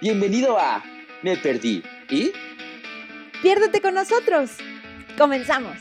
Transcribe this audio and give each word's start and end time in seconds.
Bienvenido 0.00 0.58
a 0.58 0.82
Me 1.22 1.36
Perdí. 1.36 1.82
¿Y? 2.10 2.32
Piérdete 3.42 3.80
con 3.80 3.94
nosotros. 3.94 4.50
Comenzamos. 5.16 5.78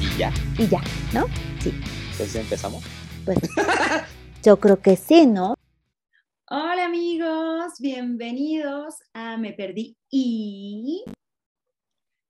Y 0.00 0.18
ya. 0.18 0.32
Y 0.58 0.66
ya, 0.66 0.80
¿no? 1.14 1.26
Sí. 1.60 1.72
Entonces 2.10 2.34
empezamos. 2.36 2.84
Pues 3.24 3.38
yo 4.42 4.58
creo 4.58 4.80
que 4.80 4.96
sí, 4.96 5.26
¿no? 5.26 5.54
Hola 6.48 6.84
amigos, 6.84 7.74
bienvenidos 7.80 8.96
a 9.14 9.36
Me 9.36 9.52
Perdí 9.52 9.96
y... 10.10 11.04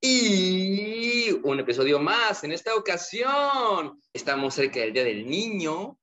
Y 0.09 1.33
un 1.43 1.59
episodio 1.59 1.99
más. 1.99 2.45
En 2.45 2.53
esta 2.53 2.77
ocasión 2.77 4.01
estamos 4.13 4.55
cerca 4.55 4.79
del 4.79 4.93
Día 4.93 5.03
del 5.03 5.27
Niño 5.29 5.99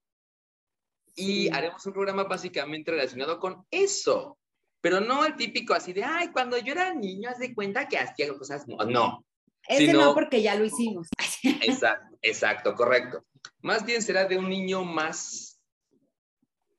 y 1.16 1.48
haremos 1.53 1.85
un 1.85 1.94
programa 1.94 2.25
básicamente 2.25 2.91
relacionado 2.91 3.39
con 3.39 3.66
eso. 3.71 4.38
Pero 4.81 4.99
no 4.99 5.23
el 5.25 5.38
típico 5.38 5.73
así 5.73 5.94
de, 5.94 6.03
ay, 6.03 6.31
cuando 6.34 6.58
yo 6.58 6.73
era 6.73 6.94
niño, 6.94 7.30
haz 7.30 7.39
de 7.39 7.55
cuenta 7.55 7.88
que 7.88 7.97
hacía 7.97 8.27
cosas. 8.38 8.67
No, 8.67 8.75
no. 8.84 9.25
Ese 9.70 9.94
no, 9.94 10.03
no- 10.08 10.13
porque 10.13 10.41
ya 10.41 10.55
lo 10.55 10.66
hicimos. 10.66 11.08
Exacto, 11.61 12.17
exacto, 12.22 12.75
correcto. 12.75 13.23
Más 13.61 13.85
bien 13.85 14.02
será 14.02 14.25
de 14.25 14.38
un 14.38 14.49
niño 14.49 14.83
más 14.83 15.61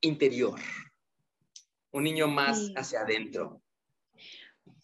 interior. 0.01 0.59
Un 1.91 2.03
niño 2.03 2.27
más 2.27 2.67
Sí. 2.67 2.73
hacia 2.77 2.99
adentro. 3.01 3.63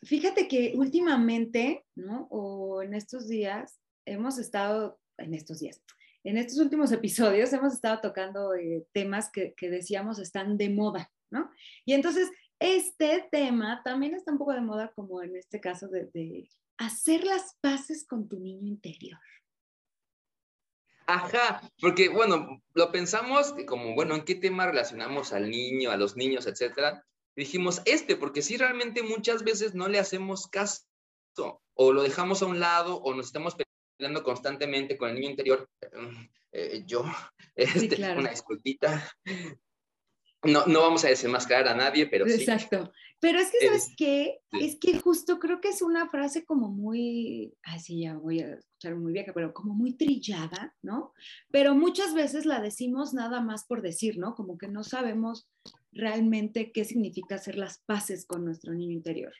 Fíjate 0.04 0.48
que 0.48 0.74
últimamente, 0.76 1.86
¿no? 1.96 2.28
O 2.32 2.82
en 2.82 2.94
estos 2.94 3.28
días, 3.28 3.80
hemos 4.06 4.40
estado, 4.40 5.00
en 5.18 5.34
estos 5.34 5.60
días, 5.60 5.82
en 6.24 6.38
estos 6.38 6.58
últimos 6.58 6.92
episodios 6.92 7.54
hemos 7.54 7.74
estado 7.74 8.02
tocando 8.02 8.54
eh, 8.56 8.86
temas 8.94 9.30
que, 9.32 9.54
decíamos 9.60 10.20
están 10.20 10.58
de 10.58 10.70
moda, 10.70 11.12
¿no? 11.30 11.52
Y 11.86 11.94
entonces, 11.94 12.30
este 12.60 13.28
tema 13.32 13.82
también 13.84 14.14
está 14.14 14.32
un 14.32 14.38
poco 14.38 14.54
de 14.54 14.62
moda, 14.62 14.92
como 14.96 15.22
en 15.24 15.36
este 15.36 15.60
caso 15.60 15.88
de, 15.88 16.10
de 16.14 16.50
hacer 16.78 17.24
las 17.24 17.56
paces 17.62 18.06
con 18.06 18.28
tu 18.28 18.40
niño 18.40 18.68
interior. 18.68 19.20
Ajá, 21.08 21.62
porque 21.80 22.10
bueno, 22.10 22.62
lo 22.74 22.92
pensamos 22.92 23.54
que 23.54 23.66
como, 23.66 23.96
bueno, 23.96 24.16
¿en 24.16 24.24
qué 24.24 24.36
tema 24.36 24.68
relacionamos 24.68 25.34
al 25.34 25.50
niño, 25.50 25.92
a 25.92 25.98
los 25.98 26.16
niños, 26.16 26.48
etcétera? 26.48 27.06
Dijimos 27.36 27.82
este, 27.86 28.16
porque 28.16 28.42
sí 28.42 28.58
realmente 28.58 29.04
muchas 29.04 29.44
veces 29.44 29.74
no 29.74 29.88
le 29.88 30.00
hacemos 30.00 30.48
caso, 30.48 30.84
o 31.74 31.94
lo 31.94 32.04
dejamos 32.04 32.42
a 32.42 32.46
un 32.46 32.60
lado, 32.60 32.98
o 32.98 33.14
nos 33.16 33.28
estamos 33.28 33.56
peleando 33.98 34.24
constantemente 34.24 34.98
con 34.98 35.10
el 35.10 35.16
niño 35.16 35.30
interior. 35.30 35.70
Mm, 35.94 36.26
eh, 36.52 36.84
yo, 36.86 37.04
este, 37.56 37.96
claro. 37.96 38.20
una 38.20 38.32
disculpita. 38.32 39.10
No, 40.44 40.66
no 40.66 40.82
vamos 40.82 41.06
a 41.06 41.10
desenmascarar 41.10 41.68
a 41.68 41.76
nadie, 41.76 42.08
pero 42.08 42.26
sí. 42.26 42.34
Exacto. 42.34 42.92
Pero 43.20 43.38
es 43.40 43.52
que, 43.52 43.68
¿sabes 43.68 43.88
Es- 43.90 43.96
qué? 43.96 44.40
sí. 44.52 44.66
Es 44.66 44.80
que 44.80 45.00
justo 45.00 45.38
creo 45.38 45.62
que 45.62 45.70
es 45.70 45.84
una 45.84 46.10
frase 46.10 46.44
como 46.44 46.68
muy, 46.68 47.54
ay, 47.62 47.80
sí, 47.80 48.02
ya 48.02 48.16
voy 48.18 48.40
a 48.40 48.56
escuchar 48.56 48.96
muy 48.96 49.14
vieja, 49.14 49.34
pero 49.34 49.54
como 49.54 49.76
muy 49.76 49.94
trillada, 49.94 50.76
¿no? 50.82 51.14
Pero 51.52 51.76
muchas 51.76 52.16
veces 52.16 52.48
la 52.48 52.60
decimos 52.60 53.14
nada 53.14 53.40
más 53.40 53.66
por 53.66 53.84
decir, 53.84 54.18
¿no? 54.18 54.34
Como 54.34 54.58
que 54.58 54.68
no 54.68 54.84
sabemos 54.84 55.48
realmente 55.92 56.72
qué 56.72 56.86
significa 56.86 57.36
hacer 57.36 57.56
las 57.58 57.80
paces 57.86 58.26
con 58.26 58.46
nuestro 58.46 58.74
niño 58.74 58.94
interior. 58.94 59.34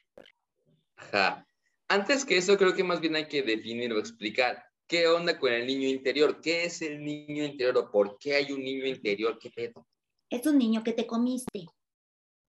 Ajá. 0.96 1.46
Antes 1.88 2.24
que 2.24 2.36
eso, 2.36 2.56
creo 2.56 2.74
que 2.74 2.84
más 2.84 3.00
bien 3.00 3.16
hay 3.16 3.28
que 3.28 3.42
definir 3.42 3.92
o 3.92 3.98
explicar 3.98 4.64
qué 4.86 5.06
onda 5.08 5.38
con 5.38 5.52
el 5.52 5.66
niño 5.66 5.88
interior, 5.88 6.40
qué 6.40 6.64
es 6.64 6.82
el 6.82 7.02
niño 7.02 7.44
interior 7.44 7.76
o 7.78 7.90
por 7.90 8.18
qué 8.18 8.34
hay 8.34 8.52
un 8.52 8.62
niño 8.62 8.86
interior, 8.86 9.38
qué 9.38 9.50
pedo. 9.50 9.86
Es 10.30 10.46
un 10.46 10.58
niño 10.58 10.82
que 10.82 10.92
te 10.92 11.06
comiste, 11.06 11.66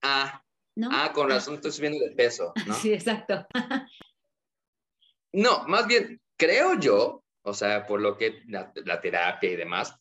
Ah, 0.01 0.43
¿no? 0.75 0.89
ah, 0.91 1.11
con 1.13 1.29
razón 1.29 1.55
estoy 1.55 1.71
subiendo 1.71 1.99
de 1.99 2.11
peso, 2.11 2.53
¿no? 2.67 2.73
Sí, 2.73 2.93
exacto. 2.93 3.45
No, 5.31 5.65
más 5.67 5.87
bien, 5.87 6.21
creo 6.37 6.79
yo, 6.79 7.23
o 7.43 7.53
sea, 7.53 7.85
por 7.85 8.01
lo 8.01 8.17
que 8.17 8.41
la, 8.47 8.71
la 8.85 9.01
terapia 9.01 9.51
y 9.51 9.55
demás, 9.55 9.95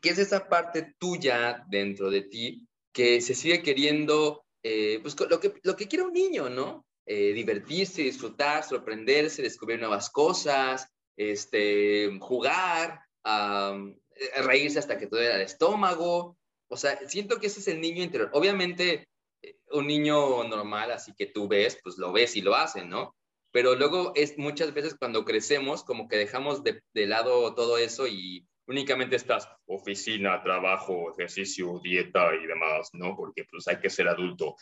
que 0.00 0.10
es 0.10 0.18
esa 0.18 0.48
parte 0.48 0.94
tuya 0.98 1.64
dentro 1.68 2.10
de 2.10 2.22
ti 2.22 2.67
que 2.98 3.20
se 3.20 3.36
sigue 3.36 3.62
queriendo, 3.62 4.44
eh, 4.60 4.98
pues 5.00 5.14
lo 5.30 5.38
que, 5.38 5.54
lo 5.62 5.76
que 5.76 5.86
quiere 5.86 6.04
un 6.04 6.12
niño, 6.12 6.48
¿no? 6.48 6.84
Eh, 7.06 7.32
divertirse, 7.32 8.02
disfrutar, 8.02 8.64
sorprenderse, 8.64 9.40
descubrir 9.40 9.78
nuevas 9.78 10.10
cosas, 10.10 10.88
este, 11.16 12.10
jugar, 12.18 13.00
eh, 13.24 14.42
reírse 14.42 14.80
hasta 14.80 14.98
que 14.98 15.06
te 15.06 15.14
duele 15.14 15.32
el 15.32 15.42
estómago. 15.42 16.36
O 16.68 16.76
sea, 16.76 16.98
siento 17.08 17.38
que 17.38 17.46
ese 17.46 17.60
es 17.60 17.68
el 17.68 17.80
niño 17.80 18.02
interior. 18.02 18.30
Obviamente, 18.32 19.06
eh, 19.42 19.58
un 19.70 19.86
niño 19.86 20.42
normal, 20.42 20.90
así 20.90 21.12
que 21.16 21.26
tú 21.26 21.46
ves, 21.46 21.78
pues 21.80 21.98
lo 21.98 22.10
ves 22.10 22.34
y 22.34 22.40
lo 22.40 22.56
hacen, 22.56 22.88
¿no? 22.88 23.14
pero 23.50 23.76
luego 23.76 24.12
es 24.14 24.36
muchas 24.36 24.74
veces 24.74 24.94
cuando 24.98 25.24
crecemos 25.24 25.82
como 25.82 26.06
que 26.06 26.18
dejamos 26.18 26.62
de, 26.64 26.82
de 26.92 27.06
lado 27.06 27.54
todo 27.54 27.78
eso 27.78 28.06
y 28.06 28.46
únicamente 28.68 29.16
estás 29.16 29.48
oficina, 29.66 30.42
trabajo, 30.42 31.12
ejercicio, 31.12 31.80
dieta 31.82 32.34
y 32.34 32.46
demás, 32.46 32.90
¿no? 32.92 33.16
Porque 33.16 33.44
pues 33.50 33.66
hay 33.68 33.80
que 33.80 33.90
ser 33.90 34.08
adulto. 34.08 34.54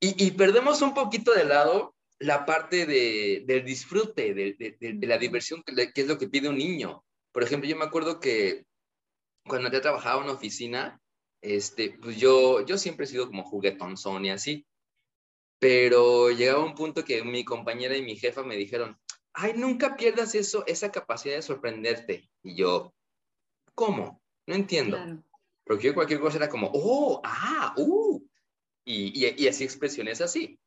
Y, 0.00 0.24
y 0.24 0.30
perdemos 0.32 0.82
un 0.82 0.94
poquito 0.94 1.32
de 1.32 1.44
lado 1.44 1.96
la 2.20 2.46
parte 2.46 2.86
de, 2.86 3.42
del 3.46 3.64
disfrute, 3.64 4.34
de, 4.34 4.54
de- 4.58 4.76
de- 4.78 5.06
la 5.06 5.18
diversión, 5.18 5.62
que, 5.64 5.90
es 6.00 6.06
lo 6.06 6.18
que 6.18 6.28
pide 6.28 6.48
un 6.48 6.58
niño. 6.58 7.04
Por 7.32 7.42
ejemplo, 7.42 7.68
yo 7.68 7.76
me 7.76 7.84
acuerdo 7.84 8.20
que 8.20 8.64
cuando 9.46 9.70
yo 9.70 9.80
trabajaba 9.80 10.18
en 10.18 10.24
una 10.24 10.34
oficina, 10.34 11.00
este, 11.42 11.98
pues 12.00 12.16
yo, 12.18 12.64
yo 12.64 12.78
siempre 12.78 13.04
he 13.04 13.08
sido 13.08 13.26
como 13.26 13.42
juguetonzón 13.44 14.24
y 14.26 14.30
así 14.30 14.66
pero 15.58 16.30
llegaba 16.30 16.64
un 16.64 16.74
punto 16.74 17.04
que 17.04 17.22
mi 17.22 17.44
compañera 17.44 17.96
y 17.96 18.02
mi 18.02 18.16
jefa 18.16 18.42
me 18.42 18.56
dijeron, 18.56 18.98
ay, 19.32 19.54
nunca 19.56 19.96
pierdas 19.96 20.34
eso, 20.34 20.64
esa 20.66 20.92
capacidad 20.92 21.36
de 21.36 21.42
sorprenderte. 21.42 22.28
Y 22.42 22.56
yo, 22.56 22.94
¿cómo? 23.74 24.22
No 24.46 24.54
entiendo. 24.54 24.96
Claro. 24.96 25.24
Porque 25.64 25.86
yo 25.86 25.94
cualquier 25.94 26.20
cosa 26.20 26.36
era 26.36 26.48
como, 26.48 26.70
oh, 26.72 27.20
ah, 27.24 27.74
uh. 27.76 28.20
Y, 28.84 29.26
y, 29.26 29.34
y 29.44 29.48
así 29.48 29.64
expresiones 29.64 30.20
así. 30.20 30.58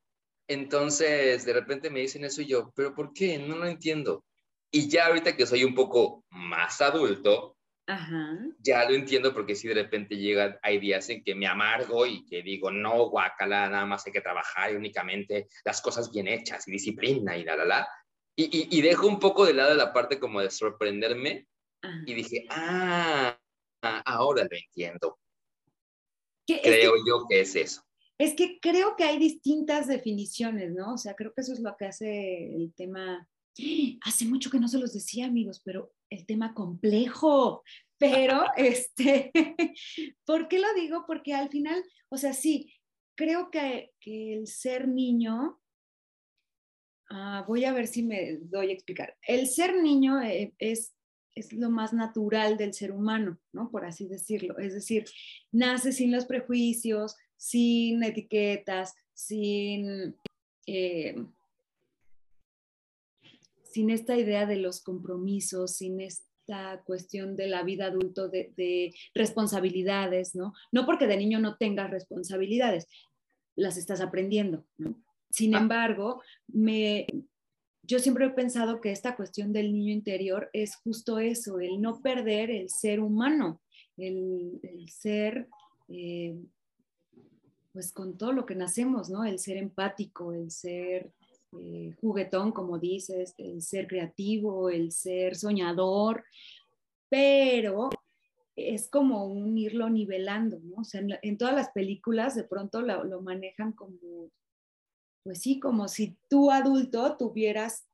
Entonces, 0.48 1.44
de 1.44 1.52
repente 1.52 1.90
me 1.90 2.00
dicen 2.00 2.24
eso 2.24 2.42
y 2.42 2.46
yo, 2.46 2.72
¿pero 2.74 2.94
por 2.94 3.12
qué? 3.12 3.38
No 3.38 3.56
lo 3.56 3.66
entiendo. 3.66 4.24
Y 4.70 4.88
ya 4.88 5.06
ahorita 5.06 5.36
que 5.36 5.46
soy 5.46 5.62
un 5.62 5.74
poco 5.74 6.24
más 6.30 6.80
adulto, 6.80 7.56
Ajá. 7.86 8.38
ya 8.58 8.88
lo 8.88 8.94
entiendo 8.94 9.32
porque 9.32 9.54
si 9.54 9.68
de 9.68 9.74
repente 9.74 10.16
llegan, 10.16 10.58
hay 10.62 10.78
días 10.78 11.08
en 11.10 11.22
que 11.22 11.34
me 11.34 11.46
amargo 11.46 12.06
y 12.06 12.24
que 12.26 12.42
digo, 12.42 12.70
no, 12.70 13.08
guácala, 13.08 13.68
nada 13.68 13.86
más 13.86 14.06
hay 14.06 14.12
que 14.12 14.20
trabajar 14.20 14.72
y 14.72 14.76
únicamente 14.76 15.48
las 15.64 15.80
cosas 15.80 16.10
bien 16.10 16.28
hechas 16.28 16.66
y 16.66 16.72
disciplina 16.72 17.36
y 17.36 17.44
la, 17.44 17.56
la, 17.56 17.64
la. 17.64 17.88
Y, 18.36 18.44
y, 18.44 18.78
y 18.78 18.82
dejo 18.82 19.06
un 19.06 19.18
poco 19.18 19.46
de 19.46 19.54
lado 19.54 19.74
la 19.74 19.92
parte 19.92 20.18
como 20.18 20.40
de 20.40 20.50
sorprenderme 20.50 21.46
ajá. 21.82 22.02
y 22.06 22.14
dije, 22.14 22.46
ah, 22.50 23.38
ah, 23.82 24.02
ahora 24.06 24.44
lo 24.50 24.56
entiendo. 24.56 25.18
Que- 26.46 26.60
Creo 26.62 26.92
yo 27.06 27.26
que 27.28 27.40
es 27.40 27.54
eso. 27.56 27.82
Es 28.18 28.34
que 28.34 28.58
creo 28.60 28.96
que 28.96 29.04
hay 29.04 29.18
distintas 29.18 29.86
definiciones, 29.86 30.72
¿no? 30.72 30.94
O 30.94 30.98
sea, 30.98 31.14
creo 31.14 31.32
que 31.32 31.42
eso 31.42 31.52
es 31.52 31.60
lo 31.60 31.76
que 31.76 31.86
hace 31.86 32.54
el 32.54 32.72
tema. 32.74 33.28
Hace 34.02 34.24
mucho 34.24 34.50
que 34.50 34.58
no 34.58 34.68
se 34.68 34.78
los 34.78 34.92
decía, 34.92 35.26
amigos, 35.26 35.60
pero 35.64 35.92
el 36.10 36.26
tema 36.26 36.54
complejo. 36.54 37.62
Pero, 37.98 38.44
este, 38.56 39.30
¿por 40.24 40.48
qué 40.48 40.58
lo 40.58 40.72
digo? 40.74 41.04
Porque 41.06 41.34
al 41.34 41.48
final, 41.48 41.82
o 42.08 42.16
sea, 42.16 42.32
sí, 42.32 42.72
creo 43.16 43.50
que, 43.50 43.92
que 44.00 44.34
el 44.34 44.46
ser 44.46 44.88
niño, 44.88 45.60
ah, 47.10 47.44
voy 47.46 47.64
a 47.64 47.72
ver 47.72 47.86
si 47.86 48.02
me 48.02 48.38
doy 48.40 48.70
a 48.70 48.74
explicar. 48.74 49.16
El 49.22 49.46
ser 49.46 49.76
niño 49.82 50.20
eh, 50.22 50.54
es, 50.58 50.94
es 51.38 51.52
lo 51.52 51.70
más 51.70 51.92
natural 51.92 52.56
del 52.56 52.74
ser 52.74 52.92
humano, 52.92 53.38
¿no? 53.52 53.70
Por 53.70 53.84
así 53.84 54.06
decirlo. 54.06 54.58
Es 54.58 54.74
decir, 54.74 55.04
nace 55.52 55.92
sin 55.92 56.10
los 56.12 56.24
prejuicios, 56.26 57.16
sin 57.36 58.02
etiquetas, 58.02 58.94
sin, 59.14 60.16
eh, 60.66 61.14
sin 63.62 63.90
esta 63.90 64.16
idea 64.16 64.46
de 64.46 64.56
los 64.56 64.82
compromisos, 64.82 65.76
sin 65.76 66.00
esta 66.00 66.82
cuestión 66.84 67.36
de 67.36 67.46
la 67.46 67.62
vida 67.62 67.86
adulto, 67.86 68.28
de, 68.28 68.52
de 68.56 68.94
responsabilidades, 69.14 70.34
¿no? 70.34 70.52
No 70.72 70.86
porque 70.86 71.06
de 71.06 71.16
niño 71.16 71.38
no 71.40 71.56
tengas 71.56 71.90
responsabilidades, 71.90 72.86
las 73.54 73.76
estás 73.76 74.00
aprendiendo, 74.00 74.64
¿no? 74.78 75.02
Sin 75.30 75.54
Ah. 75.54 75.58
embargo, 75.58 76.22
me, 76.46 77.06
yo 77.88 77.98
siempre 77.98 78.26
he 78.26 78.30
pensado 78.30 78.82
que 78.82 78.92
esta 78.92 79.16
cuestión 79.16 79.50
del 79.50 79.72
niño 79.72 79.94
interior 79.94 80.50
es 80.52 80.76
justo 80.76 81.18
eso, 81.18 81.58
el 81.58 81.80
no 81.80 82.02
perder 82.02 82.50
el 82.50 82.68
ser 82.68 83.00
humano, 83.00 83.62
el, 83.96 84.60
ser, 84.90 85.48
eh, 85.88 86.36
pues 87.72 87.90
con 87.92 88.18
todo 88.18 88.32
lo 88.32 88.44
que 88.44 88.54
nacemos, 88.54 89.08
¿no? 89.08 89.24
El 89.24 89.38
ser 89.38 89.56
empático, 89.56 90.34
el 90.34 90.50
ser 90.50 91.10
eh, 91.58 91.92
juguetón, 91.98 92.52
como 92.52 92.78
dices, 92.78 93.34
el 93.38 93.62
ser 93.62 93.86
creativo, 93.86 94.68
el 94.68 94.92
ser 94.92 95.34
soñador, 95.34 96.24
pero 97.08 97.88
es 98.54 98.90
como 98.90 99.24
un 99.24 99.56
irlo 99.56 99.88
nivelando, 99.88 100.58
¿no? 100.62 100.82
O 100.82 100.84
sea, 100.84 101.00
en, 101.22 101.38
todas 101.38 101.54
las 101.54 101.70
películas 101.70 102.34
de 102.34 102.44
pronto 102.44 102.82
lo, 102.82 103.22
manejan 103.22 103.72
como, 103.72 104.30
pues 105.28 105.42
sí, 105.42 105.60
como 105.60 105.88
si 105.88 106.16
tú 106.30 106.50
adulto 106.50 107.18
tuvieras 107.18 107.86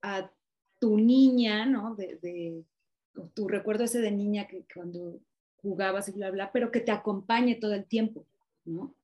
a 0.00 0.32
tu 0.80 0.96
niña, 0.96 1.66
¿no? 1.66 1.94
De, 1.94 2.16
de 2.22 2.64
tu 3.34 3.48
recuerdo 3.48 3.84
ese 3.84 4.00
de 4.00 4.10
niña 4.10 4.48
que 4.48 4.64
cuando 4.72 5.20
jugabas 5.58 6.08
y 6.08 6.12
bla, 6.12 6.30
bla, 6.30 6.50
pero 6.52 6.70
que 6.70 6.80
te 6.80 6.90
acompañe 6.90 7.56
todo 7.56 7.74
el 7.74 7.84
tiempo, 7.84 8.24
¿no? 8.64 8.94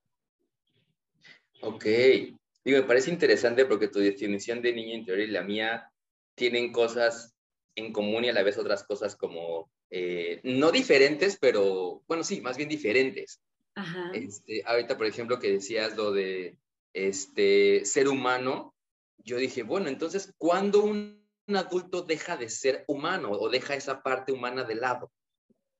Ok. 1.61 1.85
Digo, 1.85 2.79
me 2.79 2.83
parece 2.85 3.11
interesante 3.11 3.67
porque 3.67 3.89
tu 3.89 3.99
definición 3.99 4.63
de 4.63 4.73
niña 4.73 4.95
interior 4.95 5.29
y 5.29 5.31
la 5.31 5.43
mía 5.43 5.93
tienen 6.37 6.73
cosas 6.73 7.37
en 7.75 7.93
común 7.93 8.25
y 8.25 8.31
a 8.31 8.33
la 8.33 8.43
vez 8.43 8.57
otras 8.57 8.85
cosas 8.85 9.17
como, 9.17 9.71
eh, 9.91 10.41
no 10.45 10.73
diferentes, 10.73 11.37
pero 11.39 12.03
bueno, 12.09 12.25
sí, 12.25 12.41
más 12.41 12.57
bien 12.57 12.71
diferentes. 12.71 13.39
Ajá. 13.75 14.13
Este, 14.15 14.63
ahorita, 14.65 14.97
por 14.97 15.05
ejemplo, 15.05 15.39
que 15.39 15.53
decías 15.53 15.95
lo 15.95 16.11
de 16.13 16.57
este, 16.93 17.85
ser 17.85 18.09
humano, 18.09 18.75
yo 19.19 19.37
dije, 19.37 19.63
bueno, 19.63 19.89
entonces, 19.89 20.33
¿cuándo 20.39 20.83
un, 20.83 21.21
adulto 21.49 22.03
deja 22.03 22.37
de 22.37 22.49
ser 22.49 22.85
humano 22.87 23.33
o 23.33 23.49
deja 23.49 23.75
esa 23.75 24.03
parte 24.03 24.33
humana 24.33 24.65
de 24.65 24.77
lado? 24.77 25.11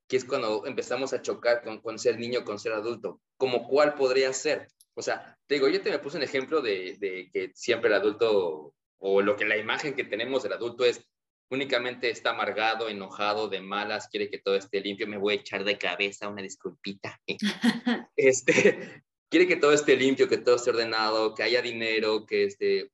Que 0.07 0.17
es 0.17 0.25
cuando 0.25 0.65
empezamos 0.65 1.13
a 1.13 1.21
chocar 1.21 1.63
con, 1.63 1.79
con 1.79 1.97
ser 1.97 2.19
niño, 2.19 2.43
con 2.43 2.59
ser 2.59 2.73
adulto. 2.73 3.21
¿Como 3.37 3.67
cuál 3.67 3.93
podría 3.93 4.33
ser? 4.33 4.67
O 4.93 5.01
sea, 5.01 5.37
te 5.47 5.55
digo, 5.55 5.69
yo 5.69 5.81
te 5.81 5.89
me 5.89 5.99
puse 5.99 6.17
un 6.17 6.23
ejemplo 6.23 6.61
de, 6.61 6.97
de 6.99 7.29
que 7.31 7.51
siempre 7.55 7.89
el 7.89 7.95
adulto, 7.95 8.73
o 8.97 9.21
lo 9.21 9.35
que 9.37 9.45
la 9.45 9.57
imagen 9.57 9.95
que 9.95 10.03
tenemos 10.03 10.43
del 10.43 10.53
adulto 10.53 10.83
es 10.83 11.07
únicamente 11.51 12.09
está 12.09 12.31
amargado, 12.31 12.89
enojado, 12.89 13.49
de 13.49 13.61
malas, 13.61 14.07
quiere 14.07 14.29
que 14.29 14.39
todo 14.39 14.55
esté 14.55 14.79
limpio, 14.79 15.05
me 15.05 15.17
voy 15.17 15.33
a 15.33 15.37
echar 15.37 15.63
de 15.63 15.77
cabeza 15.77 16.29
una 16.29 16.41
disculpita. 16.41 17.21
este, 18.15 19.03
quiere 19.31 19.47
que 19.47 19.55
todo 19.55 19.71
esté 19.71 19.95
limpio, 19.95 20.27
que 20.27 20.37
todo 20.37 20.57
esté 20.57 20.71
ordenado, 20.71 21.33
que 21.33 21.43
haya 21.43 21.61
dinero, 21.61 22.25
que, 22.25 22.43
este, 22.43 22.91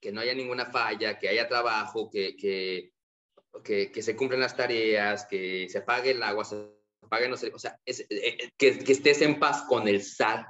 que 0.00 0.12
no 0.12 0.20
haya 0.20 0.32
ninguna 0.32 0.66
falla, 0.66 1.18
que 1.18 1.28
haya 1.28 1.48
trabajo, 1.48 2.08
que, 2.08 2.36
que, 2.36 2.92
que, 3.64 4.02
se 4.02 4.14
cumplan 4.14 4.40
las 4.40 4.56
tareas, 4.56 5.26
que 5.26 5.68
se 5.68 5.78
apague 5.78 6.12
el 6.12 6.22
agua, 6.22 6.44
se 6.44 6.56
apague, 7.02 7.28
no 7.28 7.36
sé, 7.36 7.50
o 7.52 7.58
sea, 7.58 7.78
eh, 7.84 8.06
eh, 8.08 8.50
que, 8.56 8.78
que 8.78 8.92
estés 8.92 9.20
en 9.22 9.40
paz 9.40 9.64
con 9.68 9.88
el 9.88 10.02
SAT. 10.02 10.46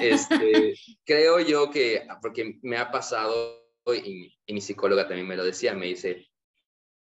Este, 0.00 0.74
creo 1.04 1.38
yo 1.40 1.70
que, 1.70 2.06
porque 2.22 2.58
me 2.62 2.78
ha 2.78 2.90
pasado 2.90 3.66
y, 3.94 4.32
mi 4.48 4.60
psicóloga 4.62 5.06
también 5.06 5.28
me 5.28 5.36
lo 5.36 5.44
decía, 5.44 5.74
me 5.74 5.86
dice, 5.86 6.26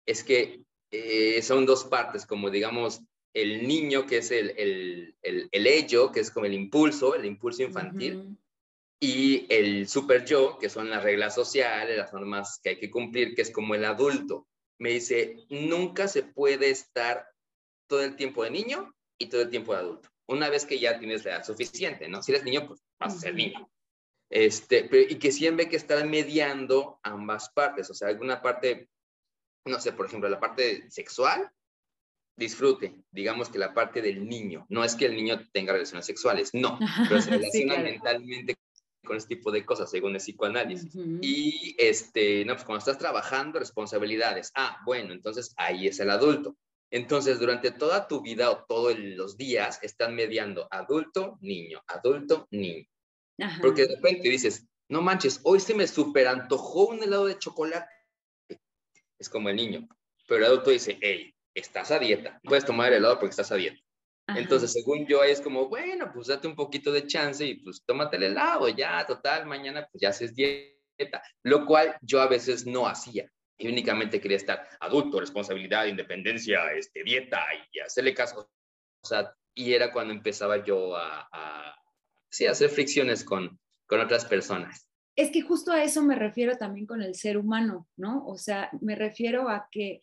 es 0.06 0.24
que 0.24 0.62
eh, 0.92 1.42
son 1.42 1.66
dos 1.66 1.86
partes, 1.86 2.28
como 2.28 2.52
digamos, 2.52 3.02
el 3.34 3.68
niño, 3.68 4.06
que 4.06 4.18
es 4.18 4.32
el, 4.32 4.54
el, 4.58 5.16
el, 5.52 5.68
ello, 5.68 6.12
que 6.12 6.20
es 6.20 6.32
como 6.32 6.46
el 6.46 6.54
impulso, 6.54 7.16
el 7.16 7.26
impulso 7.26 7.64
infantil, 7.64 8.38
y 9.00 9.46
el 9.54 9.88
super 9.88 10.26
yo, 10.26 10.58
que 10.58 10.70
son 10.70 10.90
las 10.90 11.04
reglas 11.04 11.36
sociales, 11.36 11.98
las 11.98 12.12
normas 12.12 12.60
que 12.62 12.70
hay 12.70 12.80
que 12.80 12.92
cumplir, 12.92 13.34
que 13.34 13.44
es 13.44 13.52
como 13.52 13.76
el 13.76 13.86
adulto. 13.86 14.48
Me 14.78 14.92
dice, 14.92 15.38
nunca 15.50 16.08
se 16.08 16.24
puede 16.24 16.70
estar 16.70 17.26
todo 17.88 18.04
el 18.04 18.16
tiempo 18.16 18.44
de 18.44 18.52
niño 18.52 18.94
y 19.18 19.28
todo 19.28 19.42
el 19.42 19.50
tiempo 19.50 19.74
de 19.74 19.80
adulto. 19.80 20.10
Una 20.28 20.50
vez 20.50 20.66
que 20.66 20.80
ya 20.80 21.00
tienes 21.00 21.24
la 21.26 21.32
edad 21.32 21.46
suficiente, 21.46 22.08
¿no? 22.08 22.22
Si 22.22 22.32
eres 22.32 22.44
niño, 22.44 22.68
pues 22.68 22.82
vas 23.00 23.16
a 23.16 23.20
ser 23.20 23.36
niño. 23.36 23.70
Este, 24.30 24.88
y 25.10 25.16
que 25.16 25.32
siempre 25.32 25.66
hay 25.66 25.70
que 25.72 25.78
estar 25.78 26.06
mediando 26.06 27.00
ambas 27.02 27.50
partes, 27.50 27.90
o 27.90 27.94
sea, 27.94 28.10
alguna 28.10 28.42
parte, 28.42 28.90
no 29.66 29.80
sé, 29.80 29.92
por 29.94 30.06
ejemplo, 30.06 30.30
la 30.30 30.40
parte 30.40 30.90
sexual, 30.92 31.52
disfrute, 32.40 32.96
digamos 33.12 33.50
que 33.50 33.60
la 33.60 33.74
parte 33.74 34.02
del 34.02 34.28
niño, 34.28 34.66
no 34.70 34.84
es 34.84 34.96
que 34.96 35.06
el 35.06 35.16
niño 35.16 35.40
tenga 35.52 35.74
relaciones 35.74 36.06
sexuales, 36.06 36.52
no, 36.54 36.80
pero 37.10 37.22
se 37.22 37.32
relaciona 37.32 37.78
mentalmente 37.78 38.56
con 39.06 39.18
ese 39.18 39.28
tipo 39.28 39.52
de 39.52 39.66
cosas, 39.66 39.90
según 39.90 40.14
el 40.14 40.22
psicoanálisis. 40.22 40.92
Y, 41.22 41.76
este, 41.78 42.46
no, 42.46 42.54
pues 42.54 42.66
cuando 42.66 42.80
estás 42.80 42.98
trabajando, 42.98 43.60
responsabilidades, 43.60 44.52
ah, 44.56 44.78
bueno, 44.86 45.14
entonces 45.14 45.54
ahí 45.58 45.88
es 45.88 46.00
el 46.00 46.10
adulto. 46.10 46.56
Entonces, 46.92 47.40
durante 47.40 47.72
toda 47.72 48.08
tu 48.08 48.22
vida 48.22 48.50
o 48.50 48.66
todos 48.68 48.98
los 48.98 49.38
días 49.38 49.80
están 49.84 50.16
mediando 50.16 50.68
adulto, 50.72 51.38
niño, 51.42 51.82
adulto, 51.88 52.48
niño. 52.52 52.86
Porque 53.62 53.88
de 53.88 53.96
repente 53.96 54.30
dices, 54.30 54.68
no 54.90 55.02
manches, 55.02 55.40
hoy 55.44 55.60
se 55.60 55.76
me 55.76 55.88
super 55.88 56.28
antojó 56.28 56.88
un 56.88 57.04
helado 57.04 57.26
de 57.26 57.38
chocolate. 57.38 57.92
Es 59.18 59.30
como 59.30 59.50
el 59.50 59.56
niño. 59.56 59.88
Pero 60.28 60.40
el 60.40 60.46
adulto 60.46 60.72
dice, 60.72 60.98
hey, 61.02 61.34
estás 61.54 61.92
a 61.92 62.00
dieta. 62.00 62.40
Puedes 62.44 62.66
tomar 62.66 62.92
el 62.92 63.00
helado 63.00 63.20
porque 63.20 63.32
estás 63.32 63.52
a 63.52 63.56
dieta. 63.56 63.80
Entonces, 64.28 64.72
según 64.74 65.08
yo, 65.08 65.24
es 65.24 65.42
como, 65.42 65.70
bueno, 65.70 66.12
pues 66.14 66.28
date 66.28 66.48
un 66.48 66.56
poquito 66.56 66.92
de 66.92 67.08
chance 67.08 67.44
y 67.44 67.56
pues 67.56 67.84
tómate 67.84 68.18
el 68.18 68.24
helado, 68.24 68.70
ya, 68.70 69.04
total, 69.08 69.48
mañana 69.48 69.88
pues 69.92 70.02
ya 70.02 70.10
haces 70.10 70.36
dieta. 70.36 71.24
Lo 71.44 71.66
cual 71.66 71.98
yo 72.02 72.22
a 72.22 72.28
veces 72.28 72.68
no 72.68 72.88
hacía. 72.88 73.28
Y 73.58 73.68
únicamente 73.68 74.22
quería 74.22 74.38
estar 74.38 74.70
adulto, 74.80 75.20
responsabilidad, 75.20 75.88
independencia, 75.88 76.72
este, 76.74 77.04
dieta 77.04 77.44
y 77.72 77.80
hacerle 77.80 78.14
caso. 78.14 78.52
O 79.02 79.08
sea, 79.08 79.34
y 79.56 79.74
era 79.74 79.92
cuando 79.92 80.14
empezaba 80.14 80.64
yo 80.64 80.96
a 80.96 81.76
sí, 82.30 82.46
hacer 82.46 82.70
fricciones 82.70 83.24
con, 83.24 83.60
con 83.88 84.00
otras 84.00 84.26
personas. 84.26 84.88
Es 85.16 85.32
que 85.32 85.42
justo 85.42 85.72
a 85.72 85.84
eso 85.84 86.02
me 86.02 86.16
refiero 86.16 86.58
también 86.58 86.86
con 86.86 87.02
el 87.02 87.16
ser 87.16 87.38
humano, 87.38 87.88
¿no? 87.98 88.26
O 88.26 88.38
sea, 88.38 88.70
me 88.80 88.96
refiero 88.96 89.50
a 89.50 89.68
que 89.70 90.02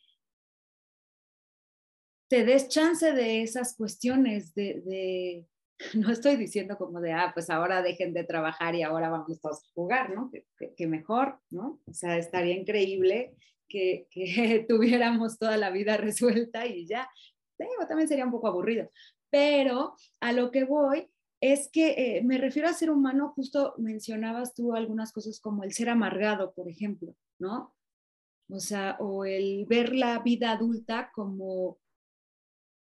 te 2.28 2.44
des 2.44 2.68
chance 2.68 3.12
de 3.12 3.42
esas 3.42 3.76
cuestiones, 3.76 4.54
de, 4.54 5.46
no 5.94 6.10
estoy 6.10 6.36
diciendo 6.36 6.76
como 6.76 7.00
de, 7.00 7.12
ah, 7.12 7.30
pues 7.34 7.50
ahora 7.50 7.82
dejen 7.82 8.12
de 8.12 8.24
trabajar 8.24 8.74
y 8.74 8.82
ahora 8.82 9.08
vamos 9.08 9.40
todos 9.40 9.64
a 9.64 9.72
jugar, 9.74 10.14
¿no? 10.14 10.30
Que, 10.76 10.86
mejor, 10.86 11.38
¿no? 11.50 11.80
O 11.86 11.92
sea, 11.92 12.16
estaría 12.16 12.54
increíble 12.54 13.34
que, 13.68 14.66
tuviéramos 14.68 15.38
toda 15.38 15.56
la 15.56 15.70
vida 15.70 15.96
resuelta 15.96 16.66
y 16.66 16.86
ya. 16.86 17.08
también 17.88 18.08
sería 18.08 18.24
un 18.24 18.32
poco 18.32 18.48
aburrido. 18.48 18.90
Pero 19.30 19.96
a 20.20 20.32
lo 20.32 20.50
que 20.50 20.64
voy 20.64 21.08
es 21.40 21.68
que 21.70 22.16
eh, 22.16 22.22
me 22.22 22.38
refiero 22.38 22.68
a 22.68 22.72
ser 22.72 22.90
humano, 22.90 23.32
justo 23.36 23.74
mencionabas 23.76 24.54
tú 24.54 24.74
algunas 24.74 25.12
cosas 25.12 25.38
como 25.40 25.64
el 25.64 25.72
ser 25.72 25.90
amargado, 25.90 26.54
por 26.54 26.68
ejemplo, 26.68 27.14
¿no? 27.38 27.74
O 28.48 28.60
sea, 28.60 28.96
o 29.00 29.24
el 29.24 29.66
ver 29.66 29.94
la 29.94 30.20
vida 30.20 30.52
adulta 30.52 31.10
como, 31.12 31.78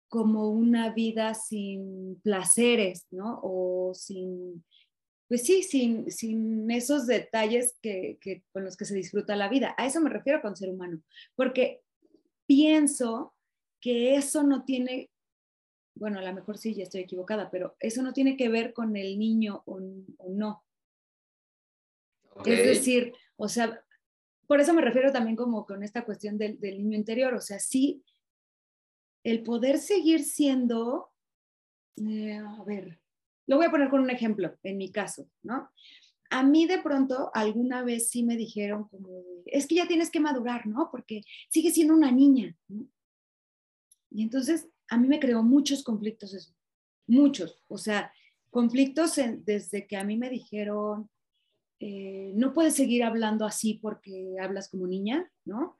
como 0.07 0.49
una 0.49 0.93
vida 0.93 1.33
sin 1.33 2.19
placeres, 2.21 3.07
¿no? 3.11 3.39
O 3.43 3.93
sin, 3.93 4.63
pues 5.27 5.43
sí, 5.43 5.63
sin, 5.63 6.09
sin 6.11 6.69
esos 6.71 7.07
detalles 7.07 7.77
que, 7.81 8.17
que, 8.21 8.43
con 8.51 8.63
los 8.63 8.77
que 8.77 8.85
se 8.85 8.95
disfruta 8.95 9.35
la 9.35 9.49
vida. 9.49 9.75
A 9.77 9.85
eso 9.85 10.01
me 10.01 10.09
refiero 10.09 10.41
con 10.41 10.55
ser 10.55 10.69
humano, 10.69 11.01
porque 11.35 11.81
pienso 12.45 13.33
que 13.81 14.15
eso 14.15 14.43
no 14.43 14.63
tiene 14.63 15.09
bueno, 15.99 16.19
a 16.19 16.21
lo 16.21 16.33
mejor 16.33 16.57
sí, 16.57 16.73
ya 16.73 16.83
estoy 16.83 17.01
equivocada, 17.01 17.49
pero 17.49 17.75
eso 17.79 18.01
no 18.01 18.13
tiene 18.13 18.37
que 18.37 18.49
ver 18.49 18.73
con 18.73 18.95
el 18.95 19.17
niño 19.17 19.63
o, 19.65 19.79
no. 20.29 20.63
Es 22.45 22.65
decir, 22.65 23.13
o 23.35 23.49
sea, 23.49 23.83
por 24.45 24.61
eso 24.61 24.73
me 24.73 24.81
refiero 24.81 25.11
también 25.11 25.35
como 25.35 25.65
con 25.65 25.83
esta 25.83 26.05
cuestión 26.05 26.37
del, 26.37 26.59
niño 26.59 26.97
interior, 26.97 27.33
o 27.33 27.41
sea, 27.41 27.59
sí, 27.59 28.03
el 29.27 29.43
poder 29.43 29.77
seguir 29.77 30.23
siendo, 30.23 31.09
eh, 31.97 32.37
a 32.37 32.63
ver, 32.63 33.01
lo 33.45 33.57
voy 33.57 33.65
a 33.65 33.71
poner 33.71 33.89
con 33.89 33.99
un 33.99 34.09
ejemplo, 34.09 34.57
en 34.63 34.77
mi 34.77 34.89
caso, 34.89 35.29
¿no? 35.43 35.69
A 36.29 36.43
mí 36.43 36.65
de 36.65 36.81
pronto 36.81 37.29
alguna 37.33 37.83
vez 37.83 38.09
sí 38.09 38.23
me 38.23 38.37
dijeron 38.37 38.87
como, 38.87 39.09
es 39.45 39.67
que 39.67 39.75
ya 39.75 39.85
tienes 39.85 40.11
que 40.11 40.21
madurar, 40.21 40.65
¿no? 40.65 40.89
Porque 40.89 41.23
sigue 41.49 41.71
siendo 41.71 41.93
una 41.93 42.09
niña. 42.09 42.55
Y 44.09 44.23
entonces 44.23 44.69
a 44.87 44.97
mí 44.97 45.09
me 45.09 45.19
creó 45.19 45.43
muchos 45.43 45.83
conflictos 45.83 46.33
eso, 46.33 46.55
muchos, 47.05 47.61
o 47.67 47.77
sea, 47.77 48.13
conflictos 48.49 49.19
desde 49.39 49.87
que 49.87 49.97
a 49.97 50.05
mí 50.05 50.15
me 50.15 50.29
dijeron, 50.29 51.09
eh, 51.81 52.31
no 52.33 52.53
puedes 52.53 52.75
seguir 52.75 53.03
hablando 53.03 53.45
así 53.45 53.73
porque 53.73 54.37
hablas 54.39 54.69
como 54.69 54.87
niña, 54.87 55.29
¿no? 55.43 55.77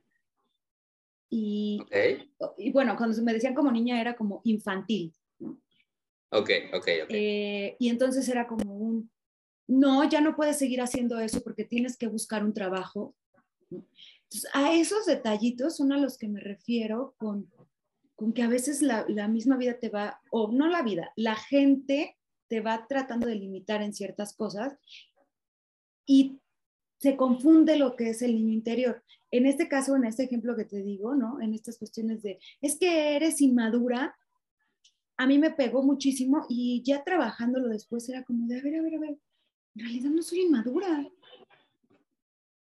Y, 1.30 1.80
y 2.58 2.72
bueno, 2.72 2.96
cuando 2.96 3.22
me 3.22 3.34
decían 3.34 3.54
como 3.54 3.72
niña 3.72 4.00
era 4.00 4.16
como 4.16 4.42
infantil, 4.46 5.14
¿no? 5.40 5.60
Ok, 6.30 6.50
ok, 6.74 6.88
ok. 7.04 7.10
Eh, 7.10 7.76
y 7.80 7.90
entonces 7.90 8.28
era 8.30 8.48
como 8.48 8.76
un, 8.76 9.12
no, 9.68 10.10
ya 10.10 10.22
no 10.22 10.36
puedes 10.36 10.58
seguir 10.58 10.82
haciendo 10.82 11.20
eso 11.20 11.42
porque 11.42 11.66
tienes 11.66 11.98
que 11.98 12.08
buscar 12.08 12.44
un 12.44 12.54
trabajo. 12.54 13.16
Entonces, 13.70 14.50
a 14.54 14.74
esos 14.74 15.06
detallitos 15.06 15.78
son 15.78 15.92
a 15.92 15.98
los 15.98 16.18
que 16.18 16.28
me 16.28 16.40
refiero 16.40 17.16
con 17.18 17.50
con 18.18 18.34
que 18.34 18.42
a 18.42 18.50
veces 18.50 18.82
la, 18.82 19.06
misma 19.28 19.58
vida 19.58 19.78
te 19.80 19.90
va, 19.90 20.20
o 20.32 20.52
no 20.52 20.68
la 20.68 20.82
vida, 20.82 21.14
la 21.16 21.36
gente 21.36 22.18
te 22.48 22.62
va 22.62 22.88
tratando 22.88 23.28
de 23.28 23.36
limitar 23.36 23.84
en 23.84 23.94
ciertas 23.94 24.36
cosas 24.36 24.76
y 26.04 26.40
se 27.00 27.16
confunde 27.16 27.78
lo 27.78 27.96
que 27.96 28.10
es 28.10 28.24
el 28.24 28.34
niño 28.34 28.54
interior. 28.54 29.04
En 29.32 29.46
este 29.46 29.68
caso, 29.68 29.96
en 29.96 30.06
este 30.06 30.24
ejemplo 30.24 30.56
que 30.56 30.66
te 30.66 30.82
digo, 30.82 31.16
¿no? 31.16 31.42
En 31.42 31.54
estas 31.54 31.78
cuestiones 31.78 32.22
de, 32.22 32.40
es 32.62 32.78
que 32.78 33.16
eres 33.16 33.42
inmadura, 33.42 34.16
a 35.18 35.28
mí 35.28 35.40
me 35.40 35.52
pegó 35.52 35.84
muchísimo 35.84 36.46
y 36.48 36.84
ya 36.84 37.04
trabajándolo 37.04 37.70
después 37.70 38.08
era 38.08 38.24
como 38.24 38.48
de, 38.48 38.60
a 38.60 38.64
ver, 38.64 38.76
a 38.76 38.82
ver, 38.82 38.96
a 38.96 39.00
ver, 39.00 39.18
en 39.76 39.82
realidad 39.82 40.12
no 40.12 40.22
soy 40.22 40.42
inmadura. 40.42 41.10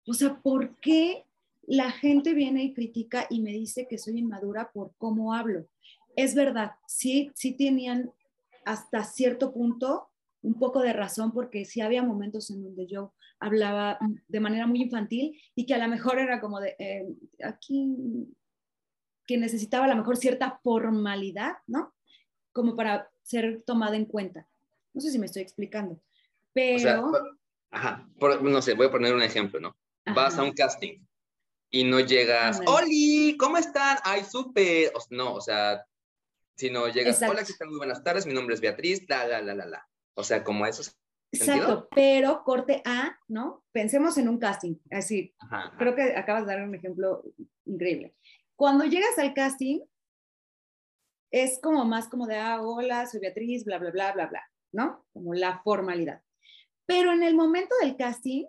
O 0.06 0.14
sea, 0.14 0.42
¿por 0.42 0.76
qué 0.80 1.26
la 1.62 1.92
gente 1.92 2.34
viene 2.34 2.64
y 2.64 2.74
critica 2.74 3.28
y 3.30 3.42
me 3.42 3.52
dice 3.52 3.88
que 3.88 4.00
soy 4.00 4.18
inmadura 4.18 4.72
por 4.74 4.94
cómo 4.98 5.34
hablo? 5.34 5.68
Es 6.16 6.34
verdad, 6.34 6.72
sí, 6.88 7.32
sí 7.36 7.56
tenían 7.56 8.12
hasta 8.66 9.04
cierto 9.04 9.54
punto 9.54 10.10
un 10.42 10.58
poco 10.58 10.82
de 10.82 10.94
razón 10.94 11.32
porque 11.32 11.66
sí 11.66 11.82
había 11.82 12.04
momentos 12.04 12.50
en 12.50 12.64
donde 12.64 12.88
yo 12.88 13.14
hablaba 13.40 13.98
de 14.28 14.40
manera 14.40 14.68
muy 14.68 14.82
infantil 14.82 15.40
y 15.56 15.66
que 15.66 15.74
a 15.74 15.78
lo 15.78 15.88
mejor 15.88 16.20
era 16.20 16.40
como 16.40 16.60
de 16.60 16.76
eh, 16.80 17.08
aquí 17.44 18.28
que 19.26 19.38
necesitaba 19.38 19.86
a 19.86 19.90
lo 19.90 19.96
mejor 19.96 20.18
cierta 20.18 20.60
formalidad, 20.64 21.58
¿no? 21.68 21.94
Como 22.52 22.76
para 22.76 23.10
ser 23.22 23.62
tomada 23.66 23.96
en 23.96 24.06
cuenta. 24.06 24.48
No 24.94 25.02
sé 25.02 25.12
si 25.12 25.20
me 25.20 25.28
estoy 25.28 25.44
explicando, 25.44 26.02
pero... 26.52 27.12
ajá, 27.70 28.10
no 28.42 28.62
sé, 28.62 28.74
voy 28.74 28.88
a 28.88 28.92
poner 28.92 29.14
un 29.14 29.22
ejemplo, 29.22 29.60
¿no? 29.60 29.78
Vas 30.16 30.38
a 30.38 30.44
un 30.44 30.54
casting 30.54 31.00
y 31.70 31.84
no 31.84 32.00
llegas, 32.00 32.60
¡Oli! 32.66 33.38
¿Cómo 33.38 33.58
están? 33.58 34.00
¡Ay, 34.04 34.24
súper! 34.24 34.92
no, 35.12 35.36
o 35.36 35.42
sea, 35.42 35.86
si 36.56 36.72
no 36.72 36.88
llegas, 36.88 37.22
hola, 37.22 37.44
¿qué 37.44 37.54
tal? 37.54 37.70
Muy 37.70 37.78
buenas 37.78 38.04
tardes, 38.04 38.26
mi 38.26 38.34
nombre 38.34 38.56
es 38.56 38.62
Beatriz, 38.62 39.08
la, 39.08 39.28
la, 39.28 39.42
la, 39.42 39.54
la, 39.54 39.66
la. 39.68 39.89
O 40.20 40.24
sea, 40.24 40.44
como 40.44 40.66
eso. 40.66 40.84
Exacto, 41.32 41.88
pero 41.96 42.44
corte 42.44 42.82
A, 42.84 43.18
¿no? 43.30 43.64
Pensemos 43.72 44.18
en 44.18 44.28
un 44.28 44.38
casting, 44.38 44.76
así. 44.92 45.34
Creo 45.78 45.96
que 45.96 46.18
acabas 46.18 46.46
de 46.46 46.54
dar 46.54 46.68
un 46.68 46.76
ejemplo 46.76 47.24
increíble. 47.66 48.16
Cuando 48.58 48.84
llegas 48.84 49.18
al 49.18 49.34
casting, 49.34 49.80
es 51.32 51.60
como 51.62 51.86
más 51.86 52.10
como 52.10 52.28
de, 52.28 52.36
ah, 52.36 52.62
hola, 52.62 53.06
soy 53.06 53.22
Beatriz, 53.22 53.64
bla, 53.64 53.78
bla, 53.78 53.92
bla, 53.92 54.12
bla, 54.12 54.28
bla, 54.28 54.44
¿no? 54.74 55.06
Como 55.14 55.34
la 55.34 55.62
formalidad. 55.64 56.22
Pero 56.86 57.14
en 57.14 57.24
el 57.24 57.36
momento 57.36 57.74
del 57.82 57.96
casting, 57.96 58.46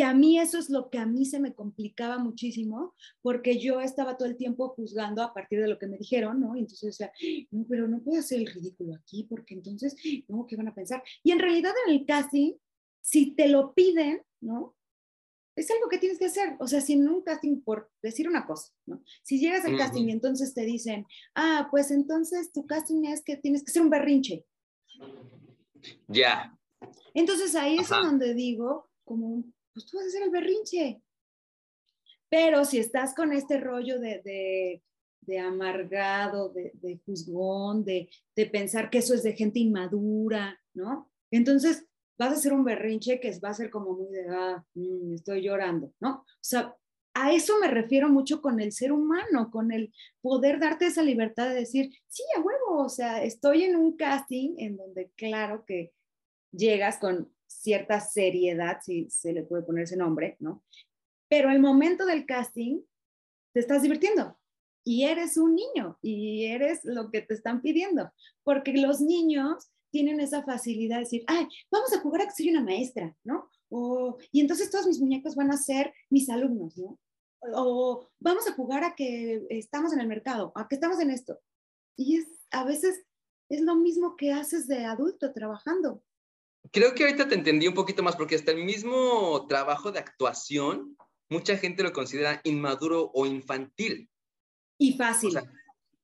que 0.00 0.04
a 0.04 0.14
mí 0.14 0.38
eso 0.38 0.58
es 0.58 0.70
lo 0.70 0.88
que 0.88 0.96
a 0.96 1.04
mí 1.04 1.26
se 1.26 1.38
me 1.38 1.52
complicaba 1.52 2.16
muchísimo, 2.16 2.94
porque 3.20 3.58
yo 3.58 3.82
estaba 3.82 4.16
todo 4.16 4.30
el 4.30 4.38
tiempo 4.38 4.70
juzgando 4.70 5.22
a 5.22 5.34
partir 5.34 5.60
de 5.60 5.68
lo 5.68 5.78
que 5.78 5.88
me 5.88 5.98
dijeron, 5.98 6.40
¿no? 6.40 6.56
Y 6.56 6.60
entonces 6.60 6.96
decía, 6.96 7.12
no, 7.50 7.66
pero 7.68 7.86
no 7.86 8.00
puedo 8.00 8.18
hacer 8.18 8.38
el 8.38 8.46
ridículo 8.46 8.94
aquí, 8.94 9.24
porque 9.24 9.52
entonces, 9.52 9.94
no, 10.26 10.46
¿qué 10.46 10.56
van 10.56 10.68
a 10.68 10.74
pensar? 10.74 11.02
Y 11.22 11.32
en 11.32 11.38
realidad 11.38 11.74
en 11.86 11.96
el 11.96 12.06
casting, 12.06 12.54
si 13.02 13.32
te 13.32 13.48
lo 13.48 13.74
piden, 13.74 14.22
¿no? 14.40 14.74
Es 15.54 15.70
algo 15.70 15.90
que 15.90 15.98
tienes 15.98 16.18
que 16.18 16.24
hacer. 16.24 16.56
O 16.60 16.66
sea, 16.66 16.80
si 16.80 16.94
en 16.94 17.06
un 17.06 17.20
casting, 17.20 17.60
por 17.60 17.90
decir 18.00 18.26
una 18.26 18.46
cosa, 18.46 18.72
¿no? 18.86 19.02
Si 19.22 19.38
llegas 19.38 19.66
al 19.66 19.76
casting 19.76 20.08
y 20.08 20.12
entonces 20.12 20.54
te 20.54 20.62
dicen, 20.62 21.04
ah, 21.34 21.68
pues 21.70 21.90
entonces 21.90 22.52
tu 22.52 22.66
casting 22.66 23.04
es 23.04 23.22
que 23.22 23.36
tienes 23.36 23.62
que 23.62 23.70
ser 23.70 23.82
un 23.82 23.90
berrinche. 23.90 24.46
Ya. 26.08 26.58
Entonces 27.12 27.54
ahí 27.54 27.76
es 27.76 27.90
donde 27.90 28.32
digo, 28.32 28.88
como 29.04 29.44
pues 29.72 29.86
tú 29.86 29.96
vas 29.96 30.06
a 30.06 30.08
hacer 30.08 30.22
el 30.22 30.30
berrinche. 30.30 31.02
Pero 32.28 32.64
si 32.64 32.78
estás 32.78 33.14
con 33.14 33.32
este 33.32 33.58
rollo 33.58 33.98
de, 33.98 34.82
amargado, 35.40 36.50
de, 36.50 37.00
juzgón, 37.04 37.84
de, 37.84 38.08
pensar 38.52 38.88
que 38.90 38.98
eso 38.98 39.14
es 39.14 39.22
de 39.22 39.32
gente 39.32 39.58
inmadura, 39.58 40.58
¿no? 40.74 41.10
Entonces 41.30 41.86
vas 42.18 42.32
a 42.32 42.36
hacer 42.36 42.52
un 42.52 42.64
berrinche 42.64 43.18
que 43.18 43.36
va 43.38 43.50
a 43.50 43.54
ser 43.54 43.70
como 43.70 43.94
muy 43.94 44.10
de, 44.10 44.28
ah, 44.28 44.64
mm, 44.74 45.14
estoy 45.14 45.42
llorando, 45.42 45.92
¿no? 46.00 46.18
O 46.20 46.26
sea, 46.40 46.76
a 47.14 47.32
eso 47.32 47.58
me 47.60 47.68
refiero 47.68 48.08
mucho 48.08 48.40
con 48.40 48.60
el 48.60 48.72
ser 48.72 48.92
humano, 48.92 49.50
con 49.50 49.72
el 49.72 49.92
poder 50.20 50.60
darte 50.60 50.86
esa 50.86 51.02
libertad 51.02 51.48
de 51.48 51.56
decir, 51.56 51.90
sí, 52.08 52.22
a 52.36 52.40
huevo, 52.40 52.84
o 52.84 52.88
sea, 52.88 53.22
estoy 53.22 53.64
en 53.64 53.76
un 53.76 53.96
casting 53.96 54.54
en 54.58 54.76
donde 54.76 55.10
claro 55.16 55.64
que 55.66 55.92
llegas 56.52 56.98
con 56.98 57.32
cierta 57.60 58.00
seriedad, 58.00 58.78
si 58.82 59.08
se 59.10 59.32
le 59.32 59.42
puede 59.42 59.62
poner 59.62 59.84
ese 59.84 59.96
nombre, 59.96 60.36
¿no? 60.40 60.64
Pero 61.28 61.50
el 61.50 61.60
momento 61.60 62.06
del 62.06 62.24
casting, 62.24 62.80
te 63.52 63.60
estás 63.60 63.82
divirtiendo 63.82 64.38
y 64.84 65.04
eres 65.04 65.36
un 65.36 65.54
niño 65.54 65.98
y 66.00 66.46
eres 66.46 66.80
lo 66.84 67.10
que 67.10 67.20
te 67.20 67.34
están 67.34 67.60
pidiendo, 67.60 68.10
porque 68.42 68.72
los 68.72 69.00
niños 69.00 69.70
tienen 69.90 70.20
esa 70.20 70.42
facilidad 70.42 70.96
de 70.96 71.04
decir, 71.04 71.24
ay, 71.26 71.46
vamos 71.70 71.92
a 71.92 72.00
jugar 72.00 72.22
a 72.22 72.26
que 72.26 72.34
soy 72.34 72.50
una 72.50 72.62
maestra, 72.62 73.14
¿no? 73.24 73.48
O, 73.68 74.16
y 74.32 74.40
entonces 74.40 74.70
todos 74.70 74.86
mis 74.86 75.00
muñecos 75.00 75.34
van 75.34 75.50
a 75.50 75.56
ser 75.56 75.92
mis 76.08 76.30
alumnos, 76.30 76.78
¿no? 76.78 76.98
O 77.54 78.08
vamos 78.20 78.46
a 78.48 78.52
jugar 78.52 78.84
a 78.84 78.94
que 78.94 79.46
estamos 79.50 79.92
en 79.92 80.00
el 80.00 80.06
mercado, 80.06 80.52
a 80.54 80.66
que 80.68 80.76
estamos 80.76 81.00
en 81.00 81.10
esto. 81.10 81.38
Y 81.96 82.18
es, 82.18 82.26
a 82.50 82.64
veces 82.64 83.04
es 83.48 83.60
lo 83.60 83.74
mismo 83.74 84.16
que 84.16 84.32
haces 84.32 84.66
de 84.66 84.84
adulto 84.84 85.32
trabajando. 85.32 86.02
Creo 86.72 86.94
que 86.94 87.04
ahorita 87.04 87.28
te 87.28 87.34
entendí 87.34 87.66
un 87.66 87.74
poquito 87.74 88.02
más 88.02 88.16
porque 88.16 88.36
hasta 88.36 88.52
el 88.52 88.64
mismo 88.64 89.46
trabajo 89.48 89.92
de 89.92 89.98
actuación, 89.98 90.96
mucha 91.28 91.56
gente 91.56 91.82
lo 91.82 91.92
considera 91.92 92.40
inmaduro 92.44 93.10
o 93.14 93.26
infantil. 93.26 94.08
Y 94.78 94.96
fácil. 94.96 95.38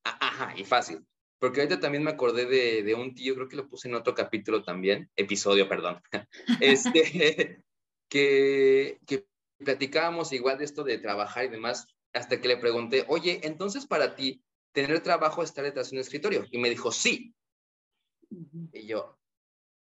ajá, 0.04 0.54
y 0.56 0.64
fácil. 0.64 1.06
Porque 1.38 1.60
ahorita 1.60 1.80
también 1.80 2.02
me 2.02 2.10
acordé 2.10 2.46
de, 2.46 2.94
un 2.94 3.14
tío, 3.14 3.34
creo 3.34 3.48
que 3.48 3.56
lo 3.56 3.68
puse 3.68 3.88
en 3.88 3.94
otro 3.94 4.14
capítulo 4.14 4.64
también, 4.64 5.10
episodio, 5.16 5.68
perdón, 5.68 6.00
este, 6.60 7.62
que, 8.08 8.98
que 9.06 9.26
platicábamos 9.58 10.32
igual 10.32 10.58
de 10.58 10.64
esto 10.64 10.82
de 10.82 10.98
trabajar 10.98 11.44
y 11.44 11.48
demás, 11.48 11.86
hasta 12.12 12.40
que 12.40 12.48
le 12.48 12.56
pregunté, 12.56 13.04
oye, 13.08 13.40
entonces 13.44 13.86
para 13.86 14.14
ti, 14.16 14.42
tener 14.72 15.00
trabajo 15.00 15.42
es 15.42 15.50
estar 15.50 15.64
detrás 15.64 15.90
de 15.90 15.96
un 15.96 16.00
escritorio. 16.00 16.46
Y 16.50 16.58
me 16.58 16.70
dijo, 16.70 16.92
sí. 16.92 17.34
Y 18.72 18.86
yo, 18.86 19.18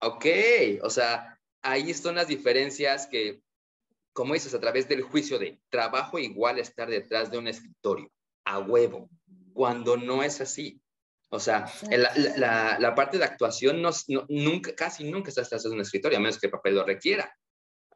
Ok, 0.01 0.25
o 0.81 0.89
sea, 0.89 1.39
ahí 1.61 1.91
están 1.91 2.15
las 2.15 2.27
diferencias 2.27 3.07
que, 3.07 3.41
como 4.13 4.33
dices, 4.33 4.53
a 4.53 4.59
través 4.59 4.87
del 4.87 5.01
juicio 5.01 5.37
de 5.39 5.59
trabajo 5.69 6.19
igual 6.19 6.59
estar 6.59 6.89
detrás 6.89 7.31
de 7.31 7.37
un 7.37 7.47
escritorio, 7.47 8.09
a 8.45 8.59
huevo, 8.59 9.09
cuando 9.53 9.97
no 9.97 10.23
es 10.23 10.39
así. 10.41 10.81
O 11.31 11.39
sea, 11.39 11.71
la, 11.91 12.77
la, 12.79 12.95
parte 12.95 13.19
de 13.19 13.23
actuación 13.23 13.81
no, 13.81 13.91
nunca, 14.29 14.73
casi 14.73 15.03
nunca 15.03 15.29
estás 15.29 15.45
detrás 15.45 15.63
de 15.63 15.69
un 15.69 15.81
escritorio, 15.81 16.17
a 16.17 16.21
menos 16.21 16.39
que 16.39 16.47
el 16.47 16.51
papel 16.51 16.75
lo 16.75 16.83
requiera. 16.83 17.31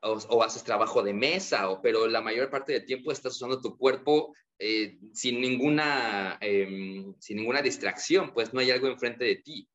O, 0.02 0.44
haces 0.44 0.64
trabajo 0.64 1.02
de 1.02 1.14
mesa, 1.14 1.70
o, 1.70 1.82
pero 1.82 2.08
la 2.08 2.22
mayor 2.22 2.50
parte 2.50 2.74
del 2.74 2.86
tiempo 2.86 3.12
estás 3.12 3.36
usando 3.36 3.62
tu 3.62 3.78
cuerpo 3.78 4.36
eh, 4.60 5.00
sin, 5.14 5.42
ninguna, 5.42 6.38
em, 6.42 7.16
sin 7.20 7.38
ninguna 7.38 7.62
distracción, 7.62 8.34
pues 8.34 8.54
no 8.54 8.60
hay 8.60 8.70
algo 8.70 8.88
enfrente 8.88 9.24
de 9.24 9.38
ti. 9.38 9.68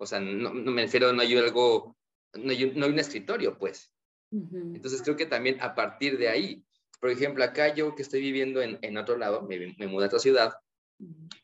O 0.00 0.06
sea, 0.06 0.18
no, 0.18 0.50
me 0.52 0.82
refiero, 0.82 1.12
no 1.12 1.20
hay 1.20 1.36
algo, 1.36 1.94
no 2.32 2.50
hay, 2.50 2.64
un 2.64 2.98
escritorio, 2.98 3.58
pues. 3.58 3.92
Entonces 4.32 5.02
creo 5.02 5.16
que 5.16 5.26
también 5.26 5.60
a 5.60 5.74
partir 5.74 6.16
de 6.16 6.28
ahí, 6.28 6.64
por 7.00 7.10
ejemplo, 7.10 7.44
acá 7.44 7.74
yo 7.74 7.94
que 7.94 8.02
estoy 8.02 8.22
viviendo 8.22 8.62
en, 8.62 8.78
en 8.80 8.96
otro 8.96 9.18
lado, 9.18 9.42
me, 9.42 9.74
me 9.76 9.86
mudé 9.86 10.04
a 10.04 10.06
otra 10.06 10.18
ciudad, 10.18 10.54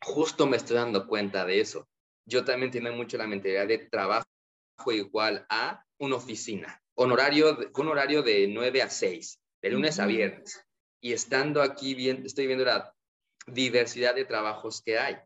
justo 0.01 0.47
me 0.47 0.57
estoy 0.57 0.77
dando 0.77 1.07
cuenta 1.07 1.45
de 1.45 1.61
eso. 1.61 1.87
Yo 2.25 2.47
también 2.47 2.71
tengo 2.71 2.91
mucho 2.93 3.19
la 3.19 3.27
mentalidad 3.27 3.67
de 3.67 3.79
trabajo 3.79 4.27
igual 4.91 5.45
a 5.51 5.85
una 5.99 6.17
oficina, 6.17 6.83
honorario, 6.95 7.59
un 7.75 7.89
horario 7.89 8.23
de 8.23 8.49
9 8.49 8.81
a 8.81 8.89
6, 8.89 9.39
de 9.61 9.71
lunes 9.71 9.99
a 9.99 10.07
viernes. 10.07 10.65
Y 11.03 11.13
estando 11.13 11.61
aquí, 11.61 11.95
bien, 11.95 12.25
estoy 12.25 12.47
viendo 12.47 12.65
la 12.65 12.95
diversidad 13.47 14.15
de 14.15 14.25
trabajos 14.25 14.81
que 14.81 14.99
hay. 14.99 15.17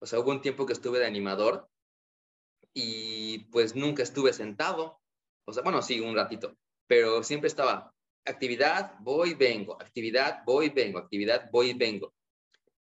O 0.00 0.06
sea, 0.06 0.20
hubo 0.20 0.30
un 0.30 0.40
tiempo 0.40 0.64
que 0.64 0.72
estuve 0.72 0.98
de 0.98 1.06
animador 1.06 1.68
y 2.80 3.38
pues 3.50 3.74
nunca 3.74 4.04
estuve 4.04 4.32
sentado. 4.32 5.00
O 5.44 5.52
sea, 5.52 5.64
bueno, 5.64 5.82
sí, 5.82 5.98
un 5.98 6.14
ratito, 6.14 6.56
pero 6.86 7.24
siempre 7.24 7.48
estaba 7.48 7.92
actividad, 8.24 8.94
voy, 9.00 9.34
vengo, 9.34 9.80
actividad, 9.80 10.44
voy, 10.46 10.68
vengo, 10.68 10.98
actividad, 10.98 11.50
voy, 11.50 11.72
vengo. 11.72 12.14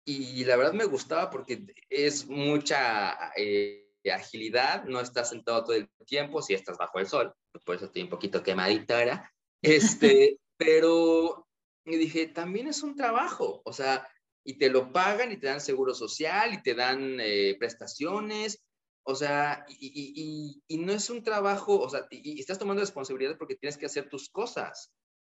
Y 0.06 0.46
la 0.46 0.56
verdad 0.56 0.74
me 0.74 0.86
gustaba 0.86 1.30
porque 1.30 1.66
es 1.90 2.26
mucha 2.28 3.32
eh, 3.36 3.94
agilidad, 4.14 4.86
no 4.86 5.02
estás 5.02 5.30
sentado 5.30 5.64
todo 5.66 5.76
el 5.76 5.90
tiempo, 6.06 6.42
si 6.42 6.54
estás 6.54 6.78
bajo 6.78 7.00
el 7.00 7.08
sol, 7.08 7.34
por 7.66 7.76
eso 7.76 7.86
estoy 7.86 8.04
un 8.04 8.10
poquito 8.10 8.42
quemadita 8.42 8.98
ahora. 8.98 9.34
Este, 9.62 10.40
pero 10.58 11.48
y 11.84 11.98
dije, 11.98 12.28
también 12.28 12.68
es 12.68 12.82
un 12.82 12.96
trabajo, 12.96 13.62
o 13.66 13.74
sea, 13.74 14.08
y 14.46 14.58
te 14.58 14.70
lo 14.70 14.94
pagan 14.94 15.32
y 15.34 15.38
te 15.38 15.48
dan 15.48 15.60
seguro 15.60 15.94
social 15.94 16.54
y 16.54 16.64
te 16.64 16.76
dan 16.76 17.20
eh, 17.20 17.58
prestaciones 17.60 18.64
o 19.04 19.16
sea, 19.16 19.66
y, 19.68 20.62
no 20.70 20.92
es 20.92 21.10
un 21.10 21.24
trabajo, 21.24 21.80
o 21.80 21.90
sea, 21.90 22.08
y, 22.12 22.40
estás 22.40 22.60
tomando 22.60 22.82
responsabilidad 22.82 23.38
porque 23.38 23.56
tienes 23.56 23.78
que 23.78 23.88
hacer 23.88 24.10
tus 24.10 24.30
cosas. 24.30 24.92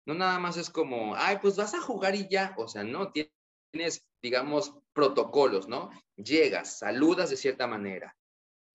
No 0.07 0.15
nada 0.15 0.39
más 0.39 0.57
es 0.59 0.69
como, 0.69 1.15
ay, 1.17 1.39
pues 1.41 1.57
vas 1.57 1.75
a 1.75 1.81
jugar 1.81 2.15
y 2.15 2.29
ya. 2.29 2.55
O 2.59 2.69
sea, 2.69 2.85
no, 2.85 3.11
tienes, 3.11 4.07
digamos, 4.23 4.75
protocolos, 4.93 5.67
¿no? 5.67 5.91
Llegas, 6.17 6.79
saludas 6.79 7.31
de 7.31 7.37
cierta 7.37 7.67
manera, 7.67 8.15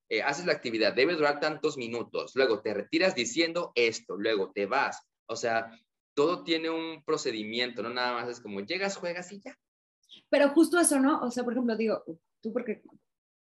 eh, 0.10 0.24
haces 0.24 0.48
la 0.48 0.54
actividad, 0.54 0.94
debe 0.94 1.16
durar 1.16 1.40
tantos 1.40 1.78
minutos, 1.78 2.32
luego 2.34 2.62
te 2.62 2.74
retiras 2.74 3.14
diciendo 3.14 3.72
esto, 3.76 4.18
luego 4.18 4.52
te 4.52 4.66
vas. 4.66 5.06
O 5.28 5.36
sea, 5.36 5.72
todo 6.16 6.44
tiene 6.44 6.72
un 6.72 7.04
procedimiento, 7.04 7.84
no 7.84 7.90
nada 7.92 8.14
más 8.14 8.28
es 8.28 8.42
como 8.42 8.62
llegas, 8.62 8.98
juegas 8.98 9.32
y 9.32 9.40
ya. 9.40 9.56
Pero 10.30 10.50
justo 10.50 10.80
eso, 10.80 11.00
¿no? 11.00 11.22
O 11.22 11.30
sea, 11.30 11.44
por 11.44 11.54
ejemplo, 11.54 11.78
digo, 11.78 12.04
tú 12.42 12.52
porque 12.52 12.82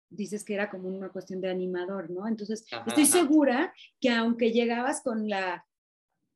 dices 0.09 0.43
que 0.43 0.53
era 0.53 0.69
como 0.69 0.87
una 0.87 1.09
cuestión 1.09 1.41
de 1.41 1.49
animador, 1.49 2.09
¿no? 2.09 2.27
Entonces, 2.27 2.65
estoy 2.87 3.05
segura 3.05 3.73
que 3.99 4.09
aunque 4.09 4.51
llegabas 4.51 5.01
con 5.01 5.29
la, 5.29 5.65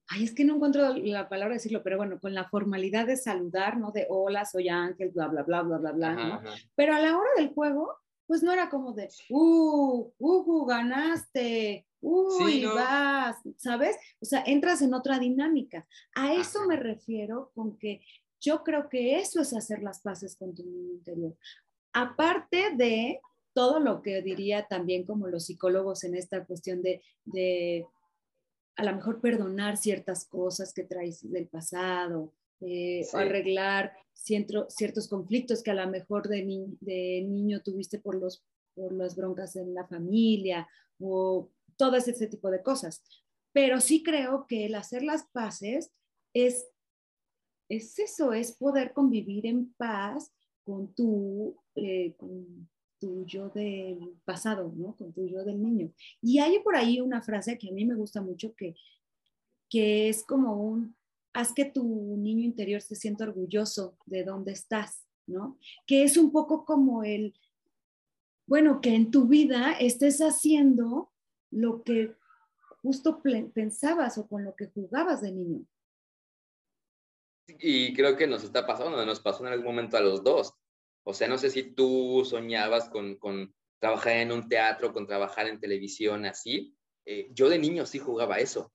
ay, 0.08 0.24
es 0.24 0.34
que 0.34 0.46
no 0.46 0.56
encuentro 0.56 0.94
la 0.96 1.30
palabra 1.30 1.56
decirlo, 1.56 1.84
pero 1.84 1.98
bueno, 1.98 2.20
con 2.20 2.34
la 2.34 2.50
formalidad 2.50 3.08
de 3.08 3.18
saludar, 3.18 3.78
¿no? 3.78 3.92
De 3.92 4.06
hola, 4.10 4.46
soy 4.46 4.70
Ángel, 4.70 5.10
bla, 5.10 5.28
bla, 5.28 5.44
bla, 5.44 5.62
bla, 5.62 5.78
bla, 5.78 5.92
bla, 5.92 6.14
¿no? 6.14 6.42
Pero 6.76 6.94
a 6.94 7.00
la 7.00 7.18
hora 7.18 7.30
del 7.38 7.50
juego, 7.50 7.96
pues 8.26 8.44
no 8.44 8.52
era 8.52 8.70
como 8.70 8.94
de, 8.94 9.10
uh, 9.30 10.12
uh, 10.18 10.66
ganaste, 10.66 11.86
uy, 12.00 12.66
vas, 12.66 13.38
¿sabes? 13.58 13.98
O 14.22 14.26
sea, 14.26 14.44
entras 14.46 14.82
en 14.82 14.94
otra 14.94 15.20
dinámica. 15.20 15.88
A 16.16 16.34
eso 16.34 16.66
me 16.68 16.76
refiero 16.76 17.52
con 17.56 17.78
que 17.78 18.02
yo 18.40 18.64
creo 18.64 18.90
que 18.90 19.20
eso 19.20 19.42
es 19.42 19.54
hacer 19.54 19.82
las 19.82 20.02
paces 20.02 20.36
con 20.36 20.54
tu 20.54 20.64
niño 20.66 20.94
interior. 20.94 21.36
Aparte 21.94 22.76
de 22.76 23.22
todo 23.54 23.80
lo 23.80 24.02
que 24.02 24.22
diría 24.22 24.68
también 24.68 25.06
como 25.06 25.28
los 25.28 25.46
psicólogos 25.46 26.04
en 26.04 26.16
esta 26.16 26.46
cuestión 26.46 26.82
de, 26.82 27.02
de 27.26 27.86
a 28.76 28.84
lo 28.84 28.96
mejor 28.96 29.22
perdonar 29.22 29.78
ciertas 29.78 30.26
cosas 30.26 30.74
que 30.74 30.84
traes 30.84 31.30
del 31.30 31.48
pasado, 31.48 32.34
eh, 32.62 33.06
arreglar 33.14 33.94
ciertos 34.14 35.08
conflictos 35.08 35.62
que 35.62 35.72
a 35.72 35.76
lo 35.76 35.88
mejor 35.90 36.28
de, 36.28 36.44
de, 36.80 37.22
niño 37.28 37.62
tuviste 37.62 38.00
por, 38.00 38.16
los, 38.16 38.44
por 38.74 38.94
las 38.94 39.16
broncas 39.16 39.56
en 39.56 39.74
la 39.74 39.86
familia 39.86 40.68
o 41.00 41.50
todo 41.78 41.96
ese 41.98 42.28
tipo 42.28 42.50
de 42.50 42.64
cosas. 42.64 43.04
Pero 43.52 43.82
sí 43.82 44.02
creo 44.02 44.46
que 44.48 44.66
el 44.66 44.76
hacer 44.76 45.04
las 45.04 45.26
paces 45.28 45.92
es, 46.34 46.68
es 47.70 48.00
eso, 48.00 48.34
es 48.34 48.54
poder 48.54 48.94
convivir 48.94 49.46
en 49.46 49.74
paz 49.74 50.32
con 50.64 50.94
tu, 50.94 51.58
eh, 51.76 52.16
con 52.18 52.70
tu 53.04 53.26
yo 53.26 53.50
del 53.50 54.16
pasado, 54.24 54.72
¿no? 54.78 54.96
Con 54.96 55.12
tu 55.12 55.28
yo 55.28 55.44
del 55.44 55.62
niño. 55.62 55.92
Y 56.22 56.40
hay 56.40 56.60
por 56.60 56.78
ahí 56.78 57.02
una 57.02 57.22
frase 57.22 57.58
que 57.58 57.68
a 57.68 57.74
mí 57.74 57.84
me 57.84 57.96
gusta 57.96 58.22
mucho 58.22 58.56
que, 58.56 58.76
que 59.70 60.08
es 60.08 60.24
como 60.24 60.56
un, 60.56 60.96
haz 61.34 61.52
que 61.52 61.66
tu 61.66 61.84
niño 62.16 62.46
interior 62.46 62.82
se 62.82 62.96
sienta 62.96 63.26
orgulloso 63.26 63.98
de 64.06 64.24
dónde 64.24 64.54
estás, 64.54 65.06
¿no? 65.28 65.58
Que 65.86 66.04
es 66.04 66.16
un 66.16 66.32
poco 66.32 66.64
como 66.64 67.04
el, 67.04 67.34
bueno, 68.48 68.80
que 68.80 68.96
en 68.96 69.12
tu 69.12 69.28
vida 69.28 69.74
estés 69.74 70.22
haciendo 70.22 71.12
lo 71.52 71.84
que 71.84 72.16
justo 72.82 73.22
pensabas 73.54 74.18
o 74.18 74.28
con 74.30 74.46
lo 74.46 74.56
que 74.56 74.68
jugabas 74.68 75.22
de 75.22 75.34
niño. 75.34 75.66
Y 77.60 77.94
creo 77.94 78.16
que 78.16 78.28
nos 78.28 78.46
está 78.46 78.66
pasando, 78.66 79.06
nos 79.06 79.20
pasó 79.20 79.46
en 79.46 79.52
algún 79.52 79.76
momento 79.76 79.98
a 79.98 80.02
los 80.02 80.24
dos. 80.24 80.54
O 81.04 81.14
sea, 81.14 81.28
no 81.28 81.38
sé 81.38 81.50
si 81.50 81.64
tú 81.74 82.24
soñabas 82.26 82.90
con, 82.90 83.16
con 83.16 83.54
trabajar 83.80 84.14
en 84.18 84.32
un 84.32 84.48
teatro, 84.48 84.94
con 84.94 85.06
trabajar 85.06 85.48
en 85.48 85.60
televisión, 85.60 86.26
así. 86.26 86.76
Eh, 87.06 87.30
yo 87.32 87.50
de 87.50 87.60
niño 87.60 87.86
sí 87.86 88.00
jugaba 88.00 88.40
eso, 88.40 88.74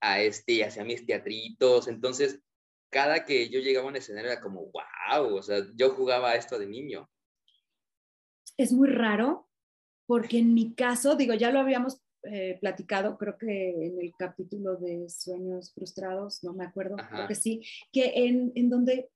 a 0.00 0.20
este, 0.20 0.64
hacía 0.64 0.84
mis 0.84 1.06
teatritos. 1.06 1.88
Entonces, 1.88 2.40
cada 2.90 3.24
que 3.24 3.48
yo 3.48 3.60
llegaba 3.60 3.86
a 3.86 3.90
un 3.90 3.96
escenario 3.96 4.30
era 4.30 4.40
como, 4.40 4.70
wow, 4.70 5.34
o 5.34 5.42
sea, 5.42 5.66
yo 5.74 5.90
jugaba 5.90 6.30
a 6.30 6.36
esto 6.36 6.58
de 6.58 6.66
niño. 6.66 7.08
Es 8.56 8.72
muy 8.72 8.88
raro, 8.88 9.48
porque 10.06 10.38
en 10.38 10.52
mi 10.52 10.74
caso, 10.74 11.16
digo, 11.16 11.34
ya 11.34 11.50
lo 11.50 11.60
habíamos 11.60 12.02
eh, 12.24 12.56
platicado, 12.60 13.18
creo 13.18 13.36
que 13.36 13.70
en 13.70 14.00
el 14.00 14.12
capítulo 14.16 14.76
de 14.76 15.08
Sueños 15.08 15.72
Frustrados, 15.72 16.44
no 16.44 16.52
me 16.52 16.64
acuerdo, 16.64 16.96
creo 17.10 17.26
que 17.26 17.34
sí, 17.34 17.62
que 17.92 18.12
en, 18.14 18.52
en 18.54 18.70
donde 18.70 19.10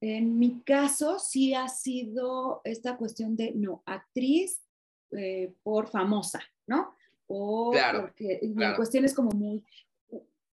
en 0.00 0.38
mi 0.38 0.60
caso 0.62 1.18
sí 1.18 1.54
ha 1.54 1.68
sido 1.68 2.60
esta 2.64 2.96
cuestión 2.96 3.36
de, 3.36 3.52
no, 3.52 3.82
actriz 3.86 4.62
eh, 5.10 5.52
por 5.62 5.88
famosa, 5.88 6.40
¿no? 6.66 6.94
O 7.26 7.72
porque 8.00 8.40
cuestiones 8.76 9.12
como 9.14 9.30
muy, 9.30 9.64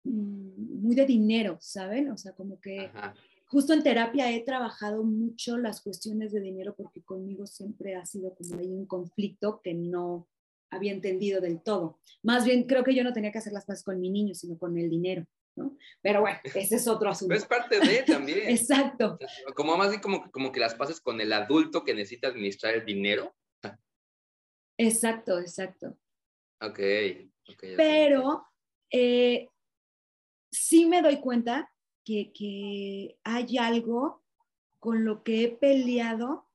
mm, 0.05 0.83
muy 0.83 0.95
de 0.95 1.07
dinero, 1.07 1.59
¿saben? 1.61 2.11
O 2.11 2.17
sea, 2.17 2.33
como 2.33 2.61
que 2.61 2.91
justo 3.47 3.73
en 3.73 3.83
terapia 3.83 4.33
he 4.33 4.41
trabajado 4.41 5.05
mucho 5.05 5.59
las 5.59 5.81
cuestiones 5.83 6.33
de 6.33 6.41
dinero 6.41 6.75
porque 6.77 7.03
conmigo 7.03 7.47
siempre 7.47 7.95
ha 7.95 8.05
sido 8.07 8.35
como 8.35 8.59
hay 8.59 8.67
un 8.67 8.87
conflicto 8.87 9.61
que 9.63 9.75
no 9.75 10.29
había 10.71 10.93
entendido 10.93 11.41
del 11.41 11.61
todo. 11.61 11.99
Más 12.23 12.45
bien 12.45 12.65
creo 12.65 12.83
que 12.83 12.95
yo 12.95 13.05
no 13.05 13.13
tenía 13.13 13.31
que 13.31 13.39
hacer 13.39 13.53
las 13.53 13.65
cosas 13.65 13.85
con 13.85 14.01
mi 14.01 14.11
niño, 14.11 14.35
sino 14.35 14.59
con 14.59 14.77
el 14.79 14.91
dinero. 14.91 15.27
Pero 16.03 16.21
bueno, 16.21 16.39
ese 16.43 16.77
es 16.77 16.89
otro 16.89 17.11
asunto. 17.11 17.29
Pero 17.29 17.41
es 17.41 17.47
parte 17.47 17.81
de 17.81 18.03
también. 18.03 18.41
Exacto. 18.49 19.19
Como 19.55 19.77
más 19.77 19.97
como, 19.99 20.31
como 20.31 20.53
que 20.53 20.61
las 20.61 20.75
pases 20.75 21.01
con 21.01 21.21
el 21.21 21.33
adulto 21.33 21.85
que 21.85 21.95
necesita 21.95 22.29
administrar 22.29 22.75
el 22.75 22.85
dinero. 22.85 23.35
Exacto, 24.77 25.39
exacto. 25.39 25.97
Ok. 26.61 26.81
Pero 27.77 28.47
eh, 28.91 29.49
sí 30.51 30.87
me 30.87 31.03
doy 31.03 31.21
cuenta 31.21 31.71
que, 32.05 32.33
que, 32.33 33.19
hay 33.25 33.59
algo 33.59 34.23
con 34.79 35.05
lo 35.05 35.23
que 35.23 35.45
he 35.45 35.49
peleado, 35.49 36.47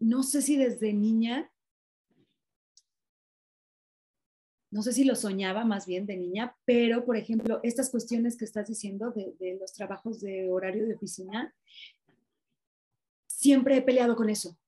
no 0.00 0.24
sé 0.24 0.42
si 0.42 0.56
desde 0.56 0.92
niña, 0.92 1.52
no 4.70 4.82
sé 4.82 4.92
si 4.92 5.04
lo 5.04 5.14
soñaba 5.14 5.64
más 5.64 5.86
bien 5.86 6.06
de 6.06 6.16
niña, 6.16 6.56
pero 6.64 7.04
por 7.04 7.16
ejemplo, 7.16 7.60
estas 7.62 7.90
cuestiones 7.90 8.36
que 8.36 8.44
estás 8.44 8.68
diciendo 8.68 9.12
de, 9.12 9.56
los 9.60 9.72
trabajos 9.72 10.20
de 10.20 10.50
horario 10.50 10.86
de 10.86 10.94
oficina, 10.94 11.54
siempre 13.26 13.76
he 13.76 13.82
peleado 13.82 14.16
con 14.16 14.28
eso. 14.28 14.58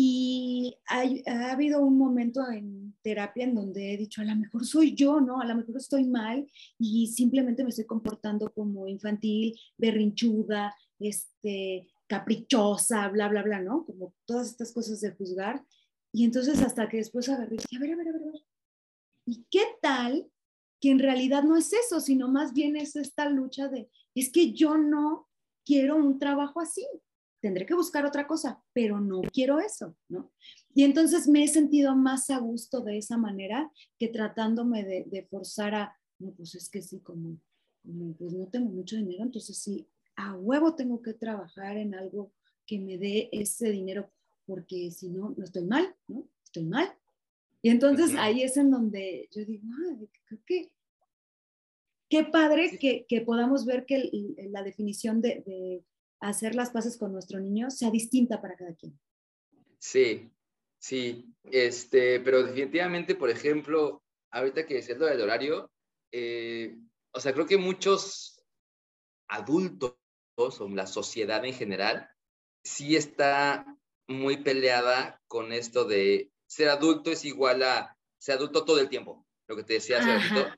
Y 0.00 0.76
ha 0.86 1.50
habido 1.50 1.80
un 1.80 1.98
momento 1.98 2.48
en 2.48 2.94
terapia 3.02 3.42
en 3.42 3.56
donde 3.56 3.92
he 3.92 3.96
dicho, 3.96 4.20
a 4.20 4.24
lo 4.24 4.36
mejor 4.36 4.64
soy 4.64 4.94
yo, 4.94 5.20
¿no? 5.20 5.40
A 5.40 5.44
lo 5.44 5.56
mejor 5.56 5.76
estoy 5.76 6.04
mal 6.04 6.48
y 6.78 7.08
simplemente 7.08 7.64
me 7.64 7.70
estoy 7.70 7.84
comportando 7.84 8.52
como 8.52 8.86
infantil, 8.86 9.58
berrinchuda, 9.76 10.72
este, 11.00 11.88
caprichosa, 12.06 13.08
bla, 13.08 13.28
bla, 13.28 13.42
bla, 13.42 13.60
¿no? 13.60 13.84
Como 13.84 14.14
todas 14.24 14.48
estas 14.48 14.70
cosas 14.72 15.00
de 15.00 15.10
juzgar. 15.10 15.64
Y 16.12 16.24
entonces 16.24 16.62
hasta 16.62 16.88
que 16.88 16.98
después 16.98 17.28
agarré 17.28 17.56
y 17.56 17.58
dije, 17.58 17.76
a 17.76 17.80
ver, 17.80 17.92
a 17.92 17.96
ver, 17.96 18.08
a 18.08 18.12
ver, 18.12 18.22
a 18.22 18.32
ver, 18.32 18.47
¿Y 19.28 19.44
qué 19.50 19.60
tal 19.82 20.26
que 20.80 20.90
en 20.90 20.98
realidad 20.98 21.42
no 21.42 21.54
es 21.58 21.74
eso, 21.74 22.00
sino 22.00 22.28
más 22.28 22.54
bien 22.54 22.76
es 22.76 22.96
esta 22.96 23.28
lucha 23.28 23.68
de, 23.68 23.90
es 24.14 24.32
que 24.32 24.54
yo 24.54 24.78
no 24.78 25.28
quiero 25.66 25.96
un 25.96 26.18
trabajo 26.18 26.60
así, 26.60 26.86
tendré 27.42 27.66
que 27.66 27.74
buscar 27.74 28.06
otra 28.06 28.26
cosa, 28.26 28.64
pero 28.72 29.00
no 29.00 29.20
quiero 29.20 29.60
eso, 29.60 29.94
¿no? 30.08 30.32
Y 30.74 30.84
entonces 30.84 31.28
me 31.28 31.44
he 31.44 31.48
sentido 31.48 31.94
más 31.94 32.30
a 32.30 32.38
gusto 32.38 32.80
de 32.80 32.96
esa 32.96 33.18
manera 33.18 33.70
que 33.98 34.08
tratándome 34.08 34.82
de, 34.82 35.26
forzar 35.30 35.74
a, 35.74 35.98
no, 36.18 36.32
pues 36.32 36.54
es 36.54 36.70
que 36.70 36.80
sí, 36.80 37.00
como, 37.00 37.38
como, 37.82 38.14
pues 38.14 38.32
no 38.32 38.46
tengo 38.46 38.70
mucho 38.70 38.96
dinero, 38.96 39.24
entonces 39.24 39.58
sí, 39.58 39.86
a 40.16 40.34
huevo 40.36 40.74
tengo 40.74 41.02
que 41.02 41.12
trabajar 41.12 41.76
en 41.76 41.94
algo 41.94 42.32
que 42.66 42.78
me 42.78 42.96
dé 42.96 43.28
ese 43.30 43.70
dinero, 43.72 44.10
porque 44.46 44.90
si 44.90 45.10
no, 45.10 45.34
no 45.36 45.44
estoy 45.44 45.64
mal, 45.64 45.94
¿no? 46.06 46.26
Estoy 46.44 46.64
mal, 46.64 46.90
y 47.68 47.70
entonces 47.70 48.14
ahí 48.16 48.42
es 48.42 48.56
en 48.56 48.70
donde 48.70 49.28
yo 49.30 49.44
digo, 49.44 49.66
qué, 50.46 50.72
qué 52.08 52.24
padre 52.24 52.78
que, 52.78 53.04
que, 53.06 53.20
podamos 53.20 53.66
ver 53.66 53.84
que 53.84 54.08
la 54.50 54.62
definición 54.62 55.20
de, 55.20 55.42
de, 55.44 55.84
hacer 56.18 56.54
las 56.54 56.70
paces 56.70 56.96
con 56.96 57.12
nuestro 57.12 57.38
niño 57.40 57.70
sea 57.70 57.90
distinta 57.90 58.40
para 58.40 58.56
cada 58.56 58.74
quien. 58.74 58.98
Sí, 59.78 60.30
sí, 60.78 61.26
este, 61.44 62.20
pero 62.20 62.42
definitivamente, 62.42 63.14
por 63.14 63.28
ejemplo, 63.28 64.02
ahorita 64.30 64.64
que 64.64 64.76
decías 64.76 64.96
lo 64.96 65.04
del 65.04 65.20
horario, 65.20 65.70
eh, 66.10 66.74
o 67.12 67.20
sea, 67.20 67.34
creo 67.34 67.44
que 67.44 67.58
muchos 67.58 68.42
adultos 69.28 69.98
o 70.38 70.68
la 70.70 70.86
sociedad 70.86 71.44
en 71.44 71.52
general 71.52 72.08
sí 72.64 72.96
está 72.96 73.66
muy 74.06 74.38
peleada 74.38 75.20
con 75.26 75.52
esto 75.52 75.84
de 75.84 76.32
ser 76.48 76.70
adulto 76.70 77.12
es 77.12 77.24
igual 77.24 77.62
a 77.62 77.96
ser 78.18 78.36
adulto 78.36 78.64
todo 78.64 78.80
el 78.80 78.88
tiempo, 78.88 79.24
lo 79.46 79.54
que 79.54 79.62
te 79.62 79.74
decía 79.74 79.98
hace 79.98 80.52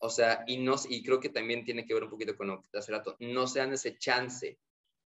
O 0.00 0.10
sea, 0.10 0.44
y, 0.46 0.58
no, 0.58 0.76
y 0.88 1.02
creo 1.02 1.18
que 1.18 1.28
también 1.28 1.64
tiene 1.64 1.84
que 1.84 1.94
ver 1.94 2.04
un 2.04 2.10
poquito 2.10 2.36
con 2.36 2.48
lo 2.48 2.62
que 2.62 2.68
te 2.68 2.78
hace 2.78 2.92
rato. 2.92 3.16
No 3.18 3.48
sean 3.48 3.72
ese 3.72 3.96
chance, 3.98 4.58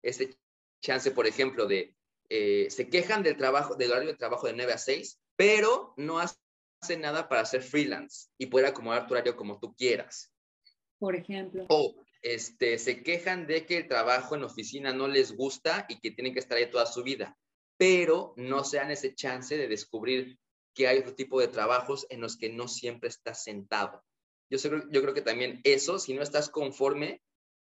ese 0.02 0.36
chance, 0.80 1.10
por 1.12 1.26
ejemplo, 1.26 1.66
de 1.66 1.94
eh, 2.28 2.68
se 2.70 2.88
quejan 2.88 3.22
del 3.22 3.36
trabajo, 3.36 3.76
del 3.76 3.92
horario 3.92 4.10
de 4.10 4.16
trabajo 4.16 4.46
de 4.46 4.54
9 4.54 4.72
a 4.72 4.78
6, 4.78 5.20
pero 5.36 5.94
no 5.96 6.18
hacen 6.18 7.00
nada 7.00 7.28
para 7.28 7.42
hacer 7.42 7.62
freelance 7.62 8.28
y 8.36 8.46
poder 8.46 8.66
acomodar 8.66 9.06
tu 9.06 9.14
horario 9.14 9.36
como 9.36 9.60
tú 9.60 9.74
quieras. 9.74 10.32
Por 10.98 11.14
ejemplo. 11.14 11.66
O 11.68 11.94
este, 12.22 12.78
se 12.78 13.02
quejan 13.02 13.46
de 13.46 13.66
que 13.66 13.78
el 13.78 13.88
trabajo 13.88 14.34
en 14.34 14.42
oficina 14.42 14.92
no 14.92 15.06
les 15.06 15.36
gusta 15.36 15.86
y 15.88 16.00
que 16.00 16.10
tienen 16.10 16.32
que 16.32 16.40
estar 16.40 16.58
ahí 16.58 16.68
toda 16.68 16.86
su 16.86 17.02
vida 17.02 17.36
pero 17.80 18.34
no 18.36 18.62
se 18.62 18.76
dan 18.76 18.90
ese 18.90 19.14
chance 19.14 19.56
de 19.56 19.66
descubrir 19.66 20.38
que 20.74 20.86
hay 20.86 20.98
otro 20.98 21.14
tipo 21.14 21.40
de 21.40 21.48
trabajos 21.48 22.06
en 22.10 22.20
los 22.20 22.36
que 22.36 22.50
no 22.50 22.68
siempre 22.68 23.08
estás 23.08 23.42
sentado. 23.42 24.04
yo, 24.50 24.58
yo 24.90 25.00
creo 25.00 25.14
que 25.14 25.22
también 25.22 25.62
eso, 25.64 25.98
si 25.98 26.12
no 26.12 26.20
estás 26.20 26.50
conforme, 26.50 27.22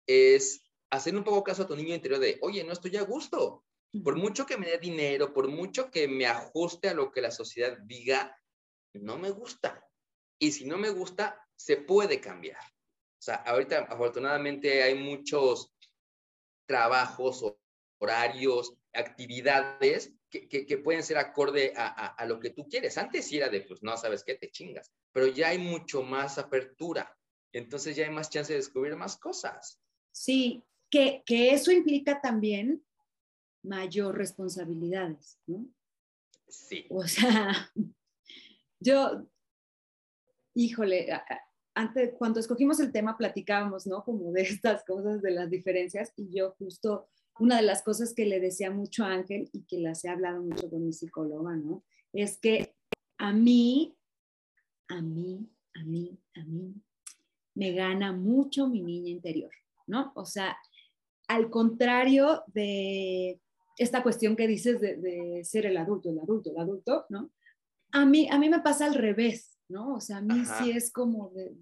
es 0.06 0.62
hacer 0.88 1.16
un 1.16 1.24
poco 1.24 1.42
caso 1.42 1.64
a 1.64 1.66
tu 1.66 1.74
niño 1.74 1.96
interior 1.96 2.20
de, 2.20 2.38
oye, 2.42 2.62
no 2.62 2.72
estoy 2.72 2.96
a 2.96 3.02
gusto. 3.02 3.64
Por 4.04 4.14
mucho 4.14 4.46
que 4.46 4.56
me 4.56 4.68
dé 4.68 4.78
dinero, 4.78 5.34
por 5.34 5.48
mucho 5.48 5.90
que 5.90 6.06
me 6.06 6.26
ajuste 6.26 6.90
a 6.90 6.94
lo 6.94 7.10
que 7.10 7.20
la 7.20 7.32
sociedad 7.32 7.76
diga, 7.82 8.40
no 8.92 9.18
me 9.18 9.32
gusta. 9.32 9.84
Y 10.38 10.52
si 10.52 10.64
no 10.64 10.78
me 10.78 10.90
gusta, 10.90 11.44
se 11.56 11.78
puede 11.78 12.20
cambiar. 12.20 12.62
O 12.62 13.22
sea, 13.24 13.34
ahorita 13.46 13.80
afortunadamente 13.90 14.80
hay 14.84 14.94
muchos 14.94 15.74
trabajos, 16.68 17.44
horarios, 17.98 18.76
actividades 18.94 20.12
que, 20.30 20.48
que, 20.48 20.78
pueden 20.78 21.02
ser 21.02 21.18
acorde 21.18 21.72
a, 21.76 21.86
a, 21.88 22.26
lo 22.26 22.40
que 22.40 22.50
tú 22.50 22.68
quieres. 22.68 22.98
Antes 22.98 23.26
sí 23.26 23.36
era 23.36 23.48
de, 23.48 23.60
pues 23.60 23.82
no 23.82 23.96
sabes 23.96 24.24
qué, 24.24 24.34
te 24.34 24.50
chingas, 24.50 24.92
pero 25.12 25.28
ya 25.28 25.48
hay 25.48 25.58
mucho 25.58 26.02
más 26.02 26.38
apertura. 26.38 27.16
Entonces 27.52 27.94
ya 27.94 28.04
hay 28.04 28.10
más 28.10 28.30
chance 28.30 28.52
de 28.52 28.58
descubrir 28.58 28.96
más 28.96 29.16
cosas. 29.16 29.80
Sí, 30.12 30.64
que, 30.90 31.22
que 31.24 31.52
eso 31.52 31.70
implica 31.70 32.20
también 32.20 32.84
mayor 33.62 34.16
responsabilidades, 34.16 35.38
¿no? 35.46 35.66
Sí. 36.48 36.86
O 36.90 37.06
sea, 37.06 37.70
yo, 38.80 39.26
híjole, 40.54 41.08
antes, 41.74 42.14
cuando 42.18 42.40
escogimos 42.40 42.78
el 42.80 42.92
tema 42.92 43.16
platicábamos, 43.16 43.86
¿no? 43.86 44.04
Como 44.04 44.30
de 44.32 44.42
estas 44.42 44.84
cosas, 44.84 45.22
de 45.22 45.30
las 45.30 45.50
diferencias, 45.50 46.12
y 46.16 46.36
yo 46.36 46.54
justo, 46.58 47.08
una 47.38 47.56
de 47.56 47.62
las 47.62 47.82
cosas 47.82 48.14
que 48.14 48.26
le 48.26 48.40
decía 48.40 48.70
mucho 48.70 49.04
a 49.04 49.12
Ángel 49.12 49.48
y 49.52 49.62
que 49.64 49.78
las 49.78 50.04
he 50.04 50.08
hablado 50.08 50.42
mucho 50.42 50.70
con 50.70 50.84
mi 50.84 50.92
psicóloga, 50.92 51.56
¿no? 51.56 51.84
Es 52.12 52.38
que 52.38 52.74
a 53.18 53.32
mí, 53.32 53.96
a 54.88 55.00
mí, 55.00 55.48
a 55.74 55.84
mí, 55.84 56.18
a 56.34 56.44
mí, 56.44 56.74
me 57.54 57.72
gana 57.72 58.12
mucho 58.12 58.68
mi 58.68 58.82
niña 58.82 59.10
interior, 59.10 59.50
¿no? 59.86 60.12
O 60.14 60.24
sea, 60.24 60.56
al 61.28 61.50
contrario 61.50 62.42
de 62.48 63.40
esta 63.78 64.02
cuestión 64.02 64.36
que 64.36 64.46
dices 64.46 64.80
de, 64.80 65.42
ser 65.44 65.66
el 65.66 65.76
adulto, 65.76 66.10
el 66.10 66.18
adulto, 66.18 66.50
el 66.50 66.58
adulto, 66.58 67.06
¿no? 67.08 67.30
A 67.92 68.04
mí, 68.04 68.28
a 68.30 68.38
mí 68.38 68.48
me 68.48 68.60
pasa 68.60 68.86
al 68.86 68.94
revés, 68.94 69.58
¿no? 69.68 69.94
O 69.94 70.00
sea, 70.00 70.18
a 70.18 70.22
mí 70.22 70.44
sí 70.58 70.70
es 70.70 70.92
como 70.92 71.30
de, 71.30 71.54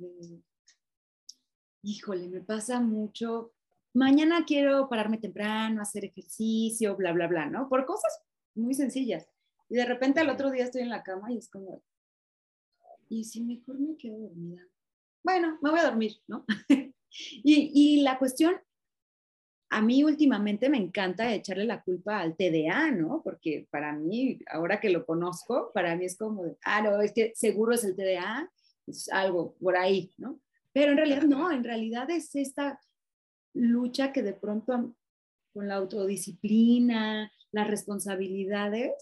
híjole, 1.82 2.28
me 2.28 2.40
pasa 2.40 2.80
mucho, 2.80 3.52
mañana 3.94 4.44
quiero 4.46 4.88
pararme 4.88 5.18
temprano, 5.18 5.83
hacer 5.83 6.05
ejercicio, 6.05 6.96
bla, 6.96 7.12
bla, 7.12 7.26
bla, 7.26 7.46
¿no? 7.46 7.68
Por 7.68 7.85
cosas 7.87 8.20
muy 8.55 8.74
sencillas. 8.74 9.28
Y 9.68 9.76
de 9.76 9.85
repente 9.85 10.20
al 10.20 10.31
otro 10.31 10.50
día 10.50 10.64
estoy 10.64 10.83
en 10.83 10.90
la 10.90 11.02
cama 11.02 11.33
y 11.33 11.38
es 11.38 11.48
como, 11.48 11.83
¿y 13.09 13.24
si 13.24 13.42
mejor 13.42 13.78
me 13.78 13.96
quedo 13.96 14.18
dormida? 14.18 14.62
Bueno, 15.22 15.59
me 15.62 15.70
voy 15.70 15.81
a 15.81 15.85
dormir, 15.85 16.12
¿no? 16.26 16.44
y, 17.09 17.70
y 17.74 18.02
la 18.02 18.18
cuestión 18.18 18.57
a 19.72 19.81
mí 19.81 20.05
últimamente 20.05 20.68
me 20.68 20.76
encanta 20.76 21.33
echarle 21.33 21.64
la 21.64 21.83
culpa 21.83 22.20
al 22.20 22.37
TDA, 22.37 22.90
¿no? 22.90 23.22
Porque 23.24 23.66
para 23.70 23.94
mí, 23.94 24.38
ahora 24.50 24.78
que 24.78 24.90
lo 24.90 25.07
conozco, 25.07 25.70
para 25.72 25.96
mí 25.96 26.05
es 26.05 26.18
como, 26.18 26.44
ah, 26.64 26.83
no, 26.83 27.00
es 27.00 27.12
que 27.14 27.33
seguro 27.35 27.72
es 27.72 27.83
el 27.85 27.96
TDA, 27.96 28.52
es 28.87 29.09
algo 29.11 29.57
por 29.59 29.78
ahí, 29.78 30.12
¿no? 30.18 30.38
Pero 30.74 30.92
en 30.92 30.98
realidad 30.98 31.22
no, 31.22 31.50
en 31.50 31.64
realidad 31.64 32.11
es 32.11 32.35
esta 32.37 32.78
lucha 33.54 34.12
que 34.12 34.22
de 34.22 34.32
pronto 34.32 34.94
con 35.52 35.68
la 35.68 35.76
autodisciplina, 35.76 37.30
las 37.50 37.68
responsabilidades, 37.68 38.92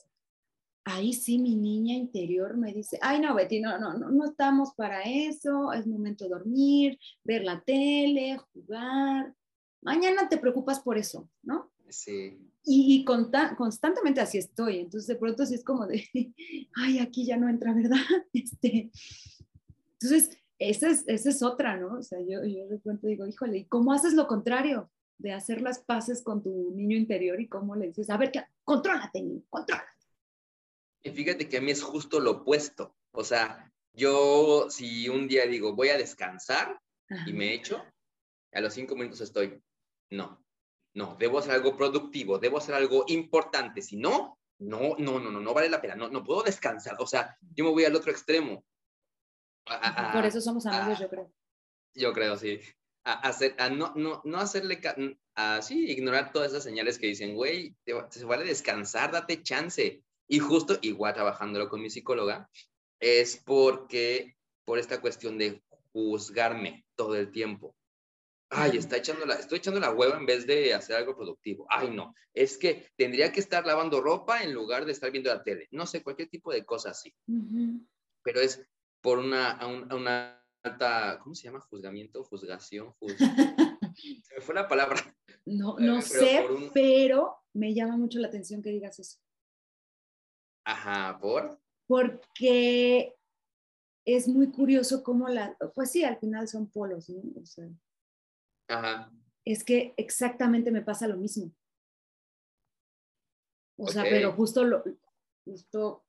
ahí 0.85 1.13
sí 1.13 1.39
mi 1.39 1.57
niña 1.57 1.95
interior 1.95 2.57
me 2.57 2.73
dice, 2.73 2.99
ay 3.03 3.21
no, 3.21 3.35
Betty, 3.35 3.61
no, 3.61 3.79
no, 3.79 3.95
no, 3.95 4.11
no 4.11 4.25
estamos 4.25 4.75
para 4.75 5.03
eso, 5.03 5.73
es 5.73 5.87
momento 5.87 6.25
de 6.25 6.31
dormir, 6.31 6.99
ver 7.23 7.45
la 7.45 7.61
tele, 7.61 8.39
jugar, 8.53 9.35
mañana 9.83 10.29
te 10.29 10.39
preocupas 10.39 10.81
por 10.81 10.99
eso, 10.99 11.29
¿no? 11.43 11.71
Sí. 11.89 12.39
Y, 12.65 13.05
constantemente 13.05 14.21
así 14.21 14.39
estoy, 14.39 14.81
entonces 14.81 15.07
de 15.07 15.17
pronto 15.17 15.47
sí 15.47 15.55
es 15.55 15.65
como 15.65 15.87
de, 15.87 16.05
ay, 16.77 16.99
aquí 16.99 17.25
ya 17.25 17.37
no 17.37 17.49
entra, 17.49 17.73
¿verdad? 17.73 17.97
Este, 18.33 18.91
entonces, 19.93 20.37
esa 20.61 20.91
es, 20.91 21.05
esa 21.09 21.31
es 21.31 21.43
otra, 21.43 21.77
¿no? 21.77 21.99
O 21.99 22.03
sea, 22.03 22.21
yo, 22.21 22.45
yo 22.45 22.69
de 22.69 22.79
pronto 22.79 23.07
digo, 23.07 23.27
híjole, 23.27 23.59
¿y 23.59 23.65
cómo 23.65 23.93
haces 23.93 24.13
lo 24.13 24.27
contrario? 24.27 24.91
De 25.19 25.33
hacer 25.33 25.63
las 25.63 25.81
paces 25.81 26.23
con 26.23 26.43
tu 26.43 26.73
niño 26.75 26.97
interior 26.97 27.41
y 27.41 27.49
cómo 27.49 27.75
le 27.75 27.87
dices, 27.87 28.11
a 28.11 28.19
ver, 28.19 28.31
contrólate, 28.63 29.23
niño, 29.23 29.43
contrólate. 29.49 29.89
Y 31.03 31.11
fíjate 31.11 31.49
que 31.49 31.57
a 31.57 31.61
mí 31.63 31.71
es 31.71 31.83
justo 31.83 32.21
lo 32.21 32.33
opuesto. 32.33 32.95
O 33.13 33.25
sea, 33.25 33.73
yo 33.95 34.67
si 34.69 35.09
un 35.09 35.29
día 35.29 35.47
digo, 35.47 35.75
voy 35.75 35.89
a 35.89 35.97
descansar 35.97 36.79
y 37.27 37.33
me 37.33 37.55
echo, 37.55 37.83
a 38.53 38.61
los 38.61 38.75
cinco 38.75 38.95
minutos 38.95 39.23
estoy, 39.23 39.61
no, 40.11 40.45
no, 40.95 41.17
debo 41.19 41.39
hacer 41.39 41.53
algo 41.53 41.77
productivo, 41.77 42.39
debo 42.39 42.59
hacer 42.59 42.75
algo 42.75 43.05
importante, 43.09 43.83
si 43.83 43.97
no, 43.97 44.39
no, 44.59 44.95
no, 44.99 45.19
no, 45.19 45.31
no, 45.31 45.41
no 45.41 45.55
vale 45.55 45.71
la 45.71 45.81
pena, 45.81 45.97
no, 45.97 46.09
no 46.09 46.23
puedo 46.23 46.43
descansar, 46.43 46.97
o 46.99 47.07
sea, 47.07 47.37
yo 47.55 47.65
me 47.65 47.71
voy 47.71 47.85
al 47.85 47.97
otro 47.97 48.13
extremo. 48.13 48.65
Por 49.65 50.25
eso 50.25 50.41
somos 50.41 50.67
amigos, 50.67 50.99
yo 50.99 51.09
creo. 51.09 51.33
Yo 51.95 52.13
creo, 52.13 52.37
sí. 52.37 52.61
A, 53.05 53.15
hacer, 53.29 53.55
a 53.59 53.71
no, 53.71 53.93
no, 53.97 54.21
no 54.25 54.39
hacerle, 54.39 54.81
así, 55.35 55.91
ignorar 55.91 56.33
todas 56.33 56.51
esas 56.51 56.65
señales 56.65 56.99
que 56.99 57.07
dicen, 57.07 57.35
güey, 57.35 57.75
se 58.11 58.25
vale 58.25 58.45
descansar, 58.45 59.13
date 59.13 59.43
chance. 59.43 60.03
Y 60.29 60.39
justo, 60.39 60.79
igual 60.83 61.15
trabajándolo 61.15 61.69
con 61.69 61.81
mi 61.81 61.91
psicóloga, 61.91 62.49
es 63.01 63.37
porque, 63.37 64.37
por 64.65 64.79
esta 64.79 65.01
cuestión 65.01 65.39
de 65.39 65.63
juzgarme 65.93 66.85
todo 66.95 67.17
el 67.17 67.31
tiempo 67.31 67.75
ay, 68.51 68.77
está 68.77 68.97
echando 68.97 69.25
la, 69.25 69.35
estoy 69.35 69.59
echando 69.59 69.81
la 69.81 69.93
hueva 69.93 70.17
en 70.17 70.27
vez 70.27 70.47
de 70.47 70.75
hacer 70.75 70.97
algo 70.97 71.17
productivo. 71.17 71.67
Ay, 71.71 71.91
no, 71.91 72.15
es 72.35 72.59
que 72.59 72.89
tendría 72.97 73.33
que 73.33 73.41
estar 73.41 73.65
lavando 73.65 74.01
ropa 74.01 74.43
en 74.43 74.53
lugar 74.53 74.85
de 74.85 74.93
estar 74.93 75.11
viendo 75.11 75.33
la 75.33 75.43
tele. 75.43 75.69
No 75.71 75.87
sé, 75.87 76.03
cualquier 76.03 76.29
tipo 76.29 76.53
de 76.53 76.65
cosa 76.65 76.91
así. 76.91 77.15
Pero 78.23 78.41
es 78.41 78.63
por 79.01 79.19
una, 79.19 79.59
una 79.95 80.45
alta, 80.63 81.19
¿cómo 81.23 81.35
se 81.35 81.45
llama? 81.45 81.61
Juzgamiento, 81.61 82.25
juzgación, 82.25 82.95
se 83.97 84.35
me 84.35 84.41
fue 84.41 84.55
la 84.55 84.69
palabra. 84.69 85.01
No, 85.47 85.79
no 85.79 85.99
eh, 85.99 86.03
sé, 86.03 86.47
pero 86.75 87.39
me 87.53 87.75
llama 87.75 87.97
mucho 87.97 88.19
la 88.19 88.29
atención 88.29 88.63
que 88.63 88.71
digas 88.71 88.99
eso. 88.99 89.19
Ajá, 90.65 91.19
¿por? 91.19 91.61
Porque 91.87 93.17
es 94.05 94.29
muy 94.29 94.51
curioso 94.51 95.03
cómo 95.03 95.29
la, 95.29 95.57
pues 95.75 95.91
sí, 95.91 96.05
al 96.05 96.19
final 96.19 96.49
son 96.49 96.71
polos, 96.71 97.09
¿no? 97.09 97.23
O 97.41 97.47
sea, 97.47 97.69
es 99.45 99.65
que 99.65 99.95
exactamente 99.97 100.71
me 100.71 100.83
pasa 100.83 101.09
lo 101.09 101.17
mismo. 101.17 101.53
O 103.77 103.89
sea, 103.89 104.03
pero 104.03 104.33
justo 104.33 104.63
lo, 104.63 104.85
justo, 105.45 106.05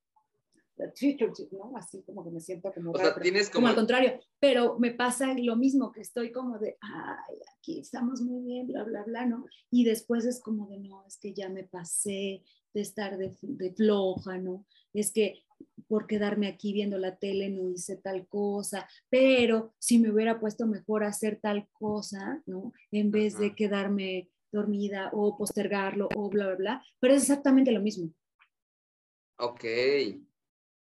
¿no? 1.52 1.78
Así 1.78 2.02
como 2.04 2.24
que 2.24 2.32
me 2.32 2.40
siento 2.40 2.72
como, 2.74 2.94
como... 2.94 3.68
al 3.68 3.76
contrario, 3.76 4.20
pero 4.40 4.78
me 4.80 4.92
pasa 4.92 5.34
lo 5.38 5.56
mismo, 5.56 5.92
que 5.92 6.02
estoy 6.02 6.32
como 6.32 6.60
de, 6.60 6.78
ay, 6.82 7.38
aquí 7.58 7.80
estamos 7.80 8.22
muy 8.22 8.44
bien, 8.44 8.68
bla, 8.68 8.84
bla, 8.84 9.04
bla, 9.04 9.26
¿no? 9.26 9.46
Y 9.70 9.84
después 9.84 10.26
es 10.26 10.42
como 10.42 10.68
de, 10.68 10.80
no, 10.80 11.06
es 11.06 11.18
que 11.18 11.34
ya 11.34 11.50
me 11.50 11.64
pasé 11.64 12.44
de 12.74 12.82
estar 12.82 13.18
de, 13.18 13.36
de 13.42 13.74
floja, 13.74 14.38
¿no? 14.38 14.66
Es 14.94 15.12
que 15.12 15.44
por 15.88 16.08
quedarme 16.08 16.48
aquí 16.48 16.74
viendo 16.74 16.98
la 16.98 17.18
tele 17.18 17.50
no 17.50 17.70
hice 17.70 17.98
tal 17.98 18.28
cosa, 18.28 18.88
pero 19.10 19.74
si 19.78 20.00
me 20.00 20.12
hubiera 20.12 20.40
puesto 20.40 20.66
mejor 20.66 21.04
a 21.04 21.10
hacer 21.10 21.40
tal 21.42 21.68
cosa, 21.72 22.42
¿no? 22.46 22.74
En 22.92 23.12
vez 23.12 23.38
de 23.38 23.56
quedarme 23.56 24.30
dormida 24.52 25.10
o 25.14 25.38
postergarlo 25.38 26.10
o 26.16 26.30
bla, 26.30 26.48
bla, 26.48 26.56
bla, 26.56 26.86
pero 27.00 27.14
es 27.14 27.24
exactamente 27.24 27.72
lo 27.72 27.82
mismo. 27.82 28.12
Ok, 29.38 29.64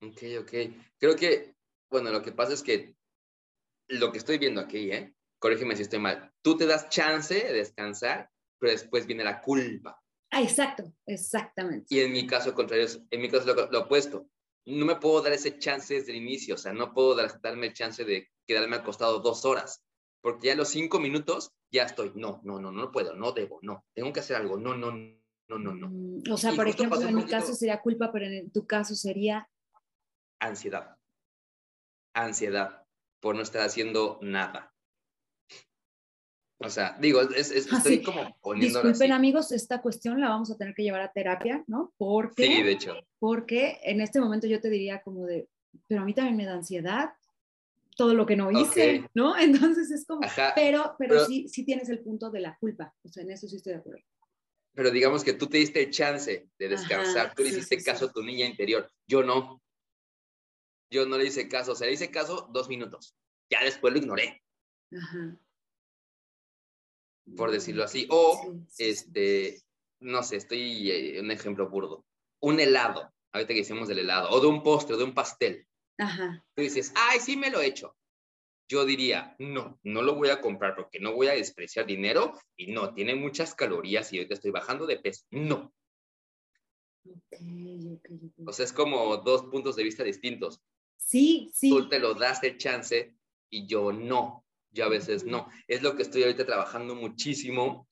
ok, 0.02 0.22
ok. 0.42 0.54
Creo 0.98 1.16
que, 1.16 1.56
bueno, 1.90 2.12
lo 2.12 2.22
que 2.22 2.32
pasa 2.32 2.54
es 2.54 2.64
que 2.64 2.96
lo 3.88 4.12
que 4.12 4.18
estoy 4.18 4.38
viendo 4.38 4.62
aquí, 4.62 4.92
¿eh? 4.92 5.14
Corrígeme 5.40 5.76
si 5.76 5.84
estoy 5.84 6.00
mal. 6.00 6.32
Tú 6.42 6.58
te 6.58 6.66
das 6.66 6.90
chance 6.90 7.34
de 7.34 7.54
descansar, 7.54 8.30
pero 8.60 8.72
después 8.72 9.06
viene 9.06 9.24
la 9.24 9.42
culpa. 9.42 10.02
Ah, 10.32 10.42
exacto, 10.42 10.94
exactamente. 11.06 11.88
Y 11.90 12.02
en 12.02 12.12
mi 12.12 12.28
caso 12.28 12.54
contrario, 12.54 12.88
en 13.10 13.22
mi 13.22 13.30
caso 13.30 13.54
lo, 13.54 13.72
lo 13.72 13.80
opuesto 13.82 14.30
no 14.70 14.86
me 14.86 14.96
puedo 14.96 15.22
dar 15.22 15.34
ese 15.34 15.58
chance 15.58 15.94
desde 15.94 16.12
el 16.12 16.18
inicio, 16.18 16.56
o 16.56 16.58
sea, 16.58 16.74
no 16.74 16.94
puedo 16.94 17.16
darme 17.16 17.68
el 17.68 17.74
chance 17.74 18.04
de 18.04 18.30
quedarme 18.48 18.78
acostado 18.78 19.20
dos 19.20 19.46
horas, 19.46 19.84
porque 20.22 20.48
ya 20.48 20.54
a 20.54 20.58
los 20.58 20.70
cinco 20.70 21.00
minutos 21.00 21.52
ya 21.72 21.84
estoy, 21.84 22.12
no, 22.16 22.42
no, 22.44 22.60
no, 22.60 22.72
no 22.72 22.92
puedo, 22.92 23.16
no 23.16 23.32
debo, 23.32 23.60
no, 23.62 23.86
tengo 23.94 24.14
que 24.14 24.20
hacer 24.20 24.36
algo, 24.36 24.58
no, 24.58 24.76
no, 24.76 24.92
no, 24.92 25.60
no, 25.60 25.74
no. 25.74 25.90
Mm, 25.90 26.24
o 26.32 26.38
sea, 26.38 26.54
por 26.54 26.68
ejemplo, 26.68 27.02
en 27.02 27.16
mi 27.16 27.26
caso 27.26 27.54
sería 27.54 27.82
culpa, 27.82 28.12
pero 28.12 28.26
en 28.26 28.52
tu 28.52 28.66
caso 28.66 28.96
sería... 28.96 29.50
Ansiedad. 30.40 30.98
Ansiedad 32.14 32.86
por 33.20 33.36
no 33.36 33.42
estar 33.42 33.62
haciendo 33.66 34.20
nada. 34.22 34.74
O 36.62 36.70
sea, 36.70 36.98
digo, 37.00 37.22
es, 37.22 37.52
es, 37.52 37.72
estoy 37.72 38.02
como 38.04 38.36
poniendo. 38.42 38.82
Disculpen, 38.82 39.14
amigos, 39.14 39.52
esta 39.54 39.82
cuestión 39.82 40.20
la 40.20 40.28
vamos 40.30 40.52
a 40.52 40.58
tener 40.58 40.74
que 40.76 40.84
llevar 40.84 41.02
a 41.02 41.12
terapia, 41.12 41.64
¿no? 41.68 41.94
Porque, 41.98 42.44
sí, 42.46 42.64
de 42.64 42.72
hecho. 42.72 42.96
Porque 43.18 43.80
en 43.84 44.02
este 44.02 44.20
momento 44.20 44.46
yo 44.46 44.60
te 44.60 44.70
diría 44.70 45.02
como 45.02 45.26
de, 45.26 45.48
pero 45.88 46.02
a 46.02 46.06
mí 46.06 46.14
también 46.14 46.36
me 46.36 46.46
da 46.46 46.54
ansiedad. 46.56 47.12
todo 47.96 48.14
lo 48.14 48.26
que 48.26 48.36
no 48.38 48.50
hice, 48.52 49.00
Ok. 49.04 49.12
¿no? 49.14 49.38
Entonces 49.78 49.92
es 49.92 50.06
como, 50.06 50.24
Ajá, 50.26 50.52
pero, 50.56 50.96
pero, 50.98 51.16
pero- 51.16 51.26
sí, 51.26 51.48
sí 51.50 51.64
tienes 51.66 51.90
el 51.90 52.00
punto 52.00 52.30
de 52.30 52.40
la 52.42 52.58
culpa, 52.58 52.94
o 53.04 53.10
sea, 53.10 53.24
en 53.24 53.32
eso 53.32 53.48
sí 53.48 53.58
estoy 53.58 53.74
de 53.74 53.80
acuerdo. 53.80 54.02
pero 54.74 54.90
digamos 54.92 55.24
que 55.24 55.34
tú 55.34 55.48
te 55.48 55.58
diste 55.58 55.84
el 55.84 55.92
chance 55.92 56.50
de 56.58 56.68
descansar, 56.70 57.26
Ajá, 57.28 57.36
tú 57.36 57.44
le 57.44 57.50
sí, 57.52 57.56
hiciste 57.58 57.80
sí, 57.80 57.86
caso 57.86 58.06
sí. 58.06 58.10
a 58.10 58.14
tu 58.14 58.22
niña 58.24 58.46
interior, 58.46 58.90
yo 59.08 59.22
no. 59.24 59.62
Yo 60.92 61.06
no 61.06 61.18
le 61.18 61.26
hice 61.26 61.48
caso, 61.48 61.74
o 61.74 61.76
sea, 61.76 61.88
le 61.88 61.94
hice 61.94 62.10
caso 62.12 62.50
dos 62.52 62.68
minutos, 62.68 63.16
ya 63.50 63.64
después 63.64 63.94
lo 63.94 64.00
ignoré, 64.00 64.44
Ajá. 64.92 65.38
por 67.36 67.52
decirlo 67.52 67.84
así. 67.84 68.08
O, 68.10 68.42
Sí, 68.42 68.50
sí, 68.50 68.66
sí. 68.70 68.90
este, 68.90 69.62
no 70.00 70.24
sé, 70.24 70.38
estoy, 70.38 70.90
eh, 70.92 71.20
un 71.22 71.32
ejemplo 71.32 71.70
burdo, 71.70 72.06
un 72.42 72.60
helado, 72.60 73.14
ahorita 73.34 73.54
que 73.54 73.60
hicimos 73.60 73.88
del 73.88 74.00
helado, 74.00 74.30
o 74.32 74.40
de 74.40 74.48
un 74.48 74.64
postre, 74.64 74.96
o 74.96 74.98
de 74.98 75.04
un 75.04 75.14
pastel. 75.14 75.68
Ajá. 75.98 76.44
Tú 76.56 76.62
dices, 76.62 76.92
ay, 76.96 77.20
sí 77.20 77.38
me 77.38 77.52
lo 77.52 77.62
he 77.62 77.68
hecho. 77.68 77.96
Yo 78.68 78.86
diría, 78.86 79.36
no, 79.40 79.80
no 79.84 80.02
lo 80.04 80.14
voy 80.16 80.30
a 80.30 80.42
comprar 80.42 80.76
porque 80.76 81.00
no 81.00 81.14
voy 81.14 81.28
a 81.28 81.34
despreciar 81.34 81.86
dinero 81.88 82.34
y 82.56 82.72
no, 82.72 82.94
tiene 82.94 83.16
muchas 83.16 83.56
calorías 83.56 84.14
y 84.14 84.18
ahorita 84.18 84.36
estoy 84.36 84.52
bajando 84.52 84.86
de 84.86 85.00
peso. 85.00 85.26
No. 85.32 85.74
Ok, 87.04 87.36
ok, 87.94 88.06
ok. 88.12 88.48
O 88.48 88.54
sea, 88.54 88.66
es 88.66 88.74
como 88.74 89.18
dos 89.18 89.44
puntos 89.46 89.76
de 89.76 89.84
vista 89.84 90.04
distintos. 90.04 90.62
Sí, 91.00 91.50
sí. 91.54 91.70
Tú 91.70 91.90
te 91.90 91.98
lo 91.98 92.14
das 92.14 92.44
el 92.44 92.58
chance 92.58 93.16
y 93.50 93.66
yo 93.66 93.92
no. 93.92 94.46
Yo 94.72 94.86
a 94.86 94.90
veces 94.90 95.24
no. 95.24 95.50
Es 95.68 95.82
lo 95.82 95.96
que 95.96 96.04
estoy 96.04 96.22
ahorita 96.22 96.46
trabajando 96.46 96.94
muchísimo 96.94 97.88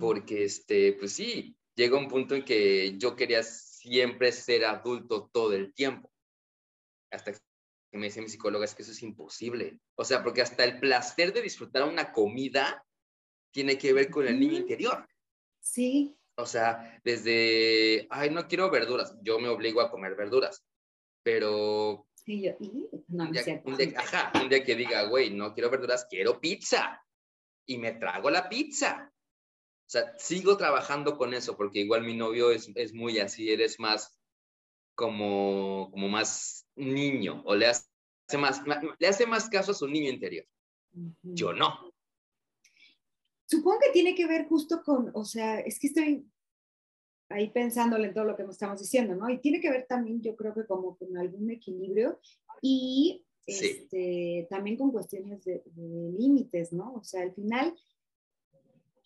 porque, 0.00 0.44
este, 0.44 0.94
pues 0.94 1.12
sí, 1.12 1.56
llega 1.76 1.98
un 1.98 2.08
punto 2.08 2.34
en 2.34 2.44
que 2.44 2.98
yo 2.98 3.14
quería 3.14 3.44
siempre 3.44 4.32
ser 4.32 4.64
adulto 4.64 5.30
todo 5.32 5.52
el 5.52 5.72
tiempo. 5.72 6.10
Hasta 7.12 7.32
que 7.32 7.38
me 7.92 8.06
dice 8.06 8.20
mi 8.20 8.28
psicóloga, 8.28 8.64
es 8.64 8.74
que 8.74 8.82
eso 8.82 8.90
es 8.90 9.02
imposible. 9.02 9.78
O 9.94 10.04
sea, 10.04 10.24
porque 10.24 10.42
hasta 10.42 10.64
el 10.64 10.80
placer 10.80 11.32
de 11.32 11.42
disfrutar 11.42 11.84
una 11.84 12.12
comida 12.12 12.84
tiene 13.52 13.78
que 13.78 13.92
ver 13.92 14.10
con 14.10 14.26
el 14.26 14.40
niño 14.40 14.56
interior. 14.58 15.06
Sí, 15.60 16.16
O 16.36 16.46
sea, 16.46 17.00
desde, 17.04 18.06
ay, 18.10 18.30
no 18.30 18.46
quiero 18.46 18.70
verduras, 18.70 19.16
yo 19.22 19.38
me 19.38 19.48
obligo 19.48 19.80
a 19.80 19.90
comer 19.90 20.14
verduras, 20.14 20.64
pero 21.22 22.05
sí, 22.26 22.42
yo, 22.42 22.50
y- 22.60 22.88
no, 23.08 23.30
día, 23.30 23.42
cierto. 23.42 23.70
un 23.70 23.76
día- 23.76 23.94
ajá, 23.98 24.32
un 24.42 24.48
día 24.48 24.62
que 24.64 24.74
diga, 24.74 25.04
güey, 25.04 25.30
no 25.30 25.54
quiero 25.54 25.70
verduras, 25.70 26.06
quiero 26.10 26.40
pizza. 26.40 27.02
Y 27.64 27.78
me 27.78 27.92
trago 27.92 28.30
la 28.30 28.48
pizza. 28.48 29.12
O 29.12 29.88
sea, 29.88 30.16
sigo 30.18 30.56
trabajando 30.56 31.16
con 31.16 31.32
eso, 31.34 31.56
porque 31.56 31.80
igual 31.80 32.02
mi 32.02 32.14
novio 32.16 32.50
es, 32.50 32.70
es 32.74 32.92
muy 32.92 33.18
así, 33.20 33.50
eres 33.50 33.78
más 33.80 34.18
como, 34.94 35.88
como 35.92 36.08
más 36.08 36.66
niño, 36.74 37.42
o 37.44 37.54
le 37.54 37.66
hace 37.66 37.86
más, 38.38 38.62
le 38.98 39.06
hace 39.06 39.26
más 39.26 39.48
caso 39.48 39.70
a 39.72 39.74
su 39.74 39.86
niño 39.86 40.10
interior. 40.10 40.44
Yo 41.22 41.52
no. 41.52 41.92
Supongo 43.48 43.78
que 43.80 43.90
tiene 43.92 44.14
que 44.14 44.26
ver 44.26 44.46
justo 44.48 44.82
con, 44.82 45.10
o 45.14 45.24
sea, 45.24 45.60
es 45.60 45.78
que 45.78 45.86
estoy 45.88 46.26
ahí 47.28 47.50
pensándole 47.50 48.08
en 48.08 48.14
todo 48.14 48.24
lo 48.24 48.36
que 48.36 48.44
estamos 48.44 48.80
diciendo, 48.80 49.14
¿no? 49.14 49.28
Y 49.28 49.38
tiene 49.38 49.60
que 49.60 49.70
ver 49.70 49.86
también, 49.88 50.20
yo 50.22 50.36
creo 50.36 50.54
que 50.54 50.66
como 50.66 50.96
con 50.96 51.16
algún 51.16 51.50
equilibrio 51.50 52.20
y 52.62 53.22
Sí. 53.48 53.64
este, 53.64 54.48
también 54.50 54.76
con 54.76 54.90
cuestiones 54.90 55.44
de, 55.44 55.62
de 55.66 56.12
límites, 56.18 56.72
¿no? 56.72 56.94
O 56.94 57.04
sea, 57.04 57.22
al 57.22 57.32
final, 57.32 57.72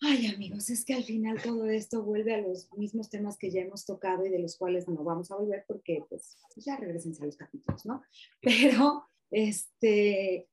ay 0.01 0.25
amigos, 0.27 0.71
es 0.71 0.83
que 0.83 0.95
al 0.95 1.03
final 1.03 1.39
todo 1.43 1.67
esto 1.67 2.01
vuelve 2.01 2.33
a 2.33 2.41
los 2.41 2.67
mismos 2.73 3.11
temas 3.11 3.37
que 3.37 3.51
ya 3.51 3.61
hemos 3.61 3.85
tocado 3.85 4.25
y 4.25 4.29
de 4.29 4.39
los 4.39 4.57
cuales 4.57 4.87
no 4.87 5.03
vamos 5.03 5.29
a 5.29 5.35
volver 5.35 5.63
porque 5.67 6.03
pues 6.09 6.37
ya 6.55 6.75
regresen 6.75 7.13
a 7.21 7.25
los 7.25 7.37
capítulos, 7.37 7.85
¿no? 7.85 8.01
Pero, 8.41 9.03
este, 9.29 10.49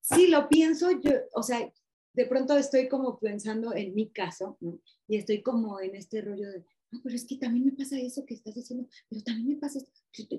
sí 0.00 0.26
lo 0.28 0.48
pienso, 0.48 0.90
yo, 1.02 1.10
o 1.34 1.42
sea, 1.42 1.70
de 2.14 2.26
pronto 2.26 2.56
estoy 2.56 2.88
como 2.88 3.18
pensando 3.18 3.74
en 3.74 3.94
mi 3.94 4.08
caso, 4.10 4.56
¿no? 4.60 4.80
Y 5.06 5.18
estoy 5.18 5.42
como 5.42 5.78
en 5.78 5.94
este 5.94 6.22
rollo 6.22 6.50
de, 6.50 6.64
no, 6.90 7.00
pero 7.02 7.14
es 7.14 7.24
que 7.24 7.36
también 7.36 7.66
me 7.66 7.72
pasa 7.72 7.98
eso 7.98 8.24
que 8.26 8.34
estás 8.34 8.54
diciendo, 8.54 8.88
pero 9.08 9.22
también 9.22 9.48
me 9.48 9.56
pasa 9.56 9.78
esto. 9.78 10.36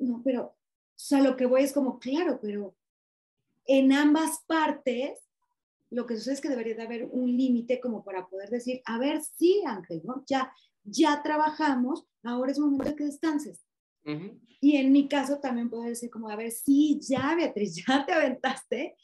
No, 0.00 0.22
pero, 0.22 0.44
o 0.44 0.56
sea, 0.94 1.22
lo 1.22 1.36
que 1.36 1.46
voy 1.46 1.62
es 1.62 1.72
como, 1.72 1.98
claro, 1.98 2.38
pero 2.42 2.76
en 3.66 3.92
ambas 3.92 4.44
partes, 4.46 5.18
lo 5.90 6.06
que 6.06 6.16
sucede 6.16 6.34
es 6.34 6.40
que 6.40 6.50
debería 6.50 6.74
de 6.74 6.82
haber 6.82 7.08
un 7.10 7.34
límite 7.36 7.80
como 7.80 8.04
para 8.04 8.26
poder 8.26 8.50
decir, 8.50 8.82
a 8.84 8.98
ver, 8.98 9.22
sí, 9.22 9.62
Ángel, 9.66 10.02
¿no? 10.04 10.24
Ya, 10.26 10.52
ya 10.82 11.22
trabajamos, 11.22 12.06
ahora 12.22 12.52
es 12.52 12.58
momento 12.58 12.90
de 12.90 12.96
que 12.96 13.04
descanses. 13.04 13.64
Y 14.60 14.76
en 14.76 14.92
mi 14.92 15.08
caso 15.08 15.40
también 15.40 15.70
puedo 15.70 15.84
decir 15.84 16.10
como, 16.10 16.28
a 16.28 16.36
ver, 16.36 16.50
sí, 16.50 17.00
ya, 17.00 17.34
Beatriz, 17.34 17.76
ya 17.86 18.04
te 18.04 18.12
aventaste 18.12 18.96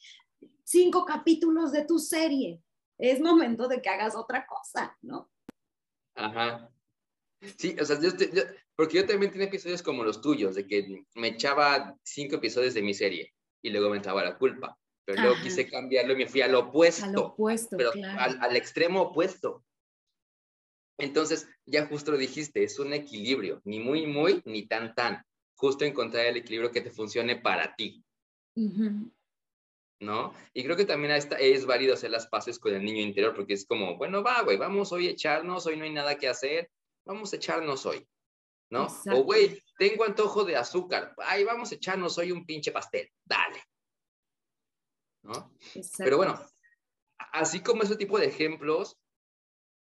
cinco 0.64 1.06
capítulos 1.06 1.72
de 1.72 1.86
tu 1.86 1.98
serie. 1.98 2.62
Es 2.98 3.20
momento 3.20 3.66
de 3.66 3.80
que 3.80 3.88
hagas 3.88 4.14
otra 4.14 4.46
cosa, 4.46 4.96
¿no? 5.00 5.30
Ajá. 6.14 6.70
Sí, 7.56 7.74
o 7.80 7.84
sea, 7.84 7.98
yo, 8.00 8.10
porque 8.76 8.96
yo 8.98 9.06
también 9.06 9.32
tenía 9.32 9.46
episodios 9.46 9.82
como 9.82 10.04
los 10.04 10.20
tuyos, 10.20 10.54
de 10.54 10.66
que 10.66 11.04
me 11.14 11.28
echaba 11.28 11.96
cinco 12.02 12.36
episodios 12.36 12.74
de 12.74 12.82
mi 12.82 12.92
serie 12.94 13.32
y 13.62 13.70
luego 13.70 13.88
me 13.90 13.96
entraba 13.96 14.22
la 14.22 14.36
culpa. 14.36 14.76
Pero 15.06 15.20
luego 15.22 15.34
Ajá. 15.36 15.44
quise 15.44 15.68
cambiarlo 15.68 16.12
y 16.12 16.16
me 16.16 16.26
fui 16.26 16.42
al 16.42 16.54
opuesto, 16.54 17.04
Al 17.06 17.16
opuesto, 17.16 17.76
pero 17.76 17.92
claro. 17.92 18.20
al, 18.20 18.38
al 18.42 18.56
extremo 18.56 19.02
opuesto. 19.02 19.64
Entonces, 20.98 21.48
ya 21.64 21.86
justo 21.86 22.10
lo 22.12 22.18
dijiste, 22.18 22.62
es 22.62 22.78
un 22.78 22.92
equilibrio, 22.92 23.62
ni 23.64 23.80
muy, 23.80 24.06
muy, 24.06 24.42
ni 24.44 24.66
tan, 24.66 24.94
tan. 24.94 25.24
Justo 25.54 25.84
encontrar 25.84 26.26
el 26.26 26.36
equilibrio 26.36 26.70
que 26.70 26.82
te 26.82 26.90
funcione 26.90 27.36
para 27.36 27.74
ti. 27.74 28.04
¿no? 30.00 30.32
Y 30.54 30.64
creo 30.64 30.76
que 30.76 30.84
también 30.86 31.12
esta- 31.12 31.36
es 31.36 31.66
válido 31.66 31.94
hacer 31.94 32.10
las 32.10 32.26
paces 32.26 32.58
con 32.58 32.74
el 32.74 32.82
niño 32.84 33.02
interior, 33.02 33.34
porque 33.34 33.54
es 33.54 33.66
como, 33.66 33.96
bueno, 33.96 34.22
va, 34.22 34.42
güey, 34.42 34.56
vamos 34.56 34.92
hoy 34.92 35.08
a 35.08 35.10
echarnos, 35.10 35.66
hoy 35.66 35.76
no 35.76 35.84
hay 35.84 35.92
nada 35.92 36.16
que 36.16 36.28
hacer, 36.28 36.70
vamos 37.10 37.32
a 37.32 37.36
echarnos 37.36 37.86
hoy, 37.86 38.06
¿no? 38.70 38.84
Exacto. 38.84 39.20
O, 39.20 39.24
güey, 39.24 39.60
tengo 39.78 40.04
antojo 40.04 40.44
de 40.44 40.56
azúcar, 40.56 41.14
ay, 41.18 41.42
vamos 41.44 41.72
a 41.72 41.74
echarnos 41.74 42.16
hoy 42.18 42.30
un 42.30 42.46
pinche 42.46 42.70
pastel, 42.70 43.10
dale, 43.24 43.60
¿no? 45.22 45.52
Exacto. 45.74 46.04
Pero 46.04 46.16
bueno, 46.18 46.40
así 47.32 47.62
como 47.62 47.82
ese 47.82 47.96
tipo 47.96 48.18
de 48.18 48.26
ejemplos, 48.26 48.96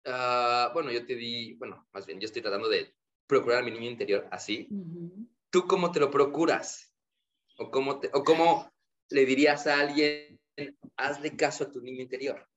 ah, 0.05 0.71
bueno, 0.73 0.91
yo 0.91 1.05
te 1.05 1.15
di, 1.15 1.55
bueno, 1.55 1.87
más 1.91 2.05
bien, 2.05 2.21
yo 2.21 2.25
estoy 2.25 2.41
tratando 2.41 2.69
de 2.69 2.95
procurar 3.27 3.59
a 3.59 3.63
mi 3.63 3.71
niño 3.71 3.89
interior 3.89 4.27
así. 4.31 4.69
¿Tú 5.51 5.67
cómo 5.67 5.91
te 5.91 5.99
lo 5.99 6.09
procuras? 6.09 6.95
¿O 7.57 7.69
cómo, 7.69 7.99
te, 7.99 8.09
o 8.13 8.23
cómo 8.23 8.71
le 9.09 9.25
dirías 9.25 9.67
a 9.67 9.81
alguien, 9.81 10.39
hazle 10.95 11.35
caso 11.35 11.65
a 11.65 11.71
tu 11.71 11.81
niño 11.81 12.01
interior? 12.01 12.47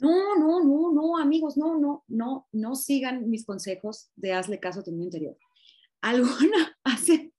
No, 0.00 0.36
no, 0.36 0.64
no, 0.64 0.92
no, 0.92 1.18
amigos, 1.18 1.56
no, 1.56 1.78
no, 1.78 2.04
no, 2.08 2.48
no 2.52 2.74
sigan 2.74 3.28
mis 3.28 3.44
consejos 3.44 4.10
de 4.16 4.32
hazle 4.32 4.58
caso 4.58 4.80
a 4.80 4.84
tu 4.84 4.90
niño 4.90 5.04
interior. 5.04 5.36
Alguna 6.00 6.78
hace, 6.84 7.32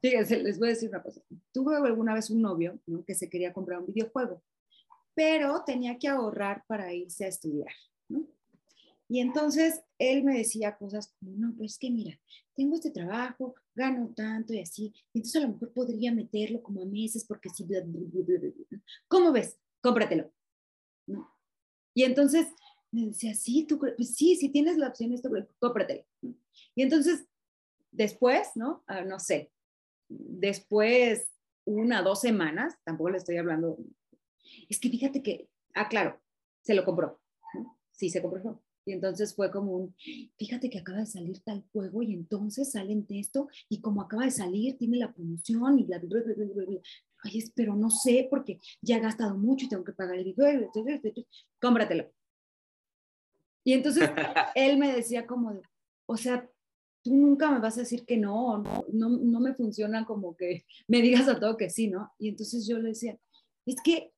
fíjense, 0.00 0.42
les 0.42 0.58
voy 0.58 0.68
a 0.68 0.70
decir 0.72 0.88
una 0.88 1.02
cosa. 1.02 1.22
Tuve 1.52 1.76
alguna 1.76 2.14
vez 2.14 2.30
un 2.30 2.42
novio 2.42 2.80
¿no? 2.86 3.04
que 3.04 3.14
se 3.14 3.30
quería 3.30 3.52
comprar 3.52 3.80
un 3.80 3.86
videojuego, 3.86 4.42
pero 5.14 5.62
tenía 5.64 5.98
que 5.98 6.08
ahorrar 6.08 6.64
para 6.66 6.92
irse 6.92 7.24
a 7.24 7.28
estudiar, 7.28 7.72
¿no? 8.08 8.26
Y 9.08 9.20
entonces 9.20 9.82
él 9.98 10.24
me 10.24 10.38
decía 10.38 10.78
cosas 10.78 11.14
como, 11.20 11.32
no, 11.36 11.54
pues 11.54 11.78
que 11.78 11.90
mira, 11.90 12.18
tengo 12.54 12.76
este 12.76 12.90
trabajo, 12.90 13.54
gano 13.74 14.12
tanto 14.16 14.54
y 14.54 14.60
así, 14.60 14.94
entonces 15.12 15.42
a 15.42 15.46
lo 15.46 15.52
mejor 15.52 15.72
podría 15.74 16.12
meterlo 16.14 16.62
como 16.62 16.82
a 16.82 16.86
meses 16.86 17.24
porque 17.26 17.50
bla. 17.66 17.84
¿cómo 19.08 19.32
ves? 19.32 19.58
Cómpratelo. 19.82 20.32
¿no? 21.06 21.31
Y 21.94 22.04
entonces 22.04 22.48
me 22.90 23.06
decía, 23.06 23.34
sí, 23.34 23.64
tú, 23.64 23.78
pues 23.78 24.14
sí, 24.14 24.36
si 24.36 24.48
tienes 24.50 24.76
la 24.76 24.88
opción, 24.88 25.12
esto, 25.12 25.30
cómpratelo. 25.58 26.04
Y 26.74 26.82
entonces, 26.82 27.24
después, 27.90 28.50
¿no? 28.54 28.82
Ah, 28.86 29.02
no 29.02 29.18
sé, 29.18 29.50
después, 30.08 31.28
una, 31.64 32.02
dos 32.02 32.20
semanas, 32.20 32.74
tampoco 32.84 33.10
le 33.10 33.18
estoy 33.18 33.36
hablando, 33.36 33.78
es 34.68 34.78
que 34.78 34.90
fíjate 34.90 35.22
que, 35.22 35.48
ah, 35.74 35.88
claro, 35.88 36.20
se 36.62 36.74
lo 36.74 36.84
compró. 36.84 37.20
Sí, 37.92 38.10
se 38.10 38.20
compró. 38.20 38.62
Y 38.84 38.92
entonces 38.92 39.34
fue 39.34 39.50
como 39.50 39.76
un, 39.76 39.94
fíjate 40.38 40.68
que 40.68 40.78
acaba 40.78 40.98
de 40.98 41.06
salir 41.06 41.40
tal 41.40 41.64
juego 41.72 42.02
y 42.02 42.12
entonces 42.14 42.72
salen 42.72 43.06
de 43.06 43.20
esto 43.20 43.48
y 43.68 43.80
como 43.80 44.02
acaba 44.02 44.24
de 44.24 44.32
salir, 44.32 44.76
tiene 44.76 44.96
la 44.96 45.12
promoción 45.12 45.78
y 45.78 45.84
bla. 45.84 46.02
Ay, 47.22 47.50
pero 47.54 47.74
no 47.74 47.90
sé 47.90 48.26
porque 48.28 48.60
ya 48.80 48.96
he 48.96 49.00
gastado 49.00 49.36
mucho 49.36 49.66
y 49.66 49.68
tengo 49.68 49.84
que 49.84 49.92
pagar 49.92 50.16
el 50.16 50.24
video. 50.24 50.70
Cómpratelo. 51.60 52.10
Y 53.64 53.72
entonces 53.72 54.10
él 54.54 54.78
me 54.78 54.92
decía 54.92 55.26
como 55.26 55.52
de, 55.52 55.62
o 56.06 56.16
sea, 56.16 56.48
tú 57.02 57.14
nunca 57.14 57.50
me 57.50 57.60
vas 57.60 57.76
a 57.76 57.80
decir 57.80 58.04
que 58.04 58.16
no, 58.16 58.58
no, 58.58 58.84
no, 58.92 59.08
no 59.08 59.40
me 59.40 59.54
funciona 59.54 60.04
como 60.04 60.36
que 60.36 60.64
me 60.88 61.00
digas 61.00 61.28
a 61.28 61.38
todo 61.38 61.56
que 61.56 61.70
sí, 61.70 61.88
¿no? 61.88 62.12
Y 62.18 62.28
entonces 62.28 62.66
yo 62.66 62.78
le 62.78 62.90
decía, 62.90 63.18
es 63.66 63.76
que 63.82 64.12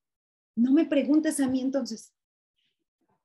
no 0.56 0.72
me 0.72 0.86
preguntes 0.86 1.40
a 1.40 1.48
mí 1.48 1.60
entonces, 1.60 2.12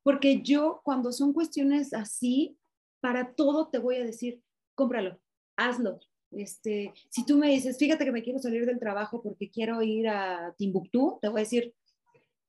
porque 0.03 0.41
yo 0.41 0.81
cuando 0.83 1.11
son 1.11 1.33
cuestiones 1.33 1.93
así, 1.93 2.57
para 2.99 3.33
todo 3.33 3.69
te 3.69 3.79
voy 3.79 3.97
a 3.97 4.03
decir, 4.03 4.41
cómpralo, 4.75 5.19
hazlo, 5.55 5.99
Este, 6.31 6.93
si 7.09 7.25
tú 7.25 7.37
me 7.37 7.49
dices, 7.49 7.77
fíjate 7.77 8.05
que 8.05 8.11
me 8.11 8.21
quiero 8.21 8.39
salir 8.39 8.65
del 8.65 8.79
trabajo 8.79 9.21
porque 9.21 9.49
quiero 9.49 9.81
ir 9.81 10.07
a 10.07 10.53
Timbuktu, 10.57 11.17
te 11.21 11.27
voy 11.27 11.39
a 11.41 11.43
decir, 11.43 11.73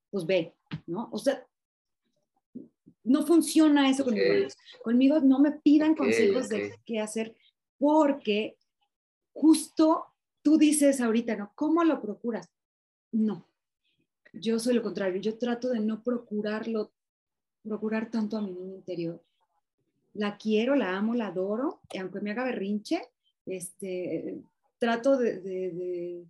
pues 0.09 0.25
ve, 0.25 0.53
¿no? 0.85 1.09
O 1.11 1.17
sea, 1.17 1.45
no 3.03 3.25
funciona 3.25 3.89
eso 3.89 4.03
Ok. 4.03 4.09
conmigo. 4.09 4.47
Conmigo 4.83 5.19
no 5.21 5.39
me 5.39 5.51
pidan 5.51 5.91
Ok, 5.91 5.97
consejos 5.97 6.45
ok. 6.45 6.51
de 6.51 6.79
qué 6.85 6.99
hacer 6.99 7.35
porque 7.79 8.57
justo 9.33 10.05
tú 10.43 10.57
dices 10.57 11.01
ahorita, 11.01 11.35
¿no? 11.35 11.51
¿Cómo 11.55 11.83
lo 11.83 11.99
procuras? 11.99 12.49
No, 13.11 13.47
yo 14.33 14.59
soy 14.59 14.75
lo 14.75 14.83
contrario, 14.83 15.19
yo 15.19 15.37
trato 15.37 15.69
de 15.69 15.79
no 15.79 16.03
procurarlo, 16.03 16.91
procurar 17.63 18.09
tanto 18.09 18.37
a 18.37 18.41
mi 18.41 18.51
niño 18.51 18.75
interior. 18.75 19.23
La 20.13 20.37
quiero, 20.37 20.75
la 20.75 20.95
amo, 20.95 21.15
la 21.15 21.27
adoro, 21.27 21.81
y 21.91 21.97
aunque 21.97 22.19
me 22.21 22.31
haga 22.31 22.43
berrinche, 22.43 23.01
este, 23.45 24.41
trato 24.79 25.17
de, 25.17 25.39
de- 25.39 25.71
de- 25.71 26.25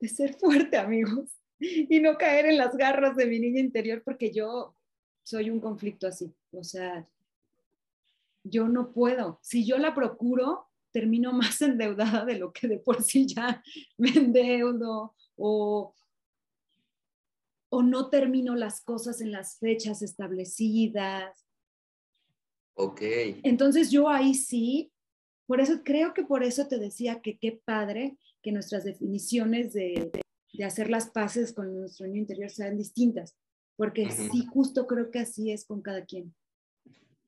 de 0.00 0.08
ser 0.08 0.34
fuerte, 0.34 0.76
amigos, 0.76 1.30
y 1.58 1.98
no 2.00 2.16
caer 2.16 2.46
en 2.46 2.56
las 2.56 2.76
garras 2.76 3.16
de 3.16 3.26
mi 3.26 3.40
niño 3.40 3.58
interior, 3.60 4.02
porque 4.04 4.30
yo 4.32 4.76
soy 5.24 5.50
un 5.50 5.60
conflicto 5.60 6.06
así. 6.06 6.32
O 6.52 6.62
sea, 6.62 7.06
yo 8.44 8.68
no 8.68 8.92
puedo. 8.92 9.40
Si 9.42 9.66
yo 9.66 9.76
la 9.78 9.94
procuro, 9.94 10.66
termino 10.92 11.32
más 11.58 11.60
endeudada 11.60 12.24
de 12.24 12.38
lo 12.38 12.52
que 12.52 12.68
de 12.68 12.78
por 12.78 13.02
sí 13.02 13.26
ya 13.26 13.62
me 13.96 14.10
endeudo 14.10 15.14
o, 15.36 15.94
o 17.70 17.82
no 17.82 18.08
termino 18.08 18.54
las 18.54 18.80
cosas 18.80 19.20
en 19.20 19.32
las 19.32 19.58
fechas 19.58 20.00
establecidas. 20.02 21.44
Ok. 22.74 23.00
Entonces 23.42 23.90
yo 23.90 24.08
ahí 24.08 24.34
sí, 24.34 24.92
por 25.48 25.62
eso 25.62 25.80
creo 25.82 26.12
que 26.12 26.24
por 26.24 26.44
eso 26.44 26.68
te 26.68 26.78
decía 26.78 27.22
que 27.22 27.38
qué 27.38 27.58
padre 27.64 28.18
que 28.42 28.52
nuestras 28.52 28.84
definiciones 28.84 29.72
de, 29.72 30.12
de 30.52 30.64
hacer 30.64 30.90
las 30.90 31.08
paces 31.08 31.54
con 31.54 31.74
nuestro 31.74 32.06
niño 32.06 32.20
interior 32.20 32.50
sean 32.50 32.76
distintas, 32.76 33.34
porque 33.74 34.02
Ujú. 34.04 34.28
sí, 34.30 34.46
justo 34.52 34.86
creo 34.86 35.10
que 35.10 35.20
así 35.20 35.50
es 35.50 35.64
con 35.64 35.80
cada 35.80 36.04
quien. 36.04 36.34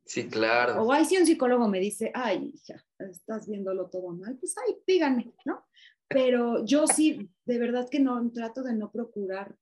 Sí, 0.04 0.28
claro. 0.28 0.82
O 0.82 0.92
ahí 0.92 1.06
si 1.06 1.16
un 1.16 1.24
psicólogo 1.24 1.66
me 1.66 1.80
dice, 1.80 2.10
ay, 2.12 2.52
hija, 2.52 2.84
estás 2.98 3.48
viéndolo 3.48 3.88
todo 3.88 4.10
mal, 4.10 4.36
pues 4.36 4.54
ay, 4.66 4.76
díganme, 4.86 5.32
¿no? 5.46 5.64
Pero 6.06 6.62
yo 6.66 6.86
sí, 6.86 7.30
de 7.46 7.58
verdad 7.58 7.88
que 7.88 8.00
no 8.00 8.30
trato 8.32 8.62
de 8.62 8.74
no 8.74 8.90
procurar, 8.92 9.56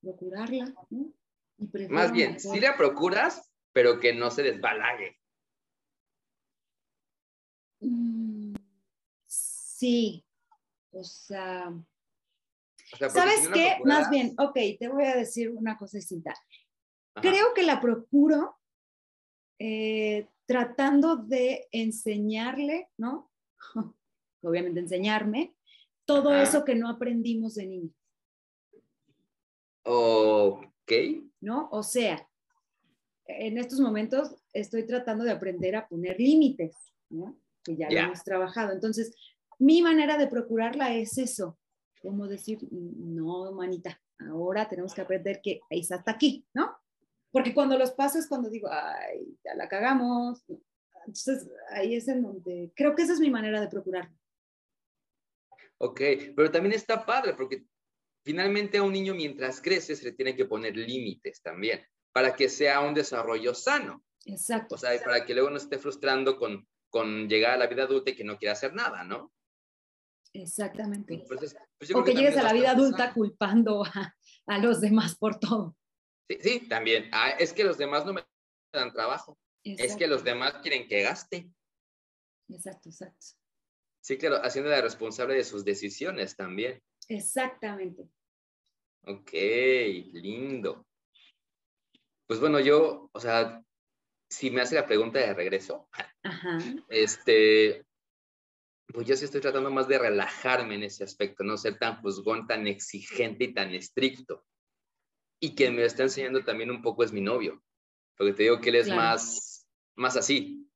procurarla, 0.00 0.72
¿no? 0.90 1.12
Y 1.58 1.66
Más 1.88 2.12
bien, 2.12 2.34
mejor- 2.34 2.54
sí 2.54 2.60
la 2.60 2.76
procuras, 2.76 3.50
pero 3.72 3.98
que 3.98 4.12
no 4.14 4.30
se 4.30 4.42
desbalague. 4.44 5.16
Mm, 7.86 8.54
sí, 9.26 10.24
o 10.92 11.04
sea, 11.04 11.68
O 11.68 12.96
sea, 12.96 13.08
porque 13.08 13.10
¿sabes 13.10 13.36
si 13.40 13.44
no 13.44 13.50
la 13.50 13.54
qué? 13.54 13.74
procuras- 13.76 13.98
Más 14.00 14.10
bien, 14.10 14.34
ok, 14.38 14.54
te 14.78 14.88
voy 14.88 15.04
a 15.04 15.16
decir 15.16 15.50
una 15.50 15.76
cosa 15.76 15.98
distinta. 15.98 16.30
Ajá. 17.14 17.28
Creo 17.28 17.52
que 17.54 17.62
la 17.62 17.80
procuro 17.80 18.56
eh, 19.58 20.28
tratando 20.46 21.16
de 21.16 21.68
enseñarle, 21.72 22.88
¿no? 22.96 23.30
Obviamente 24.42 24.80
enseñarme 24.80 25.54
todo 26.06 26.30
Ajá. 26.30 26.42
eso 26.42 26.64
que 26.64 26.74
no 26.74 26.88
aprendimos 26.88 27.54
de 27.54 27.66
niños, 27.66 27.92
Ok. 29.84 30.92
¿no? 31.40 31.68
O 31.70 31.82
sea, 31.82 32.28
en 33.26 33.58
estos 33.58 33.80
momentos 33.80 34.34
estoy 34.52 34.86
tratando 34.86 35.24
de 35.24 35.30
aprender 35.30 35.76
a 35.76 35.88
poner 35.88 36.18
límites, 36.18 36.76
¿no? 37.10 37.38
Que 37.64 37.76
ya 37.76 37.86
lo 37.88 37.94
Ya. 37.94 38.04
hemos 38.04 38.22
trabajado. 38.22 38.72
Entonces, 38.72 39.14
mi 39.58 39.82
manera 39.82 40.18
de 40.18 40.26
procurarla 40.26 40.94
es 40.94 41.16
eso, 41.18 41.58
como 42.02 42.28
decir, 42.28 42.58
no, 42.70 43.52
manita, 43.52 44.00
ahora 44.18 44.68
tenemos 44.68 44.94
que 44.94 45.00
aprender 45.00 45.40
que 45.42 45.60
es 45.70 45.90
hasta 45.90 46.12
aquí, 46.12 46.46
¿no? 46.52 46.76
Porque 47.30 47.54
cuando 47.54 47.78
los 47.78 47.92
paso 47.92 48.18
es 48.18 48.28
cuando 48.28 48.50
digo, 48.50 48.68
ay, 48.70 49.36
ya 49.44 49.54
la 49.54 49.68
cagamos. 49.68 50.44
Entonces, 51.06 51.48
ahí 51.70 51.94
es 51.94 52.06
en 52.08 52.22
donde, 52.22 52.72
creo 52.76 52.94
que 52.94 53.02
esa 53.02 53.14
es 53.14 53.20
mi 53.20 53.30
manera 53.30 53.60
de 53.60 53.68
procurarlo. 53.68 54.16
Ok, 55.78 56.00
pero 56.36 56.50
también 56.50 56.74
está 56.74 57.04
padre 57.04 57.34
porque 57.34 57.64
finalmente 58.24 58.78
a 58.78 58.82
un 58.82 58.92
niño 58.92 59.14
mientras 59.14 59.60
crece 59.60 59.96
se 59.96 60.04
le 60.04 60.12
tiene 60.12 60.36
que 60.36 60.46
poner 60.46 60.76
límites 60.76 61.42
también 61.42 61.84
para 62.12 62.34
que 62.34 62.48
sea 62.48 62.80
un 62.80 62.94
desarrollo 62.94 63.54
sano. 63.54 64.02
Exacto. 64.24 64.76
O 64.76 64.78
sea, 64.78 64.98
para 65.02 65.26
que 65.26 65.34
luego 65.34 65.50
no 65.50 65.56
esté 65.56 65.78
frustrando 65.78 66.38
con, 66.38 66.66
con 66.94 67.28
llegar 67.28 67.54
a 67.54 67.56
la 67.56 67.66
vida 67.66 67.82
adulta 67.82 68.10
y 68.10 68.14
que 68.14 68.22
no 68.22 68.38
quiera 68.38 68.52
hacer 68.52 68.72
nada, 68.72 69.02
¿no? 69.02 69.32
Exactamente. 70.32 71.14
Entonces, 71.14 71.56
pues 71.76 71.92
O 71.92 72.04
que 72.04 72.14
llegues 72.14 72.36
a 72.36 72.44
la 72.44 72.52
vida 72.52 72.70
adulta 72.70 73.12
culpando 73.12 73.84
a, 73.84 74.14
a 74.46 74.58
los 74.58 74.80
demás 74.80 75.16
por 75.16 75.40
todo. 75.40 75.76
Sí, 76.30 76.38
sí, 76.40 76.68
también. 76.68 77.10
Ah, 77.10 77.30
es 77.30 77.52
que 77.52 77.64
los 77.64 77.78
demás 77.78 78.06
no 78.06 78.12
me 78.12 78.24
dan 78.72 78.92
trabajo. 78.92 79.36
Es 79.64 79.96
que 79.96 80.06
los 80.06 80.22
demás 80.22 80.58
quieren 80.62 80.86
que 80.86 81.02
gaste. 81.02 81.50
Exacto, 82.48 82.90
exacto. 82.90 83.26
Sí, 84.00 84.16
claro, 84.16 84.36
haciéndola 84.36 84.80
responsable 84.80 85.34
de 85.34 85.42
sus 85.42 85.64
decisiones 85.64 86.36
también. 86.36 86.80
Exactamente. 87.08 88.08
Ok, 89.02 89.32
lindo. 89.32 90.86
Pues 92.28 92.38
bueno, 92.38 92.60
yo, 92.60 93.10
o 93.12 93.20
sea, 93.20 93.64
si 94.34 94.50
me 94.50 94.60
hace 94.62 94.74
la 94.74 94.86
pregunta 94.86 95.20
de 95.20 95.32
regreso, 95.32 95.88
Ajá. 96.24 96.58
este, 96.88 97.86
pues 98.92 99.06
yo 99.06 99.16
sí 99.16 99.24
estoy 99.26 99.40
tratando 99.40 99.70
más 99.70 99.86
de 99.86 99.98
relajarme 99.98 100.74
en 100.74 100.82
ese 100.82 101.04
aspecto, 101.04 101.44
no 101.44 101.56
ser 101.56 101.78
tan 101.78 102.00
juzgón, 102.02 102.46
tan 102.46 102.66
exigente 102.66 103.44
y 103.44 103.54
tan 103.54 103.72
estricto. 103.72 104.44
Y 105.40 105.54
quien 105.54 105.74
me 105.74 105.82
lo 105.82 105.86
está 105.86 106.02
enseñando 106.02 106.42
también 106.44 106.70
un 106.70 106.82
poco 106.82 107.04
es 107.04 107.12
mi 107.12 107.20
novio, 107.20 107.62
porque 108.16 108.32
te 108.32 108.42
digo 108.44 108.60
que 108.60 108.70
él 108.70 108.76
es 108.76 108.86
Claro. 108.86 109.00
más, 109.00 109.66
más 109.94 110.16
así. 110.16 110.68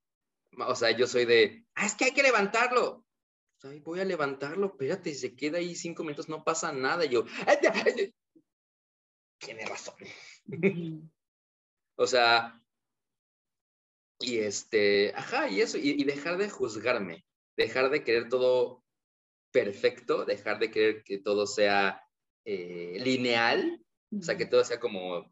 O 0.57 0.75
sea, 0.75 0.93
yo 0.93 1.07
soy 1.07 1.25
de, 1.25 1.65
ah, 1.75 1.87
es 1.87 1.95
que 1.97 2.05
hay 2.07 2.13
que 2.13 2.23
levantarlo. 2.23 3.05
Ay, 3.65 3.81
voy 3.81 3.99
a 3.99 4.05
levantarlo, 4.05 4.69
espérate, 4.69 5.13
si 5.13 5.19
se 5.19 5.35
queda 5.35 5.59
ahí 5.59 5.75
cinco 5.75 6.05
minutos, 6.05 6.29
no 6.29 6.45
pasa 6.45 6.71
nada. 6.73 7.05
Y 7.05 7.09
yo, 7.09 7.25
"Ay, 7.47 7.57
ay, 7.73 7.83
ay". 7.97 8.15
tiene 9.39 9.67
razón. 9.67 9.97
O 12.01 12.07
sea, 12.07 12.63
y 14.21 14.39
este, 14.39 15.13
ajá, 15.15 15.49
y 15.49 15.61
eso, 15.61 15.79
y, 15.79 15.91
y 15.91 16.05
dejar 16.05 16.37
de 16.39 16.51
juzgarme, 16.51 17.25
dejar 17.57 17.91
de 17.91 18.03
querer 18.03 18.29
todo 18.29 18.85
perfecto, 19.53 20.25
dejar 20.25 20.59
de 20.59 20.71
querer 20.71 21.03
que 21.05 21.19
todo 21.19 21.47
sea 21.47 22.03
eh, 22.45 22.99
lineal, 23.01 23.81
o 24.17 24.23
sea, 24.23 24.37
que 24.37 24.47
todo 24.47 24.65
sea 24.65 24.81
como, 24.81 25.31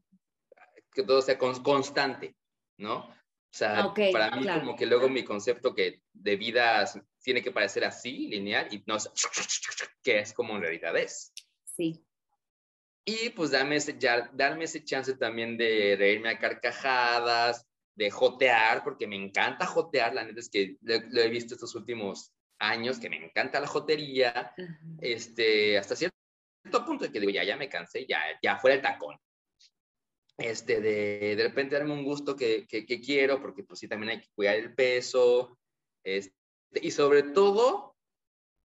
que 0.92 1.02
todo 1.02 1.20
sea 1.22 1.38
con- 1.38 1.62
constante, 1.62 2.36
¿no? 2.78 3.08
O 3.08 3.58
sea, 3.58 3.94
para 3.94 4.36
mí 4.36 4.42
claro. 4.42 4.60
como 4.60 4.76
que 4.76 4.86
luego 4.86 5.08
mi 5.08 5.24
concepto 5.24 5.74
que 5.74 6.02
de 6.12 6.36
vida 6.36 6.84
tiene 7.22 7.42
que 7.42 7.52
parecer 7.52 7.84
así, 7.84 8.28
lineal, 8.28 8.68
y 8.70 8.84
no, 8.86 8.96
que 10.02 10.18
es 10.18 10.32
como 10.32 10.56
en 10.56 10.62
realidad 10.62 10.96
es. 10.96 11.32
Sí. 11.64 12.04
Y 13.04 13.30
pues 13.30 13.52
darme 13.52 13.76
ese, 13.76 13.96
ya, 13.98 14.30
darme 14.34 14.64
ese 14.64 14.84
chance 14.84 15.16
también 15.16 15.56
de 15.56 15.96
reírme 15.96 16.28
a 16.28 16.38
carcajadas, 16.38 17.64
de 17.96 18.10
jotear, 18.10 18.84
porque 18.84 19.06
me 19.06 19.16
encanta 19.16 19.66
jotear, 19.66 20.14
la 20.14 20.24
neta 20.24 20.40
es 20.40 20.50
que 20.50 20.76
lo, 20.82 21.00
lo 21.08 21.20
he 21.20 21.28
visto 21.28 21.54
estos 21.54 21.74
últimos 21.74 22.32
años, 22.58 22.98
que 22.98 23.10
me 23.10 23.24
encanta 23.24 23.60
la 23.60 23.66
jotería, 23.66 24.52
este, 25.00 25.78
hasta 25.78 25.96
cierto 25.96 26.14
punto 26.84 27.04
de 27.04 27.12
que 27.12 27.20
digo, 27.20 27.32
ya, 27.32 27.42
ya 27.44 27.56
me 27.56 27.68
cansé, 27.68 28.06
ya, 28.06 28.20
ya 28.42 28.58
fuera 28.58 28.76
el 28.76 28.82
tacón. 28.82 29.16
Este, 30.38 30.82
de, 30.82 31.34
de 31.34 31.42
repente 31.42 31.76
darme 31.76 31.94
un 31.94 32.04
gusto 32.04 32.36
que, 32.36 32.66
que, 32.66 32.84
que 32.84 33.00
quiero, 33.00 33.40
porque 33.40 33.64
pues 33.64 33.80
sí, 33.80 33.88
también 33.88 34.10
hay 34.10 34.20
que 34.20 34.30
cuidar 34.34 34.56
el 34.56 34.74
peso, 34.74 35.58
este, 36.04 36.34
y 36.82 36.90
sobre 36.90 37.22
todo 37.22 37.96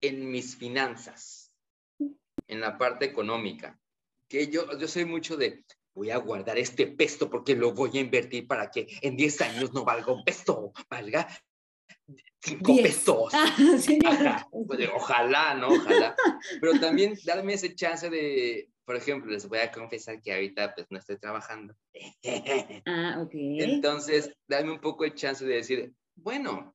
en 0.02 0.30
mis 0.30 0.56
finanzas, 0.56 1.52
en 2.48 2.60
la 2.60 2.76
parte 2.76 3.06
económica, 3.06 3.80
que 4.28 4.48
yo, 4.48 4.78
yo 4.78 4.88
soy 4.88 5.06
mucho 5.06 5.38
de, 5.38 5.64
voy 5.94 6.10
a 6.10 6.16
guardar 6.16 6.58
este 6.58 6.86
peso 6.86 7.28
porque 7.28 7.54
lo 7.54 7.72
voy 7.72 7.98
a 7.98 8.00
invertir 8.00 8.46
para 8.46 8.70
que 8.70 8.86
en 9.02 9.16
10 9.16 9.40
años 9.42 9.72
no 9.72 9.84
valga 9.84 10.12
un 10.12 10.24
peso, 10.24 10.72
valga 10.88 11.28
5 12.40 12.72
Diez. 12.72 12.82
pesos. 12.82 13.32
Ah. 13.34 13.56
Ajá, 14.06 14.48
pues, 14.66 14.88
ojalá, 14.94 15.54
¿no? 15.54 15.68
Ojalá. 15.68 16.16
Pero 16.60 16.80
también 16.80 17.16
darme 17.24 17.54
ese 17.54 17.74
chance 17.74 18.10
de, 18.10 18.68
por 18.84 18.96
ejemplo, 18.96 19.30
les 19.30 19.46
voy 19.48 19.60
a 19.60 19.70
confesar 19.70 20.20
que 20.20 20.32
ahorita 20.32 20.74
pues 20.74 20.86
no 20.90 20.98
estoy 20.98 21.18
trabajando. 21.18 21.74
Ah, 22.86 23.20
ok. 23.20 23.30
Entonces, 23.34 24.32
darme 24.48 24.72
un 24.72 24.80
poco 24.80 25.04
de 25.04 25.14
chance 25.14 25.44
de 25.44 25.54
decir, 25.54 25.92
bueno, 26.16 26.74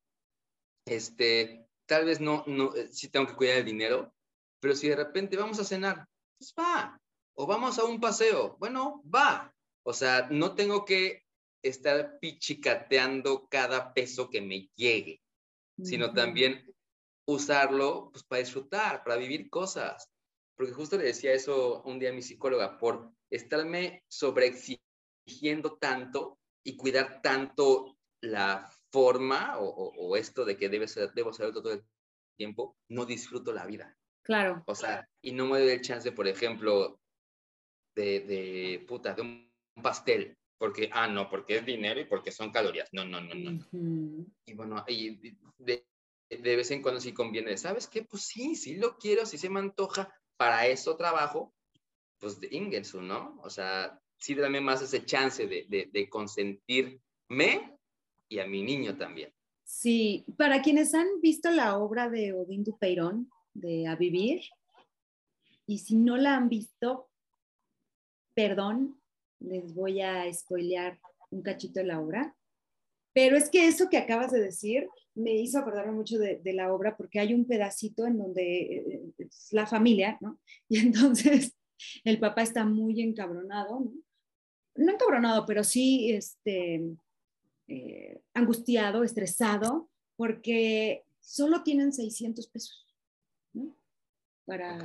este, 0.85 1.67
tal 1.85 2.05
vez 2.05 2.21
no, 2.21 2.43
no, 2.47 2.73
eh, 2.75 2.87
sí 2.91 3.09
tengo 3.09 3.27
que 3.27 3.35
cuidar 3.35 3.57
el 3.57 3.65
dinero, 3.65 4.13
pero 4.61 4.73
si 4.73 4.87
de 4.87 4.95
repente 4.95 5.35
vamos 5.35 5.59
a 5.59 5.65
cenar, 5.65 6.05
pues 6.39 6.53
va. 6.57 6.99
O 7.39 7.45
vamos 7.45 7.77
a 7.77 7.85
un 7.85 7.99
paseo, 7.99 8.57
bueno, 8.59 9.03
va. 9.13 9.53
O 9.83 9.93
sea, 9.93 10.27
no 10.31 10.55
tengo 10.55 10.85
que 10.85 11.23
estar 11.61 12.17
pichicateando 12.19 13.47
cada 13.47 13.93
peso 13.93 14.29
que 14.29 14.41
me 14.41 14.69
llegue, 14.75 15.21
sino 15.83 16.13
también 16.13 16.65
usarlo 17.27 18.09
pues, 18.11 18.23
para 18.23 18.39
disfrutar, 18.39 19.03
para 19.03 19.17
vivir 19.17 19.51
cosas. 19.51 20.09
Porque 20.55 20.73
justo 20.73 20.97
le 20.97 21.03
decía 21.03 21.33
eso 21.33 21.83
un 21.83 21.99
día 21.99 22.09
a 22.09 22.13
mi 22.13 22.23
psicóloga, 22.23 22.79
por 22.79 23.11
estarme 23.29 24.03
sobreexigiendo 24.07 25.77
tanto 25.79 26.39
y 26.63 26.75
cuidar 26.75 27.21
tanto 27.21 27.97
la 28.21 28.67
forma 28.91 29.59
o, 29.59 30.17
esto 30.17 30.43
de 30.43 30.57
que 30.57 30.69
debe 30.69 30.87
ser, 30.87 31.13
debo 31.13 31.31
ser 31.33 31.53
todo 31.53 31.71
el 31.71 31.83
tiempo, 32.35 32.75
no 32.89 33.05
disfruto 33.05 33.53
la 33.53 33.67
vida. 33.67 33.95
Claro. 34.23 34.63
O 34.65 34.73
sea, 34.73 35.07
y 35.21 35.33
no 35.33 35.45
me 35.45 35.59
doy 35.59 35.69
el 35.69 35.81
chance, 35.81 36.11
por 36.11 36.27
ejemplo, 36.27 36.99
de, 37.97 38.19
de 38.21 38.85
puta, 38.87 39.13
de 39.15 39.23
un 39.23 39.49
pastel, 39.81 40.37
porque, 40.57 40.89
ah, 40.93 41.07
no, 41.07 41.29
porque 41.29 41.57
es 41.57 41.65
dinero 41.65 41.99
y 41.99 42.05
porque 42.05 42.31
son 42.31 42.51
calorías. 42.51 42.89
No, 42.93 43.03
no, 43.03 43.19
no, 43.19 43.33
no. 43.33 44.25
Y 44.45 44.53
bueno, 44.53 44.85
y 44.87 45.35
de, 45.57 45.85
de, 46.29 46.55
vez 46.55 46.69
en 46.71 46.81
cuando 46.81 47.01
sí 47.01 47.11
conviene, 47.11 47.57
¿sabes 47.57 47.87
qué? 47.87 48.03
Pues 48.03 48.23
sí, 48.23 48.55
sí 48.55 48.75
lo 48.75 48.97
quiero, 48.97 49.25
si 49.25 49.37
se 49.37 49.49
me 49.49 49.59
antoja, 49.59 50.13
para 50.37 50.67
eso 50.67 50.95
trabajo, 50.95 51.53
pues 52.19 52.39
de 52.39 52.49
Ingelsu, 52.51 53.01
¿no? 53.01 53.39
O 53.41 53.49
sea, 53.49 53.99
sí 54.17 54.35
dame 54.35 54.61
más 54.61 54.81
ese 54.81 55.03
chance 55.03 55.47
de, 55.47 55.65
de, 55.67 55.89
de 55.91 56.09
consentirme 56.09 57.77
y 58.29 58.39
a 58.39 58.45
mi 58.45 58.61
niño 58.61 58.95
también. 58.95 59.33
Sí, 59.63 60.25
para 60.37 60.61
quienes 60.61 60.93
han 60.93 61.19
visto 61.21 61.49
la 61.49 61.77
obra 61.77 62.09
de 62.09 62.33
Odín 62.33 62.63
Dupeirón, 62.63 63.29
de 63.53 63.87
A 63.87 63.95
Vivir. 63.95 64.41
Y 65.65 65.79
si 65.79 65.97
no 65.97 66.15
la 66.15 66.35
han 66.35 66.47
visto, 66.47 67.06
perdón, 68.37 69.01
les 69.39 69.73
voy 69.73 69.99
a 69.99 70.31
spoilear 70.31 70.99
un 71.31 71.41
cachito 71.41 71.79
de 71.79 71.87
la 71.87 71.99
obra. 71.99 72.35
Pero 73.11 73.35
es 73.35 73.49
que 73.49 73.67
eso 73.67 73.89
que 73.89 73.97
acabas 73.97 74.31
de 74.31 74.39
decir 74.39 74.87
me 75.15 75.33
hizo 75.33 75.57
acordarme 75.57 75.93
mucho 75.93 76.19
de, 76.19 76.39
la 76.53 76.71
obra 76.71 76.95
porque 76.95 77.19
hay 77.19 77.33
un 77.33 77.45
pedacito 77.45 78.05
en 78.05 78.19
donde 78.19 78.61
eh, 78.61 79.13
es 79.17 79.47
la 79.51 79.65
familia, 79.65 80.19
¿no? 80.21 80.39
Y 80.69 80.77
entonces 80.77 81.57
el 82.03 82.19
papá 82.19 82.43
está 82.43 82.63
muy 82.63 83.01
encabronado, 83.01 83.79
¿no? 83.79 83.91
No 84.75 84.91
encabronado, 84.91 85.47
pero 85.47 85.63
sí 85.63 86.11
este, 86.11 86.95
eh, 87.67 88.21
angustiado, 88.35 89.03
estresado, 89.03 89.89
porque 90.15 91.05
solo 91.19 91.63
tienen 91.63 91.91
600 91.91 92.45
pesos 92.49 92.85
para, 94.45 94.77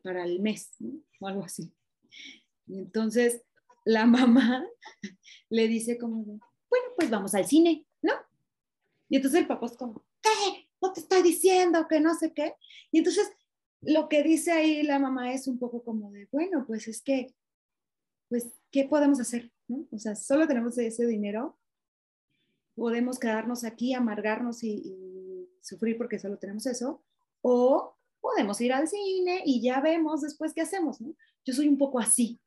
para 0.00 0.24
el 0.24 0.38
mes, 0.38 0.70
o 1.18 1.26
algo 1.26 1.42
así. 1.42 1.72
Y 2.66 2.78
entonces 2.78 3.42
la 3.84 4.06
mamá 4.06 4.66
le 5.48 5.68
dice 5.68 5.98
como, 5.98 6.24
bueno, 6.24 6.86
pues 6.96 7.10
vamos 7.10 7.34
al 7.34 7.46
cine, 7.46 7.86
¿no? 8.02 8.12
Y 9.08 9.16
entonces 9.16 9.40
el 9.40 9.46
papá 9.46 9.66
es 9.66 9.76
como, 9.76 10.04
¿qué? 10.22 10.68
No 10.80 10.92
te 10.92 11.00
estoy 11.00 11.22
diciendo 11.22 11.86
que 11.88 12.00
no 12.00 12.14
sé 12.14 12.32
qué. 12.32 12.54
Y 12.90 12.98
entonces 12.98 13.30
lo 13.80 14.08
que 14.08 14.22
dice 14.22 14.52
ahí 14.52 14.82
la 14.82 14.98
mamá 14.98 15.32
es 15.32 15.46
un 15.46 15.58
poco 15.58 15.82
como 15.82 16.10
de, 16.10 16.28
bueno, 16.32 16.64
pues 16.66 16.88
es 16.88 17.02
que, 17.02 17.34
pues, 18.28 18.50
¿qué 18.70 18.84
podemos 18.84 19.20
hacer? 19.20 19.52
¿no? 19.68 19.86
O 19.92 19.98
sea, 19.98 20.16
solo 20.16 20.46
tenemos 20.46 20.76
ese 20.78 21.06
dinero, 21.06 21.58
podemos 22.74 23.18
quedarnos 23.18 23.64
aquí, 23.64 23.94
amargarnos 23.94 24.64
y, 24.64 24.82
y 24.84 25.48
sufrir 25.60 25.96
porque 25.96 26.18
solo 26.18 26.38
tenemos 26.38 26.66
eso, 26.66 27.02
o 27.40 27.96
podemos 28.20 28.60
ir 28.60 28.72
al 28.72 28.88
cine 28.88 29.42
y 29.44 29.60
ya 29.60 29.80
vemos 29.80 30.22
después 30.22 30.54
qué 30.54 30.62
hacemos, 30.62 31.00
¿no? 31.00 31.14
Yo 31.44 31.52
soy 31.52 31.68
un 31.68 31.76
poco 31.76 31.98
así, 32.00 32.40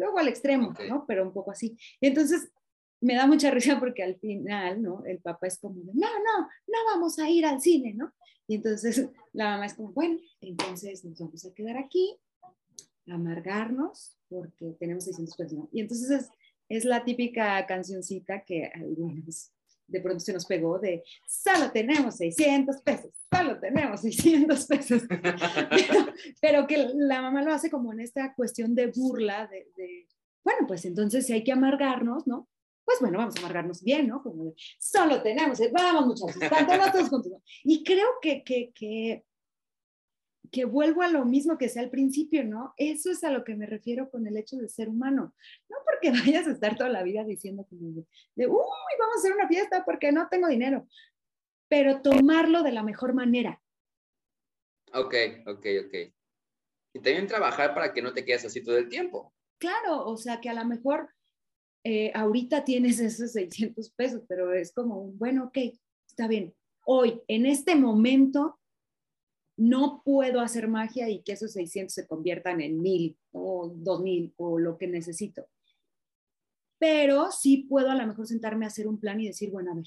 luego 0.00 0.18
al 0.18 0.28
extremo, 0.28 0.72
¿no? 0.88 1.04
Pero 1.06 1.22
un 1.22 1.32
poco 1.32 1.50
así. 1.50 1.76
Y 2.00 2.08
entonces 2.08 2.50
me 3.00 3.14
da 3.14 3.26
mucha 3.26 3.50
risa 3.50 3.78
porque 3.78 4.02
al 4.02 4.16
final, 4.18 4.82
¿no? 4.82 5.04
El 5.04 5.18
papá 5.18 5.46
es 5.46 5.58
como, 5.58 5.76
no, 5.84 6.08
no, 6.08 6.48
no 6.66 6.78
vamos 6.86 7.18
a 7.18 7.28
ir 7.28 7.44
al 7.44 7.60
cine, 7.60 7.94
¿no? 7.94 8.12
Y 8.48 8.56
entonces 8.56 9.08
la 9.32 9.50
mamá 9.50 9.66
es 9.66 9.74
como, 9.74 9.92
bueno, 9.92 10.18
entonces 10.40 11.04
nos 11.04 11.20
vamos 11.20 11.44
a 11.44 11.54
quedar 11.54 11.76
aquí, 11.76 12.16
amargarnos, 13.06 14.16
porque 14.28 14.74
tenemos 14.78 15.04
600 15.04 15.36
pesos, 15.36 15.52
¿no? 15.52 15.68
Y 15.70 15.80
entonces 15.80 16.10
es, 16.10 16.30
es 16.68 16.84
la 16.84 17.04
típica 17.04 17.64
cancioncita 17.66 18.44
que 18.44 18.70
algunos 18.74 19.52
de 19.90 20.00
pronto 20.00 20.20
se 20.20 20.32
nos 20.32 20.46
pegó 20.46 20.78
de, 20.78 21.02
solo 21.26 21.70
tenemos 21.70 22.16
600 22.16 22.82
pesos, 22.82 23.10
solo 23.32 23.58
tenemos 23.58 24.00
600 24.00 24.66
pesos. 24.66 25.02
pero, 26.40 26.66
que 26.66 26.90
la 26.94 27.22
mamá 27.22 27.42
lo 27.42 27.52
hace 27.52 27.70
como 27.70 27.92
en 27.92 28.00
esta 28.00 28.34
cuestión 28.34 28.74
de 28.74 28.86
burla, 28.88 29.48
de, 29.48 30.06
bueno, 30.44 30.66
pues 30.66 30.84
entonces 30.84 31.26
si 31.26 31.32
hay 31.32 31.44
que 31.44 31.52
amargarnos, 31.52 32.26
¿no? 32.26 32.48
Pues 32.84 32.98
bueno, 33.00 33.18
vamos 33.18 33.36
a 33.36 33.40
amargarnos 33.40 33.82
bien, 33.82 34.08
¿no? 34.08 34.22
Como 34.22 34.44
de, 34.44 34.54
solo 34.78 35.22
tenemos, 35.22 35.58
vamos 35.72 36.06
muchachos, 36.06 36.92
todos 36.92 37.08
juntos. 37.10 37.32
Y 37.62 37.84
creo 37.84 38.08
que, 38.20 38.42
que, 38.42 38.72
que 38.74 39.24
que 40.50 40.64
vuelvo 40.64 41.02
a 41.02 41.08
lo 41.08 41.24
mismo 41.24 41.58
que 41.58 41.68
sea 41.68 41.82
al 41.82 41.90
principio, 41.90 42.44
¿no? 42.44 42.74
Eso 42.76 43.10
es 43.10 43.22
a 43.24 43.30
lo 43.30 43.44
que 43.44 43.54
me 43.54 43.66
refiero 43.66 44.10
con 44.10 44.26
el 44.26 44.36
hecho 44.36 44.56
de 44.56 44.68
ser 44.68 44.88
humano. 44.88 45.34
No 45.68 45.76
porque 45.84 46.10
vayas 46.24 46.46
a 46.46 46.52
estar 46.52 46.76
toda 46.76 46.90
la 46.90 47.02
vida 47.02 47.24
diciendo 47.24 47.66
como 47.68 47.90
de, 48.34 48.46
uy, 48.46 48.96
vamos 48.98 49.16
a 49.16 49.18
hacer 49.18 49.32
una 49.32 49.48
fiesta 49.48 49.84
porque 49.84 50.12
no 50.12 50.28
tengo 50.28 50.48
dinero, 50.48 50.86
pero 51.68 52.02
tomarlo 52.02 52.62
de 52.62 52.72
la 52.72 52.82
mejor 52.82 53.14
manera. 53.14 53.62
Ok, 54.92 55.14
ok, 55.46 55.66
ok. 55.86 55.94
Y 56.92 57.00
también 57.00 57.28
trabajar 57.28 57.74
para 57.74 57.92
que 57.92 58.02
no 58.02 58.12
te 58.12 58.24
quedes 58.24 58.44
así 58.44 58.62
todo 58.62 58.76
el 58.76 58.88
tiempo. 58.88 59.32
Claro, 59.58 60.06
o 60.06 60.16
sea 60.16 60.40
que 60.40 60.48
a 60.48 60.54
lo 60.54 60.64
mejor 60.64 61.10
eh, 61.84 62.10
ahorita 62.14 62.64
tienes 62.64 63.00
esos 63.00 63.32
600 63.32 63.90
pesos, 63.92 64.22
pero 64.28 64.52
es 64.52 64.72
como, 64.72 65.12
bueno, 65.12 65.44
ok, 65.44 65.58
está 66.06 66.28
bien. 66.28 66.54
Hoy, 66.84 67.22
en 67.28 67.46
este 67.46 67.74
momento, 67.74 68.59
no 69.60 70.00
puedo 70.02 70.40
hacer 70.40 70.68
magia 70.68 71.10
y 71.10 71.20
que 71.20 71.32
esos 71.32 71.52
600 71.52 71.92
se 71.92 72.06
conviertan 72.06 72.62
en 72.62 72.80
mil 72.80 73.18
o 73.30 73.70
dos 73.76 74.00
mil 74.00 74.32
o 74.38 74.58
lo 74.58 74.78
que 74.78 74.86
necesito. 74.86 75.46
Pero 76.78 77.30
sí 77.30 77.66
puedo 77.68 77.90
a 77.90 77.94
lo 77.94 78.06
mejor 78.06 78.26
sentarme 78.26 78.64
a 78.64 78.68
hacer 78.68 78.88
un 78.88 78.98
plan 78.98 79.20
y 79.20 79.26
decir, 79.26 79.50
bueno, 79.50 79.72
a 79.72 79.74
ver, 79.74 79.84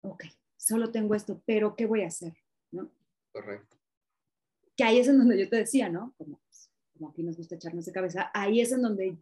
ok, 0.00 0.24
solo 0.56 0.90
tengo 0.90 1.14
esto, 1.14 1.40
pero 1.46 1.76
¿qué 1.76 1.86
voy 1.86 2.02
a 2.02 2.08
hacer? 2.08 2.32
¿No? 2.72 2.90
Correcto. 3.30 3.76
Que 4.76 4.82
ahí 4.82 4.98
es 4.98 5.06
en 5.06 5.18
donde 5.18 5.38
yo 5.38 5.48
te 5.48 5.58
decía, 5.58 5.88
¿no? 5.88 6.12
Como, 6.18 6.40
como 6.94 7.10
aquí 7.10 7.22
nos 7.22 7.36
gusta 7.36 7.54
echarnos 7.54 7.86
de 7.86 7.92
cabeza, 7.92 8.32
ahí 8.34 8.60
es 8.60 8.72
en 8.72 8.82
donde 8.82 9.16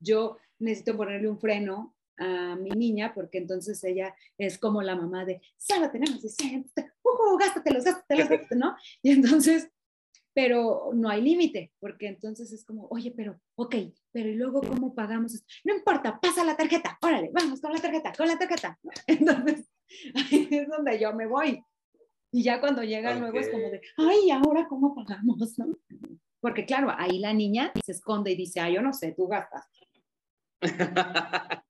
yo 0.00 0.38
necesito 0.58 0.96
ponerle 0.96 1.28
un 1.28 1.38
freno 1.38 1.94
a 2.16 2.56
mi 2.56 2.70
niña, 2.70 3.12
porque 3.14 3.36
entonces 3.36 3.84
ella 3.84 4.14
es 4.38 4.56
como 4.56 4.80
la 4.80 4.96
mamá 4.96 5.26
de, 5.26 5.42
solo 5.58 5.90
tenemos 5.90 6.22
600, 6.22 6.72
uh, 7.10 7.36
gástatelos, 7.36 7.84
gástatelos, 8.08 8.46
¿no? 8.56 8.76
Y 9.02 9.12
entonces, 9.12 9.70
pero 10.34 10.90
no 10.94 11.08
hay 11.08 11.22
límite, 11.22 11.72
porque 11.78 12.08
entonces 12.08 12.52
es 12.52 12.64
como, 12.64 12.86
oye, 12.90 13.12
pero, 13.16 13.40
ok, 13.56 13.74
pero 14.12 14.28
¿y 14.28 14.34
luego 14.34 14.60
cómo 14.60 14.94
pagamos 14.94 15.34
esto? 15.34 15.46
No 15.64 15.74
importa, 15.74 16.20
pasa 16.20 16.44
la 16.44 16.56
tarjeta, 16.56 16.98
órale, 17.02 17.30
vamos 17.32 17.60
con 17.60 17.72
la 17.72 17.80
tarjeta, 17.80 18.12
con 18.16 18.26
la 18.26 18.38
tarjeta. 18.38 18.78
Entonces, 19.06 19.68
ahí 20.14 20.48
es 20.50 20.68
donde 20.68 20.98
yo 20.98 21.14
me 21.14 21.26
voy. 21.26 21.62
Y 22.32 22.42
ya 22.42 22.60
cuando 22.60 22.82
llega 22.82 23.14
luego 23.14 23.38
es 23.38 23.48
como 23.48 23.70
de, 23.70 23.80
ay, 23.96 24.30
¿ahora 24.30 24.66
cómo 24.68 24.94
pagamos? 24.94 25.58
¿no? 25.58 25.74
Porque 26.40 26.66
claro, 26.66 26.92
ahí 26.96 27.18
la 27.18 27.32
niña 27.32 27.72
se 27.84 27.92
esconde 27.92 28.32
y 28.32 28.36
dice, 28.36 28.60
ay, 28.60 28.74
yo 28.74 28.82
no 28.82 28.92
sé, 28.92 29.12
tú 29.12 29.26
gastas. 29.28 29.64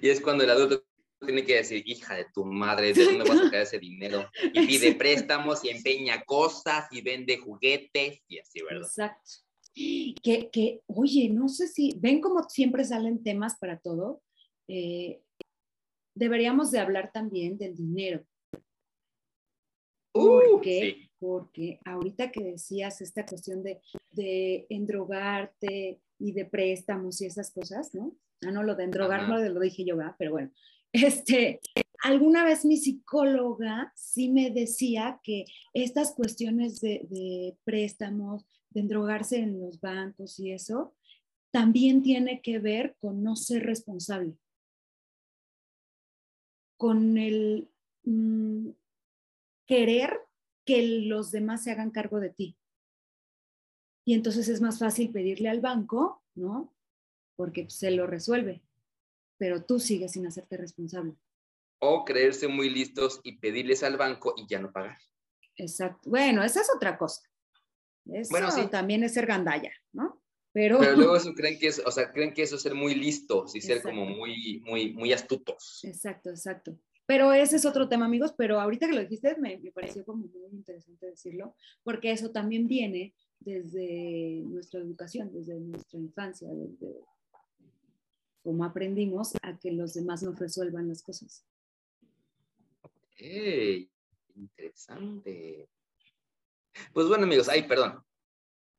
Y 0.00 0.08
es 0.08 0.20
cuando 0.20 0.44
el 0.44 0.50
adulto 0.50 0.84
tiene 1.20 1.44
que 1.44 1.56
decir, 1.56 1.82
hija 1.86 2.14
de 2.14 2.26
tu 2.32 2.44
madre, 2.44 2.92
¿de 2.92 3.04
dónde 3.04 3.28
vas 3.28 3.38
a 3.38 3.44
sacar 3.44 3.62
ese 3.62 3.78
dinero? 3.78 4.28
Y 4.54 4.66
pide 4.66 4.94
préstamos 4.94 5.64
y 5.64 5.68
empeña 5.68 6.22
cosas 6.24 6.86
y 6.90 7.02
vende 7.02 7.38
juguetes 7.38 8.22
y 8.28 8.38
así, 8.38 8.62
¿verdad? 8.62 8.86
Exacto. 8.86 9.30
Que, 9.74 10.50
que 10.52 10.80
oye, 10.86 11.28
no 11.28 11.48
sé 11.48 11.68
si, 11.68 11.94
ven 11.98 12.20
como 12.20 12.48
siempre 12.48 12.84
salen 12.84 13.22
temas 13.22 13.56
para 13.58 13.78
todo. 13.78 14.22
Eh, 14.68 15.22
deberíamos 16.14 16.70
de 16.70 16.80
hablar 16.80 17.12
también 17.12 17.56
del 17.56 17.76
dinero. 17.76 18.24
Uh, 20.12 20.40
porque, 20.50 21.08
porque 21.20 21.78
ahorita 21.84 22.32
que 22.32 22.42
decías 22.42 23.00
esta 23.00 23.24
cuestión 23.24 23.62
de, 23.62 23.80
de 24.10 24.66
endrogarte 24.68 26.00
y 26.18 26.32
de 26.32 26.44
préstamos 26.46 27.20
y 27.20 27.26
esas 27.26 27.52
cosas, 27.52 27.94
¿no? 27.94 28.16
Ah, 28.42 28.50
no, 28.50 28.62
lo 28.62 28.74
de 28.74 28.84
endrogar 28.84 29.28
no 29.28 29.38
lo 29.38 29.60
dije 29.60 29.84
yo, 29.84 29.96
¿verdad? 29.96 30.16
Pero 30.18 30.32
bueno, 30.32 30.50
este, 30.92 31.60
alguna 32.02 32.44
vez 32.44 32.64
mi 32.64 32.76
psicóloga 32.76 33.92
sí 33.94 34.30
me 34.30 34.50
decía 34.50 35.20
que 35.22 35.44
estas 35.72 36.12
cuestiones 36.14 36.80
de, 36.80 37.56
préstamos, 37.64 38.46
de 38.70 38.80
endrogarse 38.80 39.38
en 39.38 39.60
los 39.60 39.80
bancos 39.80 40.38
y 40.38 40.52
eso, 40.52 40.94
también 41.52 42.02
tiene 42.02 42.40
que 42.42 42.58
ver 42.58 42.96
con 43.00 43.22
no 43.22 43.36
ser 43.36 43.64
responsable, 43.64 44.36
con 46.76 47.18
el 47.18 47.68
mm, 48.04 48.70
querer 49.66 50.20
que 50.64 50.86
los 51.06 51.30
demás 51.32 51.64
se 51.64 51.72
hagan 51.72 51.90
cargo 51.90 52.20
de 52.20 52.30
ti. 52.30 52.56
Y 54.04 54.14
entonces 54.14 54.48
es 54.48 54.60
más 54.60 54.78
fácil 54.78 55.10
pedirle 55.10 55.48
al 55.48 55.60
banco, 55.60 56.22
¿no? 56.34 56.72
Porque 57.36 57.68
se 57.68 57.90
lo 57.90 58.06
resuelve, 58.06 58.62
pero 59.40 59.64
tú 59.64 59.80
sigues 59.80 60.12
sin 60.12 60.26
hacerte 60.26 60.58
responsable. 60.58 61.14
O 61.78 62.04
creerse 62.04 62.46
muy 62.46 62.68
listos 62.68 63.20
y 63.24 63.38
pedirles 63.38 63.82
al 63.82 63.96
banco 63.96 64.34
y 64.36 64.46
ya 64.46 64.60
no 64.60 64.70
pagar. 64.70 64.98
Exacto. 65.56 66.10
Bueno, 66.10 66.44
esa 66.44 66.60
es 66.60 66.68
otra 66.76 66.98
cosa. 66.98 67.22
Eso 68.04 68.28
Bueno, 68.30 68.50
sí. 68.50 68.66
también 68.70 69.02
es 69.02 69.14
ser 69.14 69.24
gandalla, 69.24 69.72
¿no? 69.92 70.22
Pero, 70.52 70.78
Pero 70.78 70.94
luego 70.94 71.16
eso 71.16 71.32
creen 71.32 71.58
que 71.58 71.68
es, 71.68 71.78
o 71.78 71.90
sea, 71.90 72.12
creen 72.12 72.34
que 72.34 72.42
eso 72.42 72.56
es 72.56 72.62
ser 72.62 72.74
muy 72.74 72.94
listos 72.94 73.56
y 73.56 73.62
ser 73.62 73.80
como 73.80 74.02
Exacto. 74.02 74.18
muy, 74.18 74.60
muy, 74.66 74.92
muy 74.92 75.12
astutos. 75.14 75.80
exacto, 75.84 76.28
exacto. 76.28 76.78
Pero 77.06 77.32
ese 77.32 77.56
es 77.56 77.64
otro 77.64 77.88
tema, 77.88 78.04
amigos, 78.04 78.34
pero 78.36 78.60
ahorita 78.60 78.86
que 78.86 78.94
lo 78.94 79.00
dijiste 79.00 79.36
me, 79.38 79.56
me 79.56 79.72
pareció 79.72 80.04
como 80.04 80.26
muy 80.26 80.50
interesante 80.52 81.06
decirlo, 81.06 81.56
porque 81.82 82.12
eso 82.12 82.30
también 82.30 82.68
viene 82.68 83.14
desde 83.38 84.42
nuestra 84.44 84.80
educación, 84.80 85.32
desde 85.32 85.58
nuestra 85.58 85.98
infancia, 85.98 86.46
desde 86.52 87.00
cómo 88.42 88.64
aprendimos 88.64 89.34
a 89.42 89.58
que 89.58 89.72
los 89.72 89.94
demás 89.94 90.22
nos 90.22 90.38
resuelvan 90.38 90.88
las 90.88 91.02
cosas. 91.02 91.44
¡Ey! 93.16 93.90
Interesante. 94.34 95.68
Pues 96.92 97.06
bueno, 97.06 97.24
amigos, 97.24 97.48
ay, 97.48 97.62
perdón. 97.64 98.02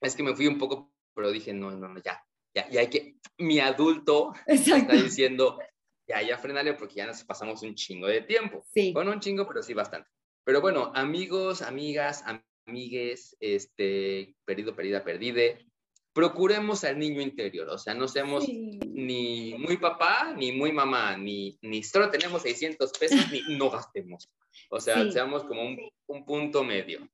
Es 0.02 0.16
que 0.16 0.24
me 0.24 0.36
fui 0.36 0.48
un 0.48 0.58
poco, 0.58 0.92
pero 1.14 1.32
dije, 1.32 1.54
no, 1.54 1.72
no, 1.72 1.88
no, 1.88 2.02
ya, 2.02 2.26
ya, 2.56 2.68
ya 2.70 2.80
hay 2.80 2.90
que. 2.90 3.18
Mi 3.38 3.60
adulto 3.60 4.34
Exacto. 4.48 4.94
está 4.94 5.04
diciendo, 5.04 5.60
ya, 6.08 6.22
ya, 6.22 6.38
frenale 6.38 6.74
porque 6.74 6.96
ya 6.96 7.08
nos 7.08 7.24
pasamos 7.24 7.62
un 7.62 7.76
chingo 7.76 8.08
de 8.08 8.22
tiempo. 8.22 8.66
Sí, 8.74 8.92
Bueno, 8.94 9.12
un 9.12 9.20
chingo, 9.20 9.48
pero 9.48 9.62
sí 9.62 9.74
bastante. 9.74 10.10
Pero 10.44 10.62
bueno, 10.62 10.92
amigos, 10.96 11.62
amigas, 11.62 12.24
amigues, 12.66 13.38
este, 13.40 14.36
perdido, 14.44 14.76
perdida, 14.76 15.04
perdide, 15.04 15.71
procuremos 16.14 16.84
al 16.84 17.00
niño 17.00 17.22
interior, 17.22 17.70
o 17.70 17.78
sea, 17.78 17.94
no 17.94 18.08
seamos 18.08 18.46
sí. 18.46 18.80
ni 18.86 19.54
muy 19.58 19.78
papá, 19.78 20.34
ni 20.36 20.52
muy 20.52 20.72
mamá, 20.72 21.16
ni, 21.18 21.58
ni 21.62 21.84
solo 21.84 22.10
tenemos 22.10 22.42
600 22.42 22.92
pesos, 23.00 23.32
ni 23.32 23.56
no 23.58 23.70
gastemos. 23.70 24.30
O 24.70 24.80
sea, 24.80 25.04
Sí. 25.04 25.12
seamos 25.14 25.44
como 25.46 25.62
un, 25.64 25.78
un 26.08 26.26
punto 26.26 26.64
medio, 26.64 27.08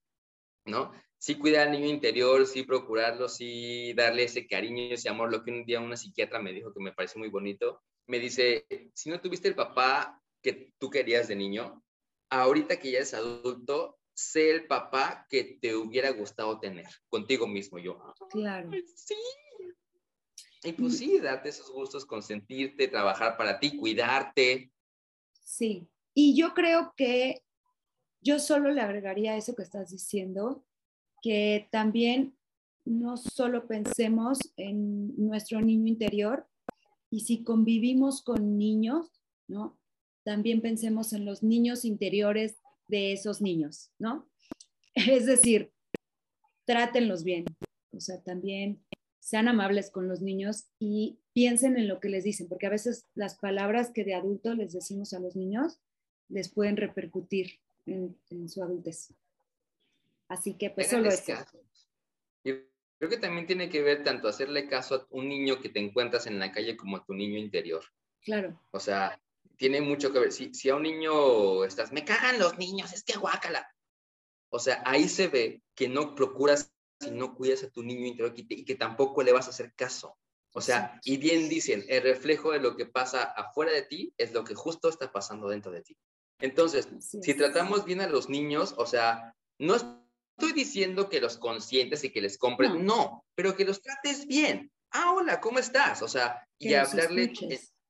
¿no? 0.65 0.91
Sí 1.19 1.35
cuidar 1.35 1.67
al 1.67 1.73
niño 1.73 1.87
interior, 1.87 2.45
sí 2.45 2.63
procurarlo, 2.63 3.27
sí 3.29 3.93
darle 3.93 4.23
ese 4.23 4.47
cariño, 4.47 4.93
ese 4.93 5.09
amor. 5.09 5.31
Lo 5.31 5.43
que 5.43 5.51
un 5.51 5.65
día 5.65 5.79
una 5.79 5.97
psiquiatra 5.97 6.39
me 6.41 6.53
dijo 6.53 6.73
que 6.73 6.79
me 6.79 6.91
pareció 6.91 7.19
muy 7.19 7.29
bonito, 7.29 7.81
me 8.07 8.19
dice, 8.19 8.65
si 8.93 9.09
no 9.09 9.19
tuviste 9.19 9.47
el 9.47 9.55
papá 9.55 10.21
que 10.41 10.71
tú 10.79 10.89
querías 10.89 11.27
de 11.27 11.35
niño, 11.35 11.83
ahorita 12.29 12.79
que 12.79 12.91
ya 12.91 12.97
eres 12.97 13.13
adulto, 13.13 13.97
sé 14.17 14.49
el 14.49 14.65
papá 14.67 15.27
que 15.29 15.59
te 15.61 15.75
hubiera 15.75 16.09
gustado 16.09 16.59
tener 16.59 16.87
contigo 17.07 17.45
mismo. 17.47 17.77
Yo, 17.77 17.99
Claro. 18.31 18.71
"Ay, 18.73 18.83
sí. 18.95 19.15
Y 20.63 20.73
pues 20.73 20.97
sí, 20.97 21.19
darte 21.19 21.49
esos 21.49 21.71
gustos, 21.71 22.05
consentirte, 22.05 22.87
trabajar 22.87 23.37
para 23.37 23.59
ti, 23.59 23.77
cuidarte. 23.77 24.71
Sí, 25.43 25.87
y 26.15 26.35
yo 26.35 26.53
creo 26.55 26.93
que 26.97 27.43
yo 28.21 28.39
solo 28.39 28.71
le 28.71 28.81
agregaría 28.81 29.37
eso 29.37 29.55
que 29.55 29.61
estás 29.61 29.91
diciendo, 29.91 30.65
que 31.21 31.67
también 31.71 32.35
no 32.85 33.17
solo 33.17 33.67
pensemos 33.67 34.39
en 34.57 35.15
nuestro 35.15 35.61
niño 35.61 35.87
interior 35.87 36.47
y 37.11 37.19
si 37.21 37.43
convivimos 37.43 38.23
con 38.23 38.57
niños, 38.57 39.11
¿no? 39.47 39.79
También 40.23 40.61
pensemos 40.61 41.13
en 41.13 41.23
los 41.23 41.43
niños 41.43 41.85
interiores 41.85 42.57
de 42.87 43.13
esos 43.13 43.41
niños, 43.41 43.91
¿no? 43.99 44.29
Es 44.95 45.25
decir, 45.25 45.71
trátenlos 46.65 47.23
bien, 47.23 47.45
o 47.91 47.99
sea, 47.99 48.21
también 48.23 48.83
sean 49.19 49.47
amables 49.47 49.91
con 49.91 50.07
los 50.07 50.21
niños 50.21 50.65
y 50.79 51.19
piensen 51.33 51.77
en 51.77 51.87
lo 51.87 51.99
que 51.99 52.09
les 52.09 52.23
dicen, 52.23 52.47
porque 52.47 52.67
a 52.67 52.71
veces 52.71 53.05
las 53.13 53.37
palabras 53.37 53.91
que 53.93 54.03
de 54.03 54.15
adulto 54.15 54.53
les 54.53 54.73
decimos 54.73 55.13
a 55.13 55.19
los 55.19 55.35
niños 55.35 55.79
les 56.29 56.49
pueden 56.49 56.77
repercutir 56.77 57.59
en, 57.85 58.17
en 58.29 58.49
su 58.49 58.63
adultez. 58.63 59.13
Así 60.29 60.55
que 60.55 60.69
pues 60.69 60.87
solo 60.87 61.09
Háganles 61.09 61.29
eso. 61.29 61.33
caso. 61.33 61.57
Yo 62.43 62.55
creo 62.99 63.09
que 63.09 63.17
también 63.17 63.47
tiene 63.47 63.69
que 63.69 63.81
ver 63.81 64.03
tanto 64.03 64.27
hacerle 64.27 64.67
caso 64.67 64.95
a 64.95 65.07
un 65.11 65.29
niño 65.29 65.61
que 65.61 65.69
te 65.69 65.79
encuentras 65.79 66.25
en 66.27 66.39
la 66.39 66.51
calle 66.51 66.75
como 66.75 66.97
a 66.97 67.05
tu 67.05 67.13
niño 67.13 67.37
interior. 67.37 67.83
Claro, 68.21 68.59
O 68.71 68.79
sea, 68.79 69.21
tiene 69.57 69.81
mucho 69.81 70.11
que 70.13 70.19
ver. 70.19 70.31
Si, 70.31 70.53
si 70.53 70.69
a 70.69 70.75
un 70.75 70.83
niño 70.83 71.63
estás, 71.63 71.91
me 71.91 72.05
cagan 72.05 72.39
los 72.39 72.57
niños, 72.57 72.93
es 72.93 73.03
que 73.03 73.17
guácala. 73.17 73.67
O 74.49 74.59
sea, 74.59 74.81
ahí 74.85 75.09
se 75.09 75.27
ve 75.27 75.61
que 75.75 75.89
no 75.89 76.15
procuras 76.15 76.71
y 77.01 77.11
no 77.11 77.35
cuidas 77.35 77.63
a 77.63 77.69
tu 77.69 77.83
niño 77.83 78.05
interior 78.07 78.33
y, 78.35 78.43
te- 78.47 78.55
y 78.55 78.65
que 78.65 78.75
tampoco 78.75 79.21
le 79.23 79.31
vas 79.33 79.47
a 79.47 79.49
hacer 79.51 79.73
caso. 79.75 80.17
O 80.53 80.61
sea, 80.61 80.99
y 81.03 81.17
bien 81.17 81.49
dicen, 81.49 81.85
el 81.89 82.01
reflejo 82.01 82.51
de 82.51 82.59
lo 82.59 82.75
que 82.75 82.85
pasa 82.87 83.23
afuera 83.23 83.71
de 83.73 83.83
ti 83.83 84.13
es 84.17 84.31
lo 84.33 84.43
que 84.43 84.55
justo 84.55 84.89
está 84.89 85.11
pasando 85.11 85.49
dentro 85.49 85.71
de 85.71 85.81
ti. 85.81 85.97
Entonces, 86.39 86.87
si 86.99 87.33
tratamos 87.33 87.83
bien 87.85 88.01
a 88.01 88.07
los 88.07 88.29
niños, 88.29 88.73
o 88.77 88.85
sea, 88.85 89.35
no 89.59 89.75
estoy 89.75 90.53
diciendo 90.53 91.09
que 91.09 91.19
los 91.19 91.37
consientes 91.37 92.03
y 92.03 92.11
que 92.11 92.21
les 92.21 92.37
compres, 92.37 92.71
No. 92.71 92.79
no, 92.79 93.25
pero 93.35 93.55
que 93.55 93.65
los 93.65 93.81
trates 93.81 94.25
bien. 94.25 94.71
Ah, 94.91 95.13
hola, 95.15 95.41
¿cómo 95.41 95.59
estás? 95.59 96.01
O 96.01 96.07
sea, 96.07 96.47
y 96.57 96.73
hablarle. 96.73 97.33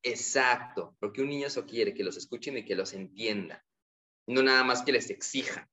Exacto, 0.10 0.96
porque 1.00 1.22
un 1.22 1.30
niño 1.30 1.48
eso 1.48 1.66
quiere, 1.66 1.94
que 1.94 2.04
los 2.04 2.18
escuchen 2.18 2.58
y 2.58 2.66
que 2.66 2.76
los 2.76 2.94
entiendan, 2.94 3.62
no 4.28 4.42
nada 4.44 4.64
más 4.64 4.82
que 4.82 4.92
les 4.92 5.10
exijan, 5.10 5.68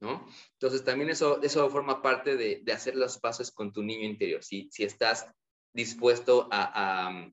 ¿no? 0.00 0.26
Entonces 0.52 0.84
también 0.84 1.10
eso, 1.10 1.42
eso 1.42 1.68
forma 1.70 2.02
parte 2.02 2.36
de, 2.36 2.60
de 2.62 2.72
hacer 2.72 2.96
los 2.96 3.18
pasos 3.18 3.50
con 3.50 3.72
tu 3.72 3.82
niño 3.82 4.06
interior, 4.06 4.42
si, 4.42 4.68
si 4.70 4.84
estás 4.84 5.26
dispuesto 5.74 6.48
a, 6.50 7.06
a, 7.06 7.08
um, 7.10 7.32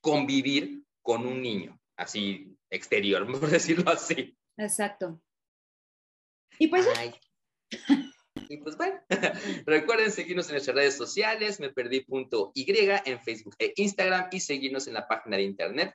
convivir 0.00 0.82
con 1.02 1.26
un 1.26 1.42
niño, 1.42 1.78
así 1.96 2.56
exterior, 2.70 3.26
por 3.40 3.48
decirlo 3.48 3.90
así. 3.90 4.36
Exacto. 4.56 5.20
Y 6.58 6.68
pues 6.68 6.86
Ay. 6.96 7.14
Y 8.48 8.56
pues 8.58 8.76
bueno, 8.76 9.00
recuerden 9.66 10.10
seguirnos 10.10 10.48
en 10.48 10.54
nuestras 10.54 10.76
redes 10.76 10.96
sociales, 10.96 11.60
me 11.60 11.70
perdí 11.70 12.00
punto 12.00 12.50
Y 12.54 12.66
en 12.70 13.20
Facebook 13.20 13.54
e 13.58 13.72
Instagram 13.76 14.28
y 14.32 14.40
seguirnos 14.40 14.86
en 14.86 14.94
la 14.94 15.06
página 15.06 15.36
de 15.36 15.42
internet 15.42 15.94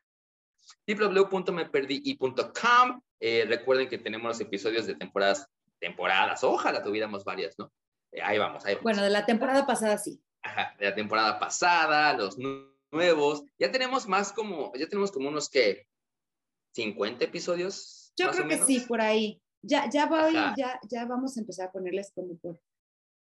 www.meperdí.com. 0.87 3.01
Eh, 3.19 3.45
recuerden 3.47 3.89
que 3.89 3.97
tenemos 3.97 4.27
los 4.27 4.39
episodios 4.41 4.85
de 4.85 4.95
temporadas, 4.95 5.47
temporadas, 5.79 6.43
ojalá 6.43 6.83
tuviéramos 6.83 7.23
varias, 7.23 7.57
¿no? 7.57 7.71
Eh, 8.11 8.21
ahí 8.21 8.37
vamos, 8.37 8.65
ahí 8.65 8.73
vamos. 8.75 8.83
bueno, 8.83 9.01
de 9.01 9.09
la 9.09 9.25
temporada 9.25 9.65
pasada 9.65 9.97
sí. 9.97 10.21
Ajá, 10.41 10.75
de 10.77 10.85
la 10.85 10.95
temporada 10.95 11.39
pasada, 11.39 12.13
los 12.13 12.37
nu- 12.37 12.71
nuevos. 12.91 13.43
Ya 13.57 13.71
tenemos 13.71 14.07
más 14.07 14.31
como, 14.33 14.73
ya 14.75 14.87
tenemos 14.87 15.11
como 15.11 15.29
unos 15.29 15.49
que 15.49 15.87
50 16.75 17.25
episodios. 17.25 18.11
Yo 18.15 18.29
creo 18.31 18.47
que 18.47 18.57
sí, 18.59 18.81
por 18.81 19.01
ahí. 19.01 19.41
Ya, 19.66 19.89
ya 19.89 20.07
voy, 20.07 20.34
ya, 20.57 20.80
ya 20.89 21.05
vamos 21.05 21.38
a 21.38 21.39
empezar 21.39 21.70
a 21.70 21.72
ponerles 21.72 22.11
como 22.14 22.36
por, 22.38 22.59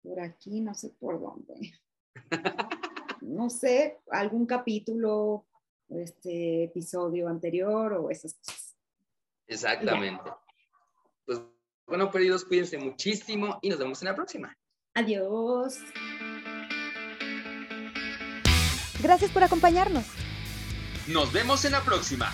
por 0.03 0.21
aquí, 0.21 0.61
no 0.61 0.75
sé 0.75 0.91
por 0.99 1.21
dónde. 1.21 1.73
No 3.23 3.51
sé, 3.51 3.99
algún 4.11 4.47
capítulo, 4.47 5.47
este 5.89 6.65
episodio 6.65 7.29
anterior 7.29 7.95
o 7.95 8.11
esas 8.11 8.35
cosas. 8.35 8.77
Exactamente. 9.49 10.31
Pues 11.25 11.41
bueno, 11.87 12.11
perdidos, 12.11 12.45
cuídense 12.45 12.79
muchísimo 12.79 13.59
y 13.63 13.71
nos 13.71 13.79
vemos 13.79 14.01
en 14.03 14.09
la 14.09 14.15
próxima. 14.15 14.57
Adiós. 14.95 15.79
Gracias 19.03 19.31
por 19.33 19.43
acompañarnos. 19.43 20.07
Nos 21.09 21.33
vemos 21.33 21.65
en 21.65 21.73
la 21.73 21.83
próxima. 21.83 22.33